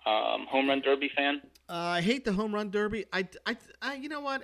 um, 0.07 0.47
home 0.49 0.69
run 0.69 0.81
derby 0.81 1.11
fan? 1.15 1.43
Uh, 1.69 1.75
I 1.75 2.01
hate 2.01 2.25
the 2.25 2.33
home 2.33 2.55
run 2.55 2.71
derby. 2.71 3.05
I, 3.13 3.29
I, 3.47 3.57
I 3.83 3.95
you 3.95 4.09
know 4.09 4.21
what? 4.21 4.43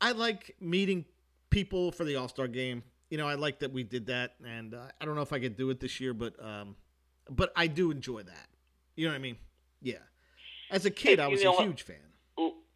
I, 0.00 0.08
I 0.08 0.12
like 0.12 0.54
meeting 0.60 1.04
people 1.50 1.90
for 1.92 2.04
the 2.04 2.16
All 2.16 2.28
Star 2.28 2.46
game. 2.48 2.82
You 3.10 3.18
know, 3.18 3.26
I 3.26 3.34
like 3.34 3.60
that 3.60 3.72
we 3.72 3.82
did 3.84 4.06
that, 4.06 4.34
and 4.46 4.74
uh, 4.74 4.78
I 5.00 5.04
don't 5.04 5.14
know 5.14 5.22
if 5.22 5.32
I 5.32 5.38
could 5.38 5.56
do 5.56 5.70
it 5.70 5.80
this 5.80 6.00
year, 6.00 6.12
but 6.14 6.34
um, 6.44 6.76
but 7.30 7.52
I 7.56 7.66
do 7.68 7.90
enjoy 7.90 8.22
that. 8.22 8.48
You 8.96 9.06
know 9.06 9.12
what 9.12 9.16
I 9.16 9.20
mean? 9.20 9.36
Yeah. 9.82 9.98
As 10.70 10.84
a 10.84 10.90
kid, 10.90 11.18
Hey, 11.18 11.24
I 11.24 11.28
was 11.28 11.42
a 11.42 11.50
what? 11.50 11.64
huge 11.64 11.82
fan. 11.82 11.96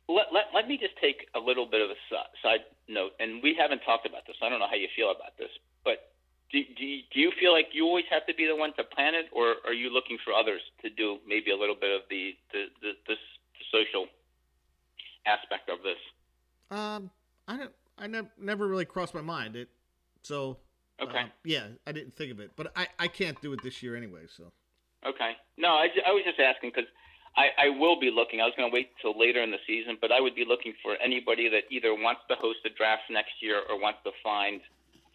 Let, 0.09 0.33
let, 0.33 0.45
let 0.55 0.69
me 0.69 0.79
just 0.79 0.97
take 1.01 1.29
a 1.35 1.39
little 1.39 1.67
bit 1.67 1.83
of 1.83 1.91
a 1.91 1.99
side 2.43 2.65
note, 2.89 3.13
and 3.21 3.43
we 3.43 3.55
haven't 3.55 3.81
talked 3.81 4.07
about 4.07 4.27
this. 4.27 4.37
I 4.43 4.49
don't 4.49 4.59
know 4.59 4.69
how 4.69 4.77
you 4.77 4.89
feel 4.97 5.11
about 5.11 5.37
this, 5.37 5.51
but 5.85 6.13
do, 6.51 6.63
do, 6.77 6.85
you, 6.85 7.03
do 7.13 7.21
you 7.21 7.31
feel 7.39 7.53
like 7.53 7.69
you 7.73 7.85
always 7.85 8.07
have 8.11 8.27
to 8.27 8.35
be 8.35 8.47
the 8.47 8.57
one 8.57 8.73
to 8.77 8.85
plan 8.85 9.15
it, 9.15 9.27
or 9.33 9.57
are 9.67 9.75
you 9.75 9.91
looking 9.93 10.17
for 10.25 10.33
others 10.33 10.63
to 10.83 10.89
do 10.89 11.19
maybe 11.29 11.51
a 11.51 11.57
little 11.57 11.77
bit 11.79 11.95
of 11.95 12.03
the, 12.09 12.33
the, 12.53 12.65
the, 12.81 12.93
the, 13.07 13.15
the 13.15 13.65
social 13.71 14.07
aspect 15.27 15.69
of 15.69 15.79
this? 15.83 16.01
Um, 16.71 17.11
I 17.47 17.57
don't. 17.57 17.73
I 17.99 18.07
never, 18.07 18.29
never 18.41 18.67
really 18.69 18.85
crossed 18.85 19.15
my 19.15 19.21
mind. 19.21 19.57
It. 19.57 19.69
So. 20.23 20.59
Okay. 21.01 21.21
uh, 21.21 21.27
yeah, 21.45 21.67
I 21.87 21.93
didn't 21.93 22.17
think 22.17 22.33
of 22.33 22.41
it, 22.41 22.53
but 22.57 22.73
I, 22.75 22.89
I 22.99 23.09
can't 23.09 23.41
do 23.41 23.53
it 23.53 23.63
this 23.63 23.83
year 23.83 23.97
anyway. 23.97 24.23
So. 24.35 24.53
Okay. 25.07 25.33
No, 25.57 25.69
I, 25.69 25.89
I 26.07 26.13
was 26.13 26.23
just 26.25 26.41
asking 26.41 26.71
because 26.75 26.89
I, 27.39 27.67
I 27.67 27.69
will 27.79 28.01
be 28.01 28.11
looking. 28.11 28.41
I 28.41 28.45
was 28.45 28.55
going 28.57 28.69
to 28.69 28.75
wait 28.75 28.91
till 29.01 29.17
later 29.19 29.41
in 29.43 29.53
the 29.53 29.63
season, 29.65 29.97
but 30.01 30.11
I 30.11 30.21
would 30.21 30.35
be 30.35 30.45
looking 30.45 30.75
for 30.83 30.97
anybody 30.97 31.49
that 31.49 31.65
either 31.71 31.95
wants 31.95 32.23
to 32.29 32.35
host 32.35 32.59
a 32.67 32.71
draft 32.71 33.03
next 33.11 33.41
year 33.41 33.63
or 33.71 33.81
wants 33.81 34.01
to 34.05 34.11
find 34.25 34.61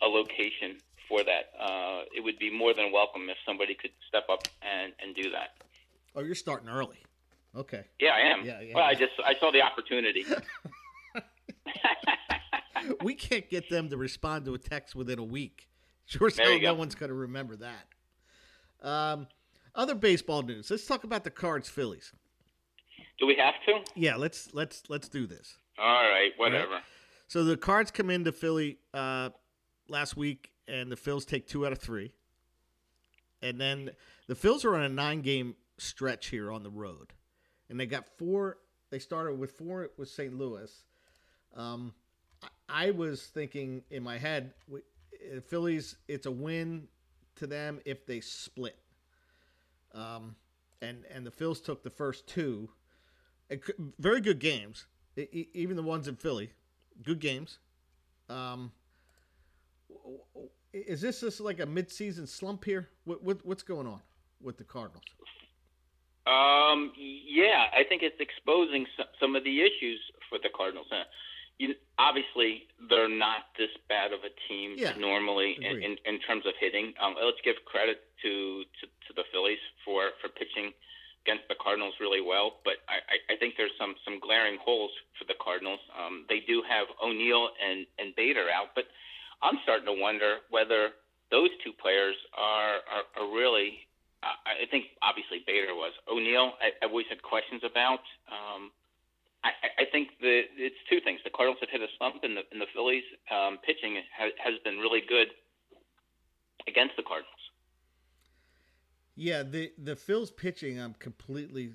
a 0.02 0.08
location 0.08 0.78
for 1.10 1.22
that. 1.24 1.52
Uh, 1.60 2.04
it 2.16 2.24
would 2.24 2.40
be 2.40 2.50
more 2.50 2.74
than 2.74 2.94
welcome 2.94 3.30
if 3.30 3.36
somebody 3.46 3.76
could 3.76 3.92
step 4.08 4.24
up 4.32 4.48
and, 4.62 4.94
and 5.04 5.14
do 5.16 5.30
that. 5.32 5.50
Oh, 6.16 6.22
you're 6.22 6.34
starting 6.34 6.70
early. 6.70 7.04
Okay. 7.56 7.84
Yeah, 8.00 8.12
I 8.12 8.20
am. 8.22 8.46
Yeah, 8.46 8.62
yeah. 8.62 8.74
Well, 8.74 8.86
I 8.86 8.94
just 8.94 9.14
I 9.24 9.36
saw 9.40 9.52
the 9.52 9.62
opportunity. 9.62 10.26
we 13.04 13.16
can't 13.16 13.50
get 13.50 13.70
them 13.70 13.90
to 13.90 13.98
respond 13.98 14.46
to 14.46 14.54
a 14.54 14.58
text 14.58 14.96
within 14.96 15.20
a 15.20 15.24
week. 15.24 15.68
Sure, 16.06 16.28
as 16.28 16.36
There 16.36 16.46
hell 16.46 16.56
you 16.56 16.62
no 16.62 16.74
go. 16.74 16.80
one's 16.80 16.96
going 16.96 17.10
to 17.10 17.16
remember 17.16 17.58
that. 17.58 17.86
Um, 18.82 19.28
other 19.76 19.96
baseball 19.96 20.42
news. 20.42 20.70
Let's 20.70 20.86
talk 20.86 21.04
about 21.04 21.24
the 21.24 21.32
Cards 21.32 21.70
Phillies. 21.70 22.14
do 23.20 23.28
we 23.28 23.36
have 23.36 23.56
to? 23.66 23.92
Yeah, 23.96 24.16
let's 24.16 24.54
let's 24.54 24.84
let's 24.90 25.10
do 25.10 25.28
this. 25.28 25.58
All 25.78 26.04
right, 26.10 26.32
whatever. 26.38 26.80
So 27.28 27.44
the 27.44 27.58
Cards 27.58 27.90
come 27.90 28.10
into 28.10 28.32
Philly 28.32 28.78
uh, 28.94 29.30
last 29.90 30.16
week, 30.16 30.52
and 30.68 30.92
the 30.92 30.96
Phils 30.96 31.26
take 31.26 31.48
two 31.48 31.66
out 31.66 31.72
of 31.72 31.80
three. 31.80 32.12
And 33.42 33.60
then 33.60 33.92
the 34.28 34.36
Phils 34.36 34.64
are 34.64 34.76
on 34.76 34.84
a 34.84 34.90
nine-game 34.90 35.56
stretch 35.78 36.28
here 36.28 36.52
on 36.52 36.64
the 36.64 36.70
road, 36.70 37.14
and 37.70 37.80
they 37.80 37.86
got 37.86 38.06
four. 38.18 38.58
They 38.90 39.00
started 39.00 39.40
with 39.40 39.52
four 39.52 39.90
with 39.98 40.10
St. 40.10 40.38
Louis. 40.38 40.72
Um, 41.56 41.94
I, 42.70 42.92
was 42.92 43.24
thinking 43.24 43.84
in 43.90 44.04
my 44.04 44.18
head, 44.18 44.54
Phillies. 45.48 45.98
It's 46.08 46.26
a 46.26 46.32
win 46.32 46.88
to 47.36 47.48
them 47.48 47.80
if 47.86 48.06
they 48.06 48.22
split. 48.22 48.78
Um, 49.94 50.36
and 50.82 51.04
and 51.14 51.26
the 51.26 51.32
Phils 51.32 51.64
took 51.64 51.84
the 51.84 51.90
first 51.90 52.28
two. 52.28 52.70
Very 54.00 54.22
good 54.22 54.40
games, 54.40 54.88
even 55.16 55.76
the 55.76 55.84
ones 55.84 56.08
in 56.08 56.16
Philly, 56.16 56.52
good 57.04 57.20
games. 57.20 57.60
Um, 58.30 58.72
is 60.74 61.02
this 61.02 61.22
just 61.22 61.40
like 61.40 61.60
a 61.60 61.66
midseason 61.66 62.28
slump 62.28 62.66
here? 62.66 62.90
What, 63.06 63.24
what 63.24 63.46
what's 63.46 63.64
going 63.64 63.88
on 63.88 64.02
with 64.42 64.58
the 64.58 64.64
Cardinals? 64.64 65.04
Um, 66.26 66.94
yeah, 66.98 67.68
I 67.74 67.84
think 67.88 68.02
it's 68.02 68.20
exposing 68.20 68.86
some, 68.98 69.08
some 69.20 69.36
of 69.36 69.44
the 69.44 69.62
issues 69.62 70.00
for 70.30 70.40
the 70.42 70.50
Cardinals. 70.56 70.88
Uh, 71.62 71.68
you, 71.68 71.76
obviously, 72.00 72.68
they're 72.90 73.10
not 73.10 73.54
this 73.58 73.70
bad 73.90 74.14
of 74.14 74.20
a 74.22 74.32
team 74.48 74.76
Yeah, 74.78 74.94
normally 74.98 75.58
in, 75.62 75.84
in, 75.84 75.98
in 76.06 76.20
terms 76.20 76.46
of 76.46 76.54
hitting. 76.60 76.94
Um, 77.02 77.16
let's 77.16 77.42
give 77.44 77.56
credit 77.66 78.02
to, 78.24 78.64
to, 78.82 78.86
to 78.88 79.12
the 79.16 79.24
Phillies 79.32 79.62
for, 79.86 80.12
for 80.22 80.30
pitching 80.30 80.74
against 81.26 81.48
the 81.48 81.56
Cardinals 81.56 81.94
really 82.02 82.20
well, 82.20 82.60
but 82.66 82.84
I, 82.90 83.00
I, 83.08 83.34
I 83.34 83.36
think 83.38 83.56
there's 83.56 83.72
some, 83.80 83.96
some 84.04 84.20
glaring 84.20 84.58
holes 84.60 84.92
for 85.18 85.24
the 85.24 85.36
Cardinals. 85.40 85.80
Um, 85.96 86.26
they 86.28 86.44
do 86.46 86.62
have 86.68 86.88
O'Neill 87.02 87.48
and, 87.64 87.88
and 87.98 88.14
Bader 88.16 88.52
out, 88.52 88.76
but 88.76 88.84
I'm 89.42 89.56
starting 89.64 89.86
to 89.88 89.96
wonder 89.96 90.44
whether 90.50 90.92
those 91.32 91.50
two 91.64 91.72
players 91.72 92.16
are, 92.36 92.84
are, 92.92 93.06
are 93.16 93.28
really 93.32 93.88
I 94.24 94.64
I 94.64 94.66
think 94.72 94.96
obviously 95.04 95.44
Bader 95.46 95.76
was 95.76 95.92
O'Neill. 96.08 96.54
I, 96.64 96.72
I've 96.82 96.92
always 96.92 97.08
had 97.10 97.22
questions 97.22 97.62
about. 97.64 98.04
Um, 98.32 98.72
I, 99.44 99.50
I- 99.50 99.84
think 99.94 100.10
the 100.20 100.42
it's 100.58 100.76
two 100.90 101.00
things. 101.02 101.20
The 101.24 101.30
Cardinals 101.30 101.60
have 101.62 101.70
hit 101.70 101.82
a 101.82 101.88
slump, 101.98 102.24
and 102.24 102.36
the 102.36 102.42
and 102.52 102.60
the 102.60 102.66
Phillies 102.74 103.04
um, 103.32 103.60
pitching 103.66 104.02
has, 104.18 104.54
been 104.64 104.78
really 104.78 105.02
good 105.08 105.28
against 106.68 106.96
the 106.98 107.04
Cardinals. 107.04 107.30
Yeah, 109.16 109.44
the 109.44 109.72
the 109.78 109.96
Phil's 109.96 110.32
pitching, 110.32 110.80
I'm 110.82 110.96
completely 110.96 111.74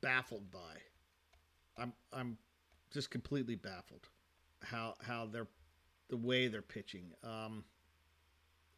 baffled 0.00 0.50
by. 0.50 0.76
I'm 1.78 1.92
I'm 2.12 2.36
just 2.92 3.10
completely 3.10 3.54
baffled 3.54 4.08
how 4.62 4.94
how 5.00 5.26
they're 5.26 5.48
the 6.10 6.16
way 6.16 6.48
they're 6.48 6.62
pitching. 6.62 7.12
Um, 7.24 7.64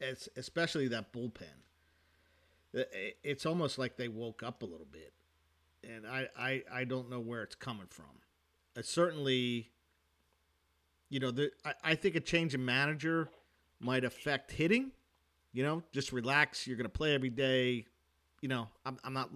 it's 0.01 0.29
especially 0.37 0.89
that 0.89 1.13
bullpen. 1.13 1.65
It's 2.73 3.47
almost 3.47 3.79
like 3.79 3.97
they 3.97 4.09
woke 4.09 4.45
up 4.45 4.63
a 4.63 4.67
little 4.67 4.87
bit, 4.91 5.13
and 5.85 6.07
I 6.07 6.29
I, 6.39 6.63
I 6.73 6.85
don't 6.85 7.11
know 7.11 7.21
where 7.21 7.43
it's 7.43 7.55
coming 7.55 7.87
from. 7.89 8.07
It's 8.77 8.89
certainly, 8.91 9.71
you 11.09 11.21
know, 11.21 11.31
the, 11.31 11.51
I, 11.65 11.75
I 11.85 11.95
think 11.95 12.15
a 12.17 12.21
change 12.21 12.55
in 12.55 12.65
manager 12.65 13.29
might 13.81 14.05
affect 14.05 14.53
hitting. 14.53 14.93
You 15.53 15.65
know, 15.65 15.83
just 15.93 16.13
relax. 16.13 16.67
You're 16.67 16.77
going 16.77 16.85
to 16.85 16.89
play 16.89 17.13
every 17.15 17.31
day. 17.31 17.85
You 18.41 18.49
know, 18.49 18.69
I'm, 18.87 18.99
I'm 19.03 19.13
not. 19.13 19.31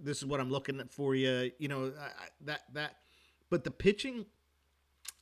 This 0.00 0.18
is 0.18 0.26
what 0.26 0.40
I'm 0.40 0.50
looking 0.50 0.78
at 0.80 0.92
for 0.92 1.14
you. 1.14 1.50
You 1.58 1.68
know, 1.68 1.92
I, 2.00 2.04
I- 2.04 2.28
that 2.42 2.62
that. 2.74 2.96
But 3.50 3.64
the 3.64 3.70
pitching, 3.70 4.26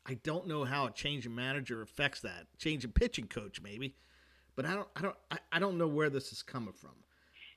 I 0.07 0.15
don't 0.23 0.47
know 0.47 0.65
how 0.65 0.87
a 0.87 0.91
change 0.91 1.27
in 1.27 1.35
manager 1.35 1.83
affects 1.83 2.21
that. 2.21 2.47
Change 2.59 2.85
in 2.85 2.93
pitching 2.93 3.27
coach, 3.27 3.61
maybe, 3.63 3.97
but 4.55 4.67
I 4.67 4.75
don't. 4.75 4.89
I 4.95 5.01
don't. 5.03 5.17
I, 5.31 5.39
I 5.53 5.59
don't 5.59 5.79
know 5.79 5.89
where 5.89 6.11
this 6.11 6.31
is 6.33 6.43
coming 6.43 6.75
from. 6.75 6.93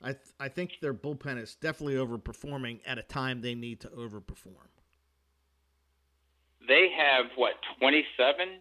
I 0.02 0.12
th- 0.12 0.24
I 0.38 0.48
think 0.48 0.78
their 0.80 0.94
bullpen 0.94 1.40
is 1.40 1.54
definitely 1.54 1.94
overperforming 1.94 2.80
at 2.86 2.98
a 2.98 3.02
time 3.02 3.40
they 3.40 3.54
need 3.54 3.80
to 3.80 3.88
overperform. 3.88 4.68
They 6.68 6.88
have 6.96 7.26
what 7.36 7.54
27 7.78 8.58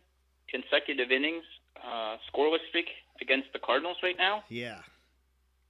consecutive 0.49 1.11
innings 1.11 1.43
uh, 1.83 2.17
scoreless 2.33 2.59
streak 2.69 2.87
against 3.21 3.51
the 3.53 3.59
Cardinals 3.59 3.97
right 4.03 4.17
now. 4.17 4.43
Yeah, 4.49 4.79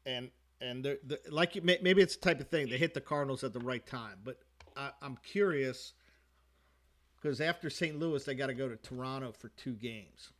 and 0.05 0.29
and 0.61 0.83
they're, 0.83 0.97
they're, 1.03 1.17
like 1.29 1.55
you, 1.55 1.61
may- 1.61 1.79
maybe 1.81 2.01
it's 2.01 2.15
the 2.15 2.21
type 2.21 2.39
of 2.39 2.49
thing 2.49 2.69
they 2.69 2.77
hit 2.77 2.93
the 2.93 3.01
Cardinals 3.01 3.43
at 3.43 3.53
the 3.53 3.59
right 3.59 3.85
time. 3.85 4.19
But 4.23 4.39
I, 4.75 4.91
I'm 5.01 5.17
curious 5.23 5.93
because 7.21 7.41
after 7.41 7.69
St. 7.69 7.97
Louis, 7.97 8.23
they 8.23 8.35
got 8.35 8.47
to 8.47 8.53
go 8.53 8.69
to 8.69 8.75
Toronto 8.77 9.31
for 9.31 9.49
two 9.49 9.73
games, 9.73 10.31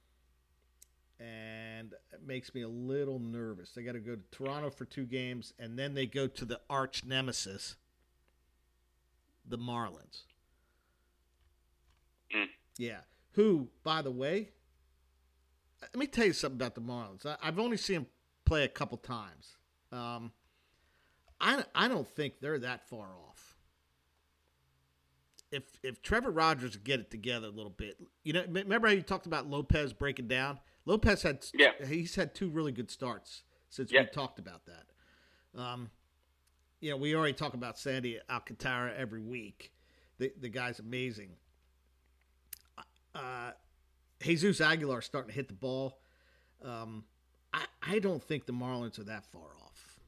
and 1.92 2.22
it 2.22 2.26
makes 2.26 2.54
me 2.54 2.62
a 2.62 2.68
little 2.68 3.20
nervous. 3.20 3.72
They 3.72 3.84
got 3.84 3.94
to 3.94 4.00
go 4.00 4.16
to 4.16 4.22
Toronto 4.32 4.70
for 4.70 4.86
two 4.86 5.06
games, 5.06 5.54
and 5.60 5.78
then 5.78 5.94
they 5.94 6.06
go 6.06 6.28
to 6.28 6.46
the 6.46 6.60
arch 6.70 7.04
nemesis, 7.06 7.76
the 9.48 9.58
Marlins. 9.58 10.24
Mm. 12.36 12.48
Yeah, 12.78 13.00
who, 13.32 13.70
by 13.84 14.02
the 14.02 14.12
way, 14.12 14.50
let 15.82 15.96
me 15.96 16.08
tell 16.08 16.26
you 16.26 16.34
something 16.34 16.58
about 16.58 16.76
the 16.76 16.82
Marlins. 16.82 17.26
I, 17.26 17.38
I've 17.42 17.60
only 17.60 17.78
seen 17.78 17.96
them 17.96 18.08
play 18.46 18.64
a 18.64 18.70
couple 18.70 18.98
times. 18.98 19.58
Um, 19.92 20.32
I 21.40 21.64
I 21.74 21.88
don't 21.88 22.08
think 22.08 22.40
they're 22.40 22.60
that 22.60 22.88
far 22.90 23.08
off. 23.08 23.56
If 25.52 25.64
if 25.84 26.02
Trevor 26.02 26.32
Rogers 26.32 26.76
get 26.78 27.00
it 27.00 27.12
together 27.12 27.48
a 27.48 27.52
little 27.52 27.70
bit, 27.70 27.98
you 28.24 28.34
know, 28.34 28.44
remember 28.50 28.88
how 28.88 28.94
you 28.94 29.02
talked 29.02 29.28
about 29.28 29.48
Lopez 29.48 29.94
breaking 29.94 30.28
down? 30.28 30.60
Lopez 30.86 31.24
had 31.24 31.46
Yeah. 31.54 31.72
he's 31.86 32.16
had 32.16 32.36
two 32.36 32.50
really 32.50 32.72
good 32.72 32.92
starts 32.92 33.44
since 33.70 33.92
Yeah. 33.92 34.02
we 34.02 34.08
talked 34.08 34.40
about 34.40 34.66
that. 34.66 34.86
Um, 35.60 35.90
you 36.80 36.92
know, 36.92 36.98
we 36.98 37.16
already 37.16 37.34
talk 37.34 37.54
about 37.54 37.78
Sandy 37.80 38.20
Alcantara 38.30 38.94
every 38.96 39.22
week. 39.22 39.72
The 40.18 40.32
the 40.38 40.50
guy's 40.50 40.80
amazing. 40.80 41.38
Uh, 43.14 43.52
Jesus 44.22 44.60
Aguilar 44.62 45.02
starting 45.02 45.30
to 45.30 45.36
hit 45.36 45.48
the 45.48 45.54
ball. 45.54 46.00
Um, 46.62 47.06
I, 47.54 47.66
I 47.82 48.00
don't 48.00 48.22
think 48.22 48.46
the 48.46 48.54
Marlins 48.54 49.00
are 49.00 49.04
that 49.06 49.26
far 49.26 49.56
off. 49.64 50.00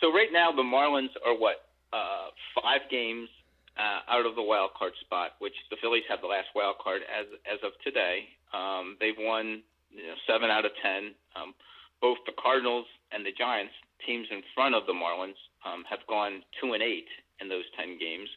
So 0.00 0.12
right 0.12 0.32
now 0.32 0.50
the 0.52 0.62
Marlins 0.62 1.10
are 1.26 1.34
what 1.36 1.68
uh, 1.92 2.28
five 2.60 2.80
games 2.90 3.28
uh, 3.76 4.00
out 4.08 4.24
of 4.24 4.34
the 4.36 4.42
wild 4.42 4.70
card 4.78 4.92
spot, 5.00 5.32
which 5.40 5.54
the 5.70 5.76
Phillies 5.82 6.04
have 6.08 6.20
the 6.22 6.26
last 6.26 6.48
wild 6.54 6.76
card 6.82 7.02
as 7.02 7.26
as 7.50 7.58
of 7.62 7.72
today. 7.84 8.28
Um, 8.52 8.96
they've 9.00 9.18
won 9.18 9.62
you 9.90 10.06
know, 10.06 10.14
seven 10.26 10.50
out 10.50 10.64
of 10.64 10.72
ten. 10.82 11.14
Um, 11.36 11.54
both 12.00 12.18
the 12.26 12.32
Cardinals 12.40 12.86
and 13.12 13.24
the 13.24 13.32
Giants, 13.36 13.74
teams 14.06 14.26
in 14.30 14.42
front 14.54 14.74
of 14.74 14.86
the 14.86 14.92
Marlins, 14.92 15.38
um, 15.64 15.84
have 15.88 16.00
gone 16.08 16.42
two 16.60 16.72
and 16.72 16.82
eight 16.82 17.08
in 17.40 17.48
those 17.48 17.64
ten 17.76 17.98
games. 17.98 18.28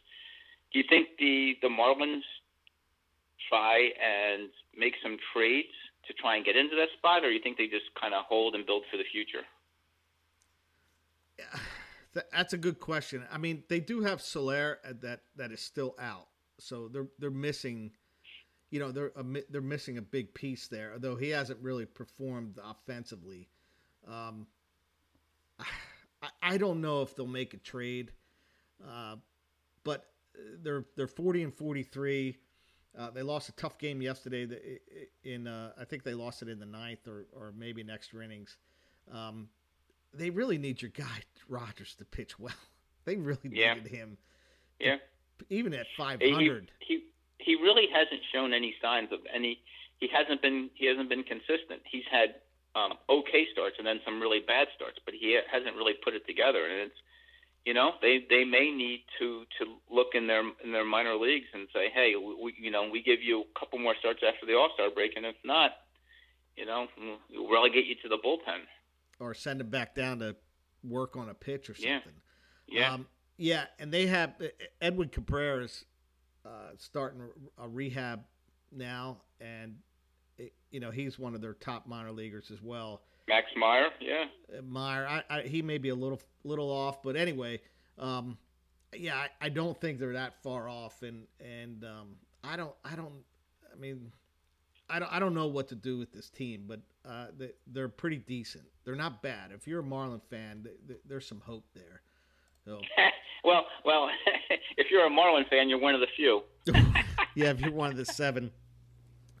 Do 0.72 0.78
you 0.78 0.84
think 0.88 1.08
the 1.18 1.56
the 1.62 1.68
Marlins 1.68 2.26
try 3.48 3.90
and 4.00 4.50
make 4.76 4.94
some 5.02 5.16
trades 5.32 5.74
to 6.06 6.12
try 6.14 6.36
and 6.36 6.44
get 6.44 6.56
into 6.56 6.76
that 6.76 6.88
spot, 6.98 7.24
or 7.24 7.28
do 7.28 7.34
you 7.34 7.40
think 7.42 7.56
they 7.56 7.66
just 7.66 7.86
kind 8.00 8.14
of 8.14 8.24
hold 8.24 8.54
and 8.54 8.66
build 8.66 8.82
for 8.90 8.96
the 8.96 9.04
future? 9.10 9.44
Th- 12.12 12.26
That's 12.32 12.52
a 12.52 12.58
good 12.58 12.78
question. 12.78 13.24
I 13.30 13.38
mean, 13.38 13.64
they 13.68 13.80
do 13.80 14.02
have 14.02 14.20
Soler 14.20 14.78
uh, 14.84 14.92
that 15.00 15.20
that 15.36 15.52
is 15.52 15.60
still 15.60 15.94
out, 15.98 16.28
so 16.58 16.88
they're 16.88 17.08
they're 17.18 17.30
missing. 17.30 17.92
You 18.74 18.80
know, 18.80 18.90
they're 18.90 19.12
a, 19.14 19.24
they're 19.50 19.60
missing 19.60 19.98
a 19.98 20.02
big 20.02 20.34
piece 20.34 20.66
there, 20.66 20.90
although 20.94 21.14
he 21.14 21.28
hasn't 21.28 21.60
really 21.62 21.86
performed 21.86 22.58
offensively. 22.60 23.48
Um, 24.08 24.48
I, 25.60 26.28
I 26.42 26.56
don't 26.58 26.80
know 26.80 27.02
if 27.02 27.14
they'll 27.14 27.28
make 27.28 27.54
a 27.54 27.58
trade, 27.58 28.10
uh, 28.84 29.14
but 29.84 30.06
they're 30.60 30.84
they're 30.96 31.06
forty 31.06 31.44
and 31.44 31.54
forty 31.54 31.84
three. 31.84 32.38
Uh, 32.98 33.10
they 33.10 33.22
lost 33.22 33.48
a 33.48 33.52
tough 33.52 33.78
game 33.78 34.02
yesterday. 34.02 34.44
that- 34.44 34.62
i- 34.66 34.80
i- 35.00 35.28
In 35.34 35.46
uh, 35.46 35.70
I 35.78 35.84
think 35.84 36.02
they 36.02 36.14
lost 36.14 36.42
it 36.42 36.48
in 36.48 36.58
the 36.58 36.66
ninth 36.66 37.06
or 37.06 37.26
or 37.32 37.52
maybe 37.56 37.84
next 37.84 38.12
innings. 38.12 38.56
Um, 39.12 39.48
they 40.12 40.30
really 40.30 40.58
need 40.58 40.82
your 40.82 40.90
guy 40.90 41.22
Rogers 41.48 41.94
to 41.98 42.04
pitch 42.04 42.40
well. 42.40 42.54
They 43.04 43.14
really 43.16 43.50
Yeah. 43.52 43.74
needed 43.74 43.92
him, 43.92 44.18
Yeah. 44.80 44.96
even 45.48 45.74
at 45.74 45.86
five 45.96 46.20
hundred. 46.20 46.72
He 46.80 46.94
he 46.94 47.04
really 47.60 47.86
hasn't 47.92 48.22
shown 48.32 48.52
any 48.52 48.74
signs 48.80 49.12
of 49.12 49.20
any. 49.32 49.60
He 50.00 50.08
hasn't 50.08 50.40
been 50.42 50.70
he 50.74 50.86
hasn't 50.86 51.08
been 51.08 51.22
consistent. 51.24 51.82
He's 51.90 52.04
had 52.10 52.36
um, 52.74 52.94
okay 53.08 53.46
starts 53.52 53.76
and 53.78 53.86
then 53.86 54.00
some 54.04 54.20
really 54.20 54.40
bad 54.40 54.68
starts, 54.74 54.98
but 55.04 55.14
he 55.14 55.38
hasn't 55.52 55.76
really 55.76 55.94
put 56.02 56.14
it 56.14 56.26
together. 56.26 56.64
And 56.66 56.80
it's 56.90 57.00
you 57.64 57.72
know 57.74 57.92
they 58.02 58.24
they 58.28 58.44
may 58.44 58.70
need 58.70 59.04
to 59.18 59.44
to 59.58 59.64
look 59.90 60.08
in 60.14 60.26
their 60.26 60.42
in 60.64 60.72
their 60.72 60.84
minor 60.84 61.14
leagues 61.14 61.46
and 61.54 61.68
say, 61.72 61.88
hey, 61.94 62.14
we, 62.16 62.54
you 62.58 62.70
know 62.70 62.88
we 62.90 63.02
give 63.02 63.22
you 63.22 63.42
a 63.42 63.58
couple 63.58 63.78
more 63.78 63.94
starts 63.98 64.20
after 64.26 64.46
the 64.46 64.54
All 64.54 64.70
Star 64.74 64.90
break, 64.90 65.12
and 65.16 65.24
if 65.24 65.36
not, 65.44 65.70
you 66.56 66.66
know 66.66 66.86
we'll 67.30 67.50
relegate 67.50 67.86
you 67.86 67.94
to 68.02 68.08
the 68.08 68.18
bullpen. 68.24 68.62
or 69.20 69.34
send 69.34 69.60
him 69.60 69.68
back 69.70 69.94
down 69.94 70.18
to 70.18 70.34
work 70.82 71.16
on 71.16 71.28
a 71.28 71.34
pitch 71.34 71.70
or 71.70 71.74
Yeah. 71.78 71.98
something. 71.98 72.20
Yeah. 72.66 72.92
Um, 72.94 73.06
yeah, 73.36 73.64
and 73.78 73.90
they 73.92 74.06
have 74.06 74.34
Edward 74.80 75.12
Cabrera's 75.12 75.84
uh, 76.44 76.70
starting 76.78 77.22
a 77.58 77.68
rehab 77.68 78.24
now, 78.72 79.18
and 79.40 79.76
it, 80.38 80.52
you 80.70 80.80
know 80.80 80.90
he's 80.90 81.18
one 81.18 81.34
of 81.34 81.40
their 81.40 81.54
top 81.54 81.86
minor 81.86 82.12
leaguers 82.12 82.50
as 82.52 82.62
well. 82.62 83.02
Max 83.28 83.46
Meyer, 83.56 83.88
yeah. 84.00 84.24
Uh, 84.52 84.62
Meyer, 84.62 85.06
I, 85.06 85.22
I, 85.30 85.40
he 85.42 85.62
may 85.62 85.78
be 85.78 85.88
a 85.88 85.94
little 85.94 86.20
little 86.44 86.70
off, 86.70 87.02
but 87.02 87.16
anyway, 87.16 87.60
um, 87.98 88.36
yeah, 88.94 89.16
I, 89.16 89.46
I 89.46 89.48
don't 89.48 89.80
think 89.80 89.98
they're 89.98 90.12
that 90.12 90.42
far 90.42 90.68
off, 90.68 91.02
and 91.02 91.26
and 91.40 91.84
um, 91.84 92.16
I 92.42 92.56
don't 92.56 92.74
I 92.84 92.96
don't 92.96 93.24
I 93.72 93.78
mean 93.78 94.12
I 94.88 94.98
don't 94.98 95.12
I 95.12 95.18
don't 95.18 95.34
know 95.34 95.46
what 95.46 95.68
to 95.68 95.74
do 95.74 95.98
with 95.98 96.12
this 96.12 96.28
team, 96.28 96.64
but 96.66 96.80
uh, 97.08 97.26
they, 97.36 97.52
they're 97.66 97.88
pretty 97.88 98.18
decent. 98.18 98.64
They're 98.84 98.96
not 98.96 99.22
bad. 99.22 99.50
If 99.52 99.66
you're 99.66 99.80
a 99.80 99.84
Marlin 99.84 100.20
fan, 100.30 100.62
th 100.64 100.76
th 100.86 100.98
there's 101.06 101.26
some 101.26 101.40
hope 101.40 101.64
there. 101.74 102.02
Well, 103.44 103.66
well, 103.84 104.08
if 104.78 104.90
you're 104.90 105.04
a 105.04 105.10
Marlin 105.10 105.44
fan, 105.50 105.68
you're 105.68 105.78
one 105.78 105.94
of 105.94 106.00
the 106.00 106.06
few. 106.16 106.44
yeah, 107.34 107.50
if 107.50 107.60
you're 107.60 107.72
one 107.72 107.90
of 107.90 107.98
the 107.98 108.06
seven 108.06 108.50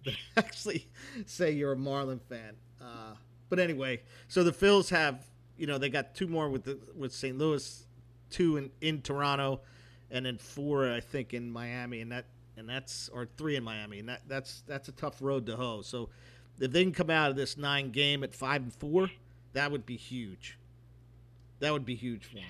than 0.04 0.14
actually 0.36 0.86
say 1.26 1.50
you're 1.50 1.72
a 1.72 1.76
Marlin 1.76 2.20
fan. 2.28 2.54
Uh, 2.80 3.14
but 3.48 3.58
anyway, 3.58 4.02
so 4.28 4.44
the 4.44 4.52
Phils 4.52 4.90
have, 4.90 5.24
you 5.56 5.66
know, 5.66 5.78
they 5.78 5.88
got 5.88 6.14
two 6.14 6.28
more 6.28 6.50
with 6.50 6.64
the 6.64 6.78
with 6.94 7.14
St. 7.14 7.38
Louis, 7.38 7.86
two 8.28 8.58
in, 8.58 8.70
in 8.82 9.00
Toronto, 9.00 9.60
and 10.10 10.26
then 10.26 10.36
four 10.36 10.92
I 10.92 11.00
think 11.00 11.32
in 11.32 11.50
Miami, 11.50 12.02
and 12.02 12.12
that 12.12 12.26
and 12.58 12.68
that's 12.68 13.08
or 13.08 13.26
three 13.38 13.56
in 13.56 13.64
Miami, 13.64 14.00
and 14.00 14.08
that 14.10 14.20
that's 14.28 14.62
that's 14.66 14.88
a 14.88 14.92
tough 14.92 15.22
road 15.22 15.46
to 15.46 15.56
hoe. 15.56 15.80
So 15.80 16.10
if 16.60 16.70
they 16.72 16.82
can 16.82 16.92
come 16.92 17.08
out 17.08 17.30
of 17.30 17.36
this 17.36 17.56
nine 17.56 17.90
game 17.90 18.22
at 18.22 18.34
five 18.34 18.62
and 18.62 18.72
four, 18.72 19.08
that 19.54 19.72
would 19.72 19.86
be 19.86 19.96
huge. 19.96 20.58
That 21.60 21.72
would 21.72 21.86
be 21.86 21.94
huge 21.94 22.26
for 22.26 22.34
them. 22.34 22.44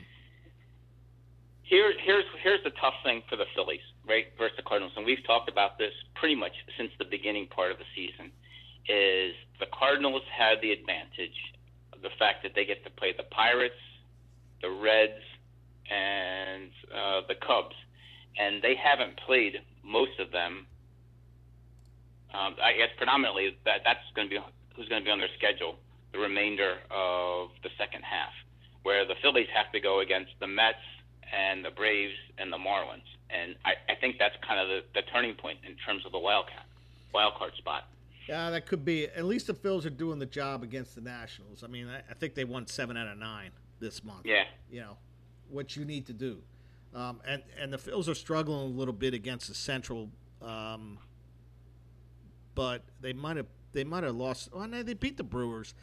Here, 1.74 1.90
here's 2.06 2.24
here's 2.38 2.62
the 2.62 2.70
tough 2.78 2.94
thing 3.02 3.26
for 3.28 3.34
the 3.34 3.50
Phillies, 3.50 3.82
right, 4.06 4.30
versus 4.38 4.54
the 4.54 4.62
Cardinals, 4.62 4.92
and 4.94 5.04
we've 5.04 5.26
talked 5.26 5.50
about 5.50 5.76
this 5.76 5.90
pretty 6.14 6.36
much 6.36 6.54
since 6.78 6.94
the 7.02 7.04
beginning 7.04 7.48
part 7.50 7.72
of 7.74 7.82
the 7.82 7.88
season. 7.98 8.30
Is 8.86 9.34
the 9.58 9.66
Cardinals 9.74 10.22
had 10.30 10.62
the 10.62 10.70
advantage 10.70 11.34
of 11.90 11.98
the 11.98 12.14
fact 12.16 12.46
that 12.46 12.54
they 12.54 12.64
get 12.64 12.86
to 12.86 12.94
play 12.94 13.10
the 13.10 13.26
Pirates, 13.34 13.82
the 14.62 14.70
Reds, 14.70 15.18
and 15.90 16.70
uh, 16.94 17.26
the 17.26 17.34
Cubs, 17.42 17.74
and 18.38 18.62
they 18.62 18.78
haven't 18.78 19.18
played 19.26 19.58
most 19.82 20.14
of 20.22 20.30
them. 20.30 20.70
Um, 22.30 22.54
I 22.62 22.78
guess 22.78 22.94
predominantly 22.94 23.58
that 23.66 23.82
that's 23.82 24.06
going 24.14 24.30
to 24.30 24.30
be 24.30 24.38
who's 24.78 24.86
going 24.86 25.02
to 25.02 25.04
be 25.04 25.10
on 25.10 25.18
their 25.18 25.34
schedule 25.34 25.74
the 26.14 26.22
remainder 26.22 26.78
of 26.94 27.50
the 27.66 27.70
second 27.74 28.06
half, 28.06 28.30
where 28.86 29.02
the 29.02 29.18
Phillies 29.26 29.50
have 29.50 29.74
to 29.74 29.82
go 29.82 30.06
against 30.06 30.38
the 30.38 30.46
Mets 30.46 30.78
and 31.34 31.64
the 31.64 31.70
Braves 31.70 32.14
and 32.38 32.52
the 32.52 32.56
Marlins, 32.56 33.02
and 33.30 33.56
I, 33.64 33.72
I 33.92 33.94
think 33.96 34.16
that's 34.18 34.36
kind 34.46 34.60
of 34.60 34.68
the, 34.68 35.00
the 35.00 35.02
turning 35.12 35.34
point 35.34 35.58
in 35.66 35.74
terms 35.76 36.06
of 36.06 36.12
the 36.12 36.18
wild 36.18 36.46
card, 36.46 36.66
wild 37.12 37.34
card 37.34 37.52
spot. 37.56 37.84
Yeah, 38.28 38.50
that 38.50 38.66
could 38.66 38.84
be. 38.84 39.06
At 39.06 39.24
least 39.24 39.48
the 39.48 39.54
Phils 39.54 39.84
are 39.84 39.90
doing 39.90 40.18
the 40.18 40.26
job 40.26 40.62
against 40.62 40.94
the 40.94 41.00
Nationals. 41.00 41.62
I 41.62 41.66
mean, 41.66 41.88
I, 41.88 41.98
I 42.10 42.14
think 42.14 42.34
they 42.34 42.44
won 42.44 42.66
seven 42.66 42.96
out 42.96 43.08
of 43.08 43.18
nine 43.18 43.50
this 43.80 44.02
month. 44.02 44.22
Yeah. 44.24 44.44
You 44.70 44.80
know, 44.80 44.96
what 45.50 45.76
you 45.76 45.84
need 45.84 46.06
to 46.06 46.12
do. 46.12 46.38
Um, 46.94 47.20
and 47.26 47.42
and 47.60 47.72
the 47.72 47.76
Phils 47.76 48.08
are 48.08 48.14
struggling 48.14 48.60
a 48.60 48.78
little 48.78 48.94
bit 48.94 49.14
against 49.14 49.48
the 49.48 49.54
Central, 49.54 50.10
um, 50.40 50.98
but 52.54 52.82
they 53.00 53.12
might 53.12 53.36
have 53.36 53.46
they 53.72 53.84
might 53.84 54.04
have 54.04 54.14
lost. 54.14 54.48
Oh 54.52 54.64
no, 54.64 54.82
they 54.82 54.94
beat 54.94 55.16
the 55.16 55.24
Brewers. 55.24 55.74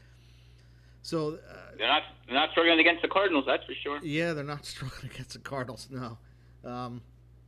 So 1.02 1.40
uh, 1.50 1.56
they're 1.78 1.88
not 1.88 2.04
they're 2.26 2.36
not 2.36 2.52
struggling 2.52 2.80
against 2.80 3.02
the 3.02 3.08
Cardinals, 3.08 3.46
that's 3.48 3.66
for 3.66 3.74
sure. 3.74 4.00
Yeah, 4.04 4.34
they're 4.34 4.44
not 4.44 4.66
struggling 4.74 5.12
against 5.12 5.34
the 5.34 5.40
Cardinals. 5.40 5.88
No. 5.90 6.18
Um, 6.64 7.02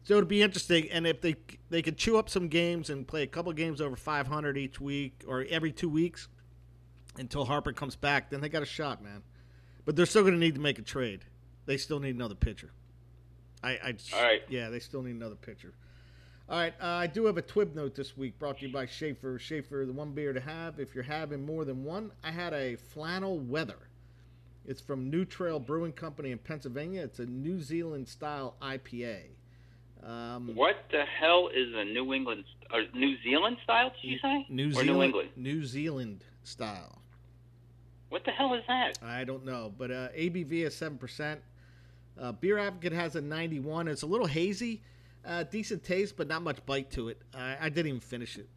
so 0.04 0.16
it'd 0.16 0.28
be 0.28 0.42
interesting, 0.42 0.90
and 0.92 1.08
if 1.08 1.22
they 1.22 1.36
they 1.70 1.82
could 1.82 1.98
chew 1.98 2.18
up 2.18 2.30
some 2.30 2.48
games 2.48 2.90
and 2.90 3.08
play 3.08 3.24
a 3.24 3.28
couple 3.28 3.54
games 3.54 3.80
over 3.80 3.96
500 3.96 4.58
each 4.58 4.82
week 4.82 5.24
or 5.28 5.46
every 5.50 5.72
two 5.72 5.90
weeks 5.90 6.28
until 7.18 7.46
Harper 7.46 7.72
comes 7.72 7.96
back, 7.96 8.30
then 8.30 8.42
they 8.42 8.50
got 8.50 8.64
a 8.64 8.68
shot, 8.68 9.04
man. 9.04 9.24
But 9.86 9.96
they're 9.96 10.06
still 10.06 10.24
going 10.24 10.34
to 10.34 10.40
need 10.40 10.56
to 10.56 10.62
make 10.62 10.80
a 10.80 10.82
trade. 10.82 11.26
They 11.66 11.78
still 11.78 12.00
need 12.00 12.16
another 12.16 12.36
pitcher. 12.36 12.72
I, 13.64 13.80
I 13.84 13.92
just, 13.94 14.14
All 14.14 14.22
right. 14.22 14.42
Yeah, 14.50 14.70
they 14.70 14.80
still 14.80 15.02
need 15.02 15.16
another 15.16 15.36
pitcher. 15.36 15.74
All 16.50 16.60
right, 16.60 16.74
uh, 16.82 16.86
I 16.86 17.08
do 17.08 17.26
have 17.26 17.38
a 17.38 17.42
Twib 17.42 17.74
note 17.74 17.96
this 17.96 18.18
week 18.18 18.38
brought 18.38 18.60
to 18.60 18.68
you 18.68 18.74
by 18.74 18.86
Schaefer. 18.86 19.40
Schaefer, 19.40 19.86
the 19.88 19.94
one 19.94 20.12
beer 20.12 20.34
to 20.34 20.42
have 20.42 20.80
if 20.80 20.94
you're 20.94 21.04
having 21.04 21.46
more 21.46 21.64
than 21.64 21.84
one. 21.84 22.12
I 22.24 22.32
had 22.32 22.54
a 22.54 22.76
flannel 22.76 23.40
weather. 23.40 23.78
It's 24.66 24.82
from 24.82 25.10
New 25.10 25.26
Trail 25.26 25.60
Brewing 25.60 25.94
Company 25.94 26.32
in 26.32 26.38
Pennsylvania. 26.38 27.02
It's 27.04 27.20
a 27.20 27.26
New 27.26 27.62
Zealand 27.62 28.08
style 28.08 28.56
IPA. 28.62 29.20
Um, 30.06 30.52
What 30.54 30.76
the 30.92 31.04
hell 31.06 31.50
is 31.54 31.74
a 31.74 31.86
New 31.86 32.14
England 32.14 32.44
or 32.74 32.84
New 32.94 33.16
Zealand 33.24 33.58
style? 33.64 33.92
Did 34.02 34.08
you 34.10 34.20
say? 34.20 34.46
New 34.50 34.70
or 34.70 34.74
Zealand, 34.74 34.88
New 34.90 35.04
England? 35.04 35.30
New 35.38 35.66
Zealand 35.66 36.24
style. 36.44 37.02
What 38.10 38.26
the 38.26 38.32
hell 38.32 38.54
is 38.54 38.64
that? 38.68 39.00
I 39.02 39.24
don't 39.24 39.46
know, 39.46 39.74
but 39.78 39.92
uh, 39.92 40.10
ABV 40.10 40.52
is 40.66 40.76
seven 40.76 40.98
percent. 40.98 41.42
Uh, 42.20 42.32
Beer 42.34 42.60
Advocate 42.60 42.94
has 42.94 43.16
a 43.16 43.22
ninety-one. 43.22 43.88
It's 43.88 44.04
a 44.04 44.08
little 44.08 44.28
hazy, 44.28 44.84
uh, 45.26 45.44
decent 45.44 45.84
taste, 45.84 46.16
but 46.18 46.28
not 46.28 46.42
much 46.42 46.66
bite 46.66 46.92
to 46.92 47.10
it. 47.10 47.22
I, 47.34 47.58
I 47.62 47.70
didn't 47.70 47.88
even 47.88 48.00
finish 48.00 48.38
it. 48.38 48.48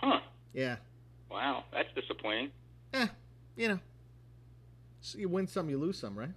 Huh? 0.00 0.20
Yeah, 0.52 0.76
Wow, 1.30 1.64
that's 1.72 1.88
disappointing. 1.94 2.50
eh, 2.94 3.06
you 3.56 3.68
know, 3.68 3.78
so 5.00 5.18
you 5.18 5.28
win 5.28 5.46
some, 5.46 5.70
you 5.70 5.78
lose 5.78 5.98
some, 5.98 6.18
right? 6.18 6.30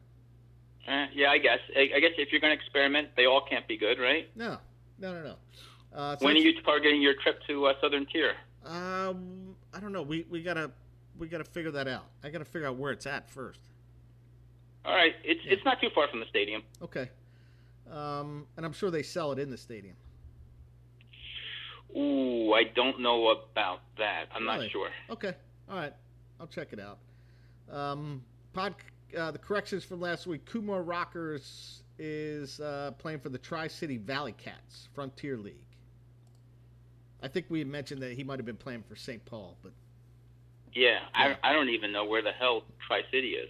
Eh, 0.87 1.05
yeah, 1.15 1.29
I 1.31 1.37
guess. 1.39 1.59
I, 1.75 1.89
I 1.95 1.99
guess 1.99 2.11
if 2.17 2.31
you're 2.31 2.41
going 2.41 2.55
to 2.55 2.61
experiment, 2.61 3.09
they 3.15 3.25
all 3.25 3.41
can't 3.49 3.67
be 3.67 3.77
good, 3.77 3.99
right? 3.99 4.29
No, 4.35 4.57
no, 4.99 5.13
no, 5.13 5.23
no. 5.23 5.35
Uh, 5.97 6.17
so 6.17 6.25
when 6.25 6.35
are 6.35 6.39
you 6.39 6.61
targeting 6.61 7.01
your 7.01 7.13
trip 7.23 7.39
to 7.47 7.65
uh, 7.67 7.73
Southern 7.81 8.05
Tier? 8.05 8.33
Um, 8.65 9.55
I 9.73 9.79
don't 9.79 9.91
know. 9.93 10.01
We 10.01 10.25
we 10.29 10.41
gotta 10.41 10.71
we 11.19 11.27
gotta 11.27 11.43
figure 11.43 11.71
that 11.71 11.87
out. 11.87 12.05
I 12.23 12.29
gotta 12.29 12.45
figure 12.45 12.67
out 12.67 12.77
where 12.77 12.91
it's 12.91 13.05
at 13.05 13.29
first. 13.29 13.59
All 14.85 14.93
right, 14.95 15.13
it's 15.23 15.41
it's 15.45 15.63
not 15.65 15.79
too 15.81 15.89
far 15.93 16.07
from 16.07 16.19
the 16.19 16.25
stadium. 16.27 16.63
Okay. 16.81 17.09
Um, 17.91 18.47
and 18.57 18.65
I'm 18.65 18.73
sure 18.73 18.89
they 18.91 19.03
sell 19.03 19.31
it 19.31 19.39
in 19.39 19.49
the 19.49 19.57
stadium. 19.57 19.95
Ooh, 21.95 22.53
I 22.53 22.63
don't 22.63 22.99
know 23.01 23.27
about 23.29 23.81
that. 23.97 24.25
I'm 24.33 24.43
Really? 24.45 24.65
not 24.65 24.71
sure. 24.71 24.89
Okay. 25.11 25.33
All 25.69 25.75
right. 25.77 25.93
I'll 26.39 26.47
check 26.47 26.69
it 26.73 26.79
out. 26.79 26.97
Um, 27.71 28.23
pod, 28.53 28.75
uh, 29.17 29.31
the 29.31 29.37
corrections 29.37 29.83
from 29.83 30.01
last 30.01 30.25
week. 30.25 30.45
Kumar 30.45 30.81
Rockers 30.81 31.83
is 31.99 32.59
uh, 32.59 32.91
playing 32.97 33.19
for 33.19 33.29
the 33.29 33.37
Tri 33.37 33.67
City 33.67 33.97
Valley 33.97 34.31
Cats 34.33 34.89
Frontier 34.95 35.37
League. 35.37 35.53
I 37.21 37.27
think 37.27 37.45
we 37.49 37.59
had 37.59 37.67
mentioned 37.67 38.01
that 38.01 38.13
he 38.13 38.23
might 38.23 38.39
have 38.39 38.45
been 38.45 38.57
playing 38.57 38.83
for 38.83 38.95
St. 38.95 39.23
Paul, 39.25 39.55
but 39.61 39.71
Yeah, 40.73 40.99
Yeah. 41.15 41.35
I 41.43 41.51
I 41.51 41.53
don't 41.53 41.69
even 41.69 41.91
know 41.91 42.05
where 42.05 42.21
the 42.23 42.31
hell 42.31 42.63
Tri 42.87 43.03
City 43.11 43.35
is. 43.35 43.49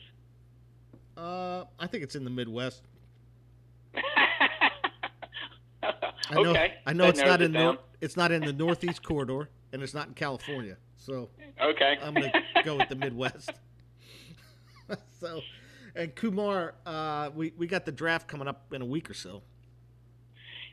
uh, 1.17 1.63
I 1.79 1.87
think 1.87 2.03
it's 2.03 2.15
in 2.15 2.23
the 2.25 2.29
Midwest. 2.29 2.83
I 6.29 6.35
okay. 6.35 6.43
know, 6.43 6.67
I 6.85 6.93
know 6.93 7.05
that 7.05 7.09
it's 7.17 7.21
not 7.25 7.41
it 7.41 7.45
in 7.45 7.51
down. 7.51 7.75
the, 7.75 8.05
it's 8.05 8.17
not 8.17 8.31
in 8.31 8.41
the 8.43 8.53
Northeast 8.53 9.03
corridor, 9.03 9.49
and 9.71 9.81
it's 9.83 9.93
not 9.93 10.07
in 10.07 10.13
California. 10.13 10.77
So 10.95 11.29
Okay. 11.61 11.97
I'm 12.01 12.13
gonna 12.13 12.31
go 12.63 12.77
with 12.77 12.89
the 12.89 12.95
Midwest. 12.95 13.51
so, 15.19 15.41
and 15.95 16.15
Kumar, 16.15 16.75
uh, 16.85 17.29
we 17.35 17.53
we 17.57 17.67
got 17.67 17.85
the 17.85 17.91
draft 17.91 18.27
coming 18.27 18.47
up 18.47 18.73
in 18.73 18.81
a 18.81 18.85
week 18.85 19.09
or 19.09 19.13
so. 19.13 19.41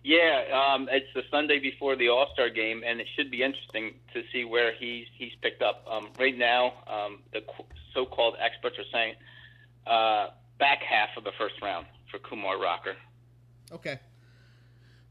Yeah, 0.02 0.44
um, 0.72 0.88
it's 0.90 1.12
the 1.14 1.22
Sunday 1.30 1.58
before 1.58 1.94
the 1.94 2.08
All 2.08 2.28
Star 2.32 2.48
game, 2.48 2.82
and 2.86 3.00
it 3.00 3.06
should 3.16 3.30
be 3.30 3.42
interesting 3.42 3.94
to 4.14 4.22
see 4.32 4.44
where 4.44 4.72
he's 4.72 5.06
he's 5.18 5.32
picked 5.42 5.62
up. 5.62 5.84
Um, 5.90 6.08
right 6.18 6.36
now, 6.36 6.72
um, 6.86 7.18
the 7.34 7.40
qu- 7.42 7.66
so-called 7.92 8.36
experts 8.40 8.76
are 8.78 8.84
saying 8.92 9.14
uh, 9.86 10.28
back 10.58 10.78
half 10.82 11.10
of 11.18 11.24
the 11.24 11.32
first 11.36 11.56
round 11.60 11.86
for 12.10 12.18
Kumar 12.18 12.58
Rocker. 12.58 12.94
Okay. 13.72 13.98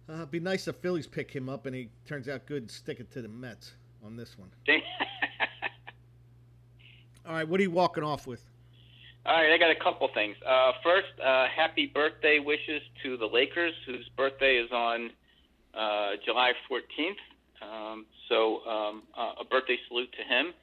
Uh, 0.10 0.16
it'd 0.16 0.32
be 0.32 0.40
nice 0.40 0.68
if 0.68 0.76
Phillies 0.78 1.06
pick 1.06 1.30
him 1.30 1.50
up 1.50 1.68
and 1.68 1.76
he 1.76 1.90
turns 2.08 2.28
out 2.28 2.48
good 2.48 2.64
and 2.64 2.72
stick 2.72 3.00
it 3.00 3.12
to 3.12 3.22
the 3.22 3.28
Mets 3.28 3.74
on 4.04 4.16
this 4.16 4.36
one. 4.40 4.50
All 7.28 7.34
right, 7.34 7.48
what 7.48 7.60
are 7.60 7.64
you 7.64 7.70
walking 7.70 8.04
off 8.04 8.26
with? 8.26 8.44
All 9.26 9.36
right, 9.36 9.52
I 9.52 9.58
got 9.60 9.70
a 9.70 9.76
couple 9.76 10.10
things. 10.14 10.36
Uh, 10.44 10.72
first, 10.84 11.10
uh, 11.24 11.46
happy 11.56 11.86
birthday 11.86 12.40
wishes 12.40 12.82
to 13.04 13.18
the 13.18 13.28
Lakers, 13.28 13.74
whose 13.86 14.10
birthday 14.18 14.56
is 14.56 14.72
on 14.72 15.12
uh, 15.76 16.14
July 16.26 16.54
14th. 16.72 17.18
Um, 17.62 18.08
so, 18.30 18.66
um, 18.66 19.04
uh, 19.16 19.42
a 19.42 19.46
birthday 19.46 19.78
salute 19.88 20.12
to 20.14 20.24
him. 20.24 20.54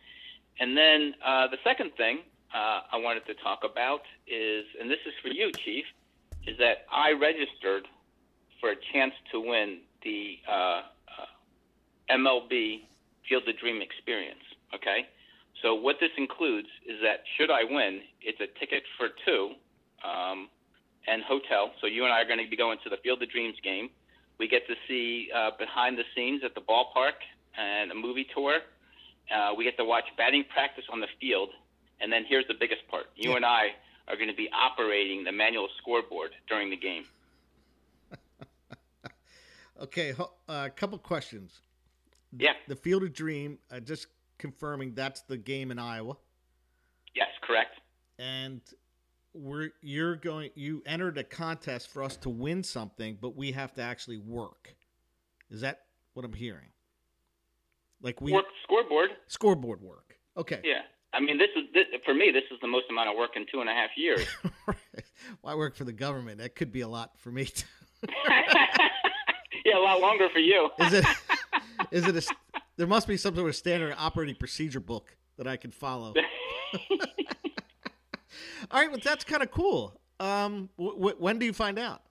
And 0.58 0.76
then 0.76 1.14
uh, 1.24 1.46
the 1.48 1.58
second 1.62 1.92
thing 1.96 2.20
uh, 2.52 2.80
I 2.90 2.96
wanted 2.96 3.26
to 3.26 3.34
talk 3.34 3.60
about 3.62 4.00
is, 4.26 4.64
and 4.80 4.90
this 4.90 4.98
is 5.06 5.12
for 5.22 5.28
you, 5.28 5.52
Chief, 5.52 5.84
is 6.48 6.58
that 6.58 6.86
I 6.90 7.12
registered 7.12 7.86
for 8.60 8.70
a 8.70 8.76
chance 8.92 9.12
to 9.32 9.40
win 9.40 9.78
the 10.02 10.38
uh, 10.48 10.52
uh, 10.52 10.82
MLB 12.10 12.82
Field 13.28 13.48
of 13.48 13.58
Dream 13.58 13.82
experience. 13.82 14.42
Okay? 14.74 15.06
So 15.62 15.74
what 15.74 15.96
this 16.00 16.10
includes 16.16 16.68
is 16.86 17.00
that 17.02 17.24
should 17.36 17.50
I 17.50 17.64
win, 17.64 18.00
it's 18.20 18.40
a 18.40 18.46
ticket 18.58 18.82
for 18.98 19.08
two 19.24 19.52
um, 20.06 20.48
and 21.08 21.22
hotel. 21.22 21.72
So 21.80 21.86
you 21.86 22.04
and 22.04 22.12
I 22.12 22.20
are 22.22 22.24
going 22.26 22.42
to 22.42 22.48
be 22.48 22.56
going 22.56 22.78
to 22.84 22.90
the 22.90 22.98
Field 22.98 23.22
of 23.22 23.30
Dreams 23.30 23.56
game. 23.62 23.90
We 24.38 24.48
get 24.48 24.66
to 24.68 24.74
see 24.86 25.30
uh, 25.34 25.52
behind 25.58 25.96
the 25.98 26.04
scenes 26.14 26.42
at 26.44 26.54
the 26.54 26.60
ballpark 26.60 27.16
and 27.56 27.90
a 27.90 27.94
movie 27.94 28.26
tour. 28.34 28.58
Uh, 29.34 29.54
we 29.56 29.64
get 29.64 29.76
to 29.78 29.84
watch 29.84 30.04
batting 30.18 30.44
practice 30.52 30.84
on 30.92 31.00
the 31.00 31.08
field. 31.20 31.48
And 32.00 32.12
then 32.12 32.24
here's 32.28 32.46
the 32.46 32.54
biggest 32.54 32.86
part. 32.88 33.06
You 33.16 33.30
Yeah. 33.30 33.36
and 33.36 33.44
I 33.46 33.68
are 34.08 34.16
going 34.16 34.28
to 34.28 34.34
be 34.36 34.48
operating 34.52 35.24
the 35.24 35.32
manual 35.32 35.68
scoreboard 35.78 36.32
during 36.48 36.68
the 36.70 36.76
game. 36.76 37.06
Okay, 39.82 40.14
a 40.18 40.50
uh, 40.50 40.68
couple 40.70 40.98
questions. 40.98 41.60
Yeah. 42.36 42.52
The 42.66 42.76
Field 42.76 43.02
of 43.02 43.12
Dream, 43.12 43.58
uh, 43.70 43.80
just 43.80 44.06
confirming 44.38 44.94
that's 44.94 45.22
the 45.22 45.36
game 45.36 45.70
in 45.70 45.78
Iowa, 45.78 46.16
Yes, 47.14 47.28
correct. 47.42 47.80
and 48.18 48.60
we're 49.34 49.70
you're 49.82 50.16
going. 50.16 50.50
You 50.54 50.82
entered 50.86 51.18
a 51.18 51.24
contest 51.24 51.90
for 51.90 52.02
us 52.02 52.16
to 52.18 52.30
win 52.30 52.62
something, 52.62 53.18
but 53.20 53.36
we 53.36 53.52
have 53.52 53.74
to 53.74 53.82
actually 53.82 54.18
work. 54.18 54.74
Is 55.50 55.60
that 55.60 55.82
what 56.14 56.24
I'm 56.24 56.32
hearing? 56.32 56.68
Like 58.02 58.20
we 58.20 58.32
Work 58.32 58.46
scoreboard. 58.62 59.10
scoreboard 59.26 59.80
work. 59.80 60.16
Okay. 60.36 60.60
Yeah. 60.64 60.82
I 61.12 61.20
mean, 61.20 61.38
this 61.38 61.48
is 61.56 61.64
this, 61.72 61.84
for 62.04 62.14
me. 62.14 62.30
This 62.32 62.44
is 62.50 62.58
the 62.60 62.68
most 62.68 62.86
amount 62.90 63.08
of 63.10 63.16
work 63.16 63.30
in 63.36 63.46
two 63.50 63.60
and 63.60 63.70
a 63.70 63.72
half 63.72 63.90
years. 63.96 64.26
well, 64.66 64.76
I 65.44 65.54
work 65.54 65.76
for 65.76 65.84
the 65.84 65.92
government. 65.92 66.38
That 66.38 66.54
could 66.54 66.72
be 66.72 66.82
a 66.82 66.88
lot 66.88 67.18
for 67.18 67.30
me. 67.30 67.48
Yeah, 69.66 69.78
a 69.78 69.82
lot 69.82 70.00
longer 70.00 70.28
for 70.32 70.38
you. 70.38 70.70
Is 70.78 70.92
it? 70.92 71.04
Is 71.90 72.06
it 72.06 72.16
a? 72.16 72.34
There 72.76 72.86
must 72.86 73.08
be 73.08 73.16
some 73.16 73.34
sort 73.34 73.48
of 73.48 73.56
standard 73.56 73.94
operating 73.98 74.36
procedure 74.36 74.78
book 74.80 75.16
that 75.38 75.48
I 75.48 75.56
can 75.56 75.72
follow. 75.72 76.14
All 78.70 78.80
right, 78.80 78.90
well, 78.90 79.00
that's 79.02 79.24
kind 79.24 79.42
of 79.42 79.50
cool. 79.50 80.00
Um, 80.20 80.68
w- 80.78 80.96
w- 80.96 81.16
when 81.18 81.38
do 81.38 81.46
you 81.46 81.52
find 81.52 81.78
out? 81.78 82.02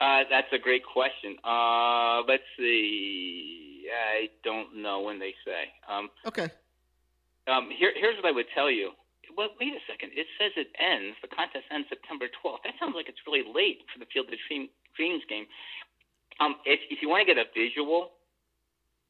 Uh, 0.00 0.22
that's 0.30 0.48
a 0.52 0.58
great 0.58 0.82
question. 0.84 1.36
Uh, 1.44 2.22
let's 2.28 2.42
see. 2.58 3.86
I 3.90 4.28
don't 4.42 4.76
know 4.82 5.00
when 5.02 5.18
they 5.18 5.34
say. 5.44 5.70
Um, 5.88 6.10
Okay. 6.26 6.48
um, 7.46 7.70
here, 7.76 7.92
here's 7.94 8.16
what 8.16 8.26
I 8.26 8.32
would 8.32 8.46
tell 8.54 8.70
you. 8.70 8.90
Well, 9.36 9.48
wait 9.60 9.72
a 9.74 9.80
second. 9.90 10.10
It 10.14 10.26
says 10.38 10.52
it 10.56 10.68
ends. 10.78 11.16
The 11.22 11.28
contest 11.28 11.64
ends 11.70 11.86
September 11.88 12.26
12th. 12.44 12.62
That 12.64 12.74
sounds 12.80 12.94
like 12.94 13.08
it's 13.08 13.18
really 13.26 13.42
late 13.54 13.82
for 13.92 13.98
the 13.98 14.06
Field 14.12 14.26
of 14.28 14.38
Dream, 14.48 14.68
Dreams 14.96 15.22
game. 15.28 15.46
Um, 16.40 16.56
if, 16.64 16.80
if 16.90 16.98
you 17.02 17.08
want 17.08 17.26
to 17.26 17.34
get 17.34 17.38
a 17.40 17.46
visual, 17.54 18.10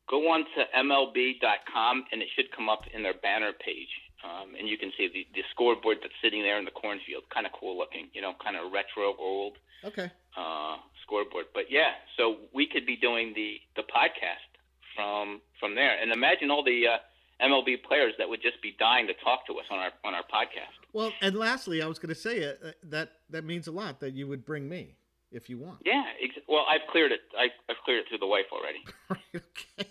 go 0.08 0.30
on 0.30 0.44
to 0.56 0.64
MLB.com 0.78 2.04
and 2.12 2.22
it 2.22 2.28
should 2.36 2.50
come 2.54 2.68
up 2.68 2.82
in 2.92 3.02
their 3.02 3.14
banner 3.14 3.52
page. 3.52 3.88
Um, 4.24 4.54
and 4.58 4.66
you 4.68 4.78
can 4.78 4.90
see 4.96 5.08
the, 5.12 5.26
the 5.34 5.42
scoreboard 5.50 5.98
that's 6.00 6.14
sitting 6.22 6.42
there 6.42 6.58
in 6.58 6.64
the 6.64 6.70
cornfield. 6.70 7.24
Kind 7.32 7.46
of 7.46 7.52
cool 7.52 7.76
looking, 7.76 8.08
you 8.14 8.22
know, 8.22 8.32
kind 8.42 8.56
of 8.56 8.72
retro, 8.72 9.14
old 9.18 9.58
Okay. 9.84 10.10
uh, 10.36 10.76
scoreboard. 11.02 11.46
But 11.52 11.64
yeah, 11.70 11.92
so 12.16 12.36
we 12.54 12.66
could 12.66 12.86
be 12.86 12.96
doing 12.96 13.32
the 13.34 13.58
the 13.76 13.82
podcast 13.82 14.48
from 14.96 15.42
from 15.60 15.74
there, 15.74 16.00
and 16.00 16.10
imagine 16.10 16.50
all 16.50 16.64
the 16.64 16.86
uh, 16.88 17.44
MLB 17.46 17.82
players 17.82 18.14
that 18.16 18.26
would 18.26 18.40
just 18.40 18.62
be 18.62 18.74
dying 18.78 19.06
to 19.08 19.12
talk 19.22 19.46
to 19.48 19.58
us 19.58 19.66
on 19.70 19.78
our 19.78 19.90
on 20.04 20.14
our 20.14 20.22
podcast. 20.22 20.72
Well, 20.94 21.12
and 21.20 21.36
lastly, 21.36 21.82
I 21.82 21.86
was 21.86 21.98
going 21.98 22.14
to 22.14 22.20
say 22.20 22.48
uh, 22.48 22.70
that 22.84 23.10
that 23.28 23.44
means 23.44 23.66
a 23.66 23.72
lot 23.72 24.00
that 24.00 24.14
you 24.14 24.26
would 24.26 24.46
bring 24.46 24.70
me 24.70 24.94
if 25.34 25.50
you 25.50 25.58
want. 25.58 25.78
Yeah, 25.84 26.04
ex- 26.22 26.38
well, 26.48 26.64
I've 26.68 26.86
cleared 26.90 27.12
it. 27.12 27.20
I, 27.38 27.48
I've 27.68 27.76
cleared 27.84 28.04
it 28.04 28.08
through 28.08 28.18
the 28.18 28.26
wife 28.26 28.46
already. 28.52 28.84
okay. 29.36 29.90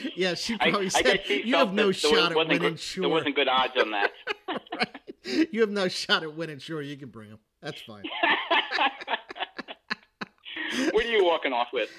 yeah, 0.16 0.34
she 0.34 0.56
probably 0.56 0.86
I 0.86 0.88
said 0.90 1.22
she 1.26 1.42
you 1.42 1.56
have 1.56 1.72
no 1.72 1.90
shot 1.90 2.32
at 2.32 2.36
winning. 2.36 2.58
good, 2.58 2.78
Sure, 2.78 3.02
There 3.02 3.10
wasn't 3.10 3.34
good 3.34 3.48
odds 3.48 3.74
on 3.76 3.90
that. 3.90 4.12
right? 4.48 5.48
You 5.52 5.60
have 5.62 5.70
no 5.70 5.88
shot 5.88 6.22
at 6.22 6.34
winning. 6.36 6.58
Sure, 6.58 6.82
you 6.82 6.96
can 6.96 7.08
bring 7.08 7.30
him. 7.30 7.38
That's 7.60 7.80
fine. 7.80 8.04
what 10.90 11.04
are 11.04 11.08
you 11.08 11.24
walking 11.24 11.52
off 11.52 11.68
with? 11.72 11.90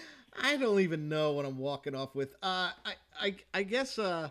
I 0.41 0.58
don't 0.58 0.80
even 0.80 1.10
know 1.10 1.34
what 1.34 1.45
I'm 1.45 1.58
walking 1.58 1.95
off 1.95 2.16
with. 2.16 2.34
Uh, 2.41 2.72
I, 2.86 2.93
I, 3.20 3.36
I 3.54 3.64
guess 3.64 3.99
uh, 3.99 4.30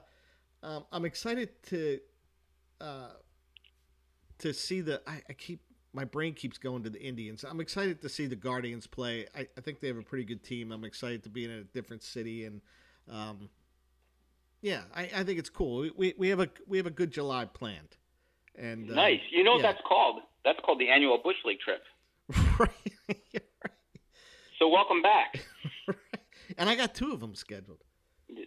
um, 0.62 0.84
I'm 0.92 1.04
excited 1.04 1.50
to 1.68 2.00
uh, 2.80 3.08
to 4.38 4.52
see 4.52 4.80
the. 4.80 5.00
I, 5.06 5.22
I 5.28 5.32
keep 5.32 5.60
my 5.92 6.04
brain 6.04 6.34
keeps 6.34 6.58
going 6.58 6.82
to 6.84 6.90
the 6.90 7.00
Indians. 7.00 7.44
I'm 7.44 7.60
excited 7.60 8.00
to 8.02 8.08
see 8.08 8.26
the 8.26 8.36
Guardians 8.36 8.86
play. 8.86 9.26
I, 9.36 9.46
I 9.56 9.60
think 9.60 9.80
they 9.80 9.88
have 9.88 9.98
a 9.98 10.02
pretty 10.02 10.24
good 10.24 10.42
team. 10.42 10.72
I'm 10.72 10.84
excited 10.84 11.22
to 11.24 11.28
be 11.28 11.44
in 11.44 11.50
a 11.50 11.64
different 11.64 12.02
city 12.02 12.44
and. 12.44 12.60
Um, 13.10 13.48
yeah, 14.62 14.82
I, 14.94 15.10
I 15.14 15.24
think 15.24 15.40
it's 15.40 15.50
cool. 15.50 15.80
We, 15.80 15.92
we, 15.96 16.14
we 16.16 16.28
have 16.28 16.38
a 16.38 16.48
we 16.68 16.76
have 16.78 16.86
a 16.86 16.90
good 16.90 17.10
July 17.10 17.46
planned, 17.46 17.96
and 18.56 18.90
uh, 18.90 18.94
Nice. 18.94 19.20
You 19.30 19.42
know 19.42 19.52
what 19.52 19.62
yeah. 19.62 19.72
that's 19.72 19.82
called? 19.86 20.20
That's 20.44 20.58
called 20.64 20.78
the 20.78 20.88
annual 20.88 21.18
Bush 21.22 21.36
League 21.44 21.58
trip. 21.58 21.82
right, 22.58 22.70
yeah, 23.32 23.40
So 24.58 24.68
welcome 24.68 25.02
back. 25.02 25.44
right. 25.88 25.96
And 26.56 26.70
I 26.70 26.76
got 26.76 26.94
two 26.94 27.12
of 27.12 27.20
them 27.20 27.34
scheduled. 27.34 27.82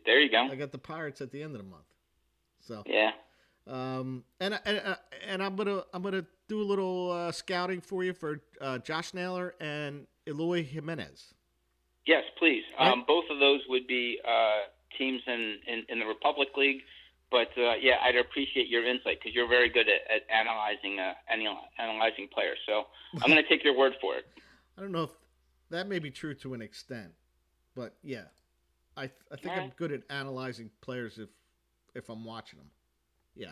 There 0.06 0.20
you 0.20 0.32
go. 0.32 0.48
I 0.50 0.56
got 0.56 0.72
the 0.72 0.78
Pirates 0.78 1.22
at 1.22 1.32
the 1.32 1.44
end 1.44 1.56
of 1.56 1.62
the 1.62 1.68
month. 1.68 1.84
So 2.62 2.84
Yeah. 2.88 3.12
Um, 3.68 4.24
and 4.40 4.60
and 4.66 4.82
uh, 4.86 4.96
and 5.28 5.42
I'm 5.42 5.56
gonna 5.56 5.84
I'm 5.94 6.04
gonna 6.04 6.26
do 6.48 6.62
a 6.62 6.64
little 6.64 7.12
uh, 7.12 7.32
scouting 7.32 7.82
for 7.82 8.04
you 8.04 8.14
for 8.14 8.42
uh, 8.62 8.78
Josh 8.80 9.14
Naylor 9.14 9.56
and 9.60 10.06
Eloy 10.28 10.64
Jimenez. 10.64 11.34
Yes, 12.06 12.24
please. 12.38 12.64
Right. 12.80 12.92
Um, 12.92 13.04
both 13.08 13.26
of 13.32 13.40
those 13.40 13.62
would 13.68 13.88
be 13.88 14.20
uh, 14.28 14.68
teams 14.98 15.22
in, 15.28 15.58
in, 15.68 15.84
in 15.90 16.00
the 16.00 16.06
Republic 16.06 16.50
League. 16.56 16.82
But 17.32 17.50
uh, 17.58 17.74
yeah, 17.82 17.96
I'd 18.04 18.16
appreciate 18.16 18.68
your 18.68 18.88
insight 18.88 19.20
because 19.20 19.34
you're 19.34 19.48
very 19.48 19.70
good 19.70 19.88
at, 19.90 20.16
at 20.16 20.22
analyzing 20.30 21.00
uh, 21.00 21.14
anal- 21.32 21.68
analyzing 21.80 22.28
players. 22.32 22.60
So 22.68 22.86
I'm 23.16 23.32
going 23.32 23.42
to 23.42 23.50
take 23.50 23.64
your 23.64 23.76
word 23.76 23.94
for 24.00 24.16
it. 24.16 24.26
I 24.78 24.82
don't 24.82 24.92
know 24.92 25.04
if 25.04 25.10
that 25.72 25.88
may 25.88 26.00
be 26.00 26.12
true 26.12 26.36
to 26.36 26.54
an 26.54 26.62
extent, 26.62 27.12
but 27.76 27.96
yeah, 28.04 28.26
I 28.96 29.10
I 29.32 29.36
think 29.38 29.58
I'm 29.58 29.72
good 29.78 29.92
at 29.92 30.02
analyzing 30.10 30.70
players 30.82 31.18
if 31.18 31.30
if 31.96 32.10
I'm 32.10 32.26
watching 32.26 32.60
them. 32.60 32.70
Yeah, 33.36 33.52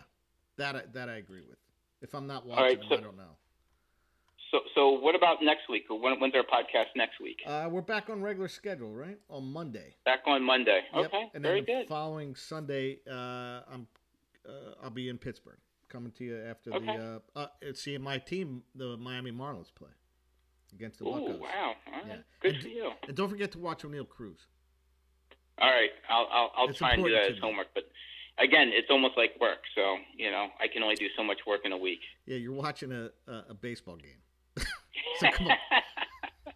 that 0.56 0.76
I, 0.76 0.82
that 0.92 1.08
I 1.08 1.16
agree 1.16 1.42
with. 1.48 1.58
If 2.02 2.14
I'm 2.14 2.26
not 2.26 2.46
watching 2.46 2.78
them, 2.78 2.86
so- 2.88 2.96
I 2.96 3.00
don't 3.00 3.16
know. 3.16 3.36
So 4.50 4.60
so 4.76 4.90
what 5.00 5.16
about 5.16 5.42
next 5.42 5.68
week? 5.68 5.84
When, 5.88 6.20
when's 6.20 6.34
our 6.36 6.42
podcast 6.44 6.86
next 6.94 7.20
week? 7.20 7.38
Uh, 7.44 7.66
we're 7.68 7.80
back 7.80 8.08
on 8.08 8.22
regular 8.22 8.46
schedule, 8.46 8.92
right? 8.92 9.18
On 9.28 9.44
Monday. 9.52 9.96
Back 10.04 10.20
on 10.26 10.44
Monday. 10.44 10.82
Yep. 10.94 11.06
Okay, 11.06 11.24
And 11.34 11.42
very 11.42 11.60
then 11.62 11.66
the 11.66 11.72
good. 11.82 11.88
following 11.88 12.36
Sunday, 12.36 13.00
uh, 13.10 13.62
I'm 13.72 13.88
uh, 14.48 14.74
I'll 14.84 14.90
be 14.90 15.08
in 15.08 15.18
Pittsburgh, 15.18 15.58
coming 15.88 16.12
to 16.12 16.24
you 16.24 16.38
after 16.48 16.72
Okay. 16.72 16.86
the 16.96 17.22
uh, 17.34 17.40
uh, 17.40 17.46
seeing 17.72 18.00
my 18.02 18.18
team, 18.18 18.62
the 18.76 18.96
Miami 18.96 19.32
Marlins, 19.32 19.74
play 19.74 19.90
against 20.72 21.00
the 21.00 21.06
Ooh, 21.06 21.10
wow. 21.10 21.16
All 21.16 21.92
right. 21.92 22.02
Yeah. 22.06 22.16
Good 22.40 22.54
And 22.54 22.62
for 22.62 22.68
you. 22.68 22.90
And 23.08 23.16
don't 23.16 23.30
forget 23.30 23.50
to 23.52 23.58
watch 23.58 23.82
Oneil 23.82 24.08
Cruz. 24.08 24.46
All 25.58 25.68
right, 25.70 25.90
I'll 26.08 26.28
I'll, 26.30 26.52
I'll 26.56 26.72
try 26.74 26.92
and 26.92 27.04
do 27.04 27.10
that 27.10 27.30
as 27.32 27.38
homework. 27.40 27.68
But 27.74 27.84
again, 28.38 28.70
it's 28.72 28.88
almost 28.90 29.16
like 29.16 29.32
work. 29.40 29.60
So 29.74 29.96
you 30.16 30.30
know, 30.30 30.48
I 30.60 30.68
can 30.72 30.82
only 30.82 30.96
do 30.96 31.06
so 31.16 31.22
much 31.22 31.38
work 31.46 31.60
in 31.64 31.72
a 31.72 31.78
week. 31.78 32.00
Yeah, 32.26 32.36
you're 32.36 32.52
watching 32.52 32.92
a 32.92 33.10
a, 33.30 33.44
a 33.50 33.54
baseball 33.54 33.96
game. 33.96 34.20
so 35.20 35.30
come 35.30 35.48
on. 35.48 35.56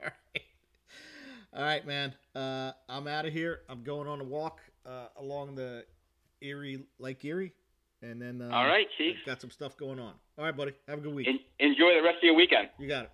All 0.00 0.06
right. 0.06 0.42
All 1.54 1.62
right, 1.62 1.86
man. 1.86 2.14
Uh, 2.34 2.72
I'm 2.88 3.06
out 3.06 3.26
of 3.26 3.32
here. 3.32 3.60
I'm 3.68 3.82
going 3.82 4.08
on 4.08 4.20
a 4.20 4.24
walk 4.24 4.60
uh, 4.84 5.06
along 5.16 5.54
the 5.54 5.84
Erie 6.40 6.84
Lake 6.98 7.24
Erie, 7.24 7.52
and 8.02 8.20
then 8.20 8.42
uh, 8.42 8.54
All 8.54 8.66
right, 8.66 8.86
Chief. 8.98 9.16
Got 9.24 9.40
some 9.40 9.50
stuff 9.50 9.76
going 9.76 9.98
on. 9.98 10.14
All 10.38 10.44
right, 10.44 10.56
buddy. 10.56 10.72
Have 10.88 10.98
a 10.98 11.02
good 11.02 11.14
week. 11.14 11.28
En- 11.28 11.40
enjoy 11.58 11.94
the 11.94 12.02
rest 12.02 12.18
of 12.18 12.24
your 12.24 12.34
weekend. 12.34 12.68
You 12.78 12.88
got 12.88 13.04
it. 13.04 13.10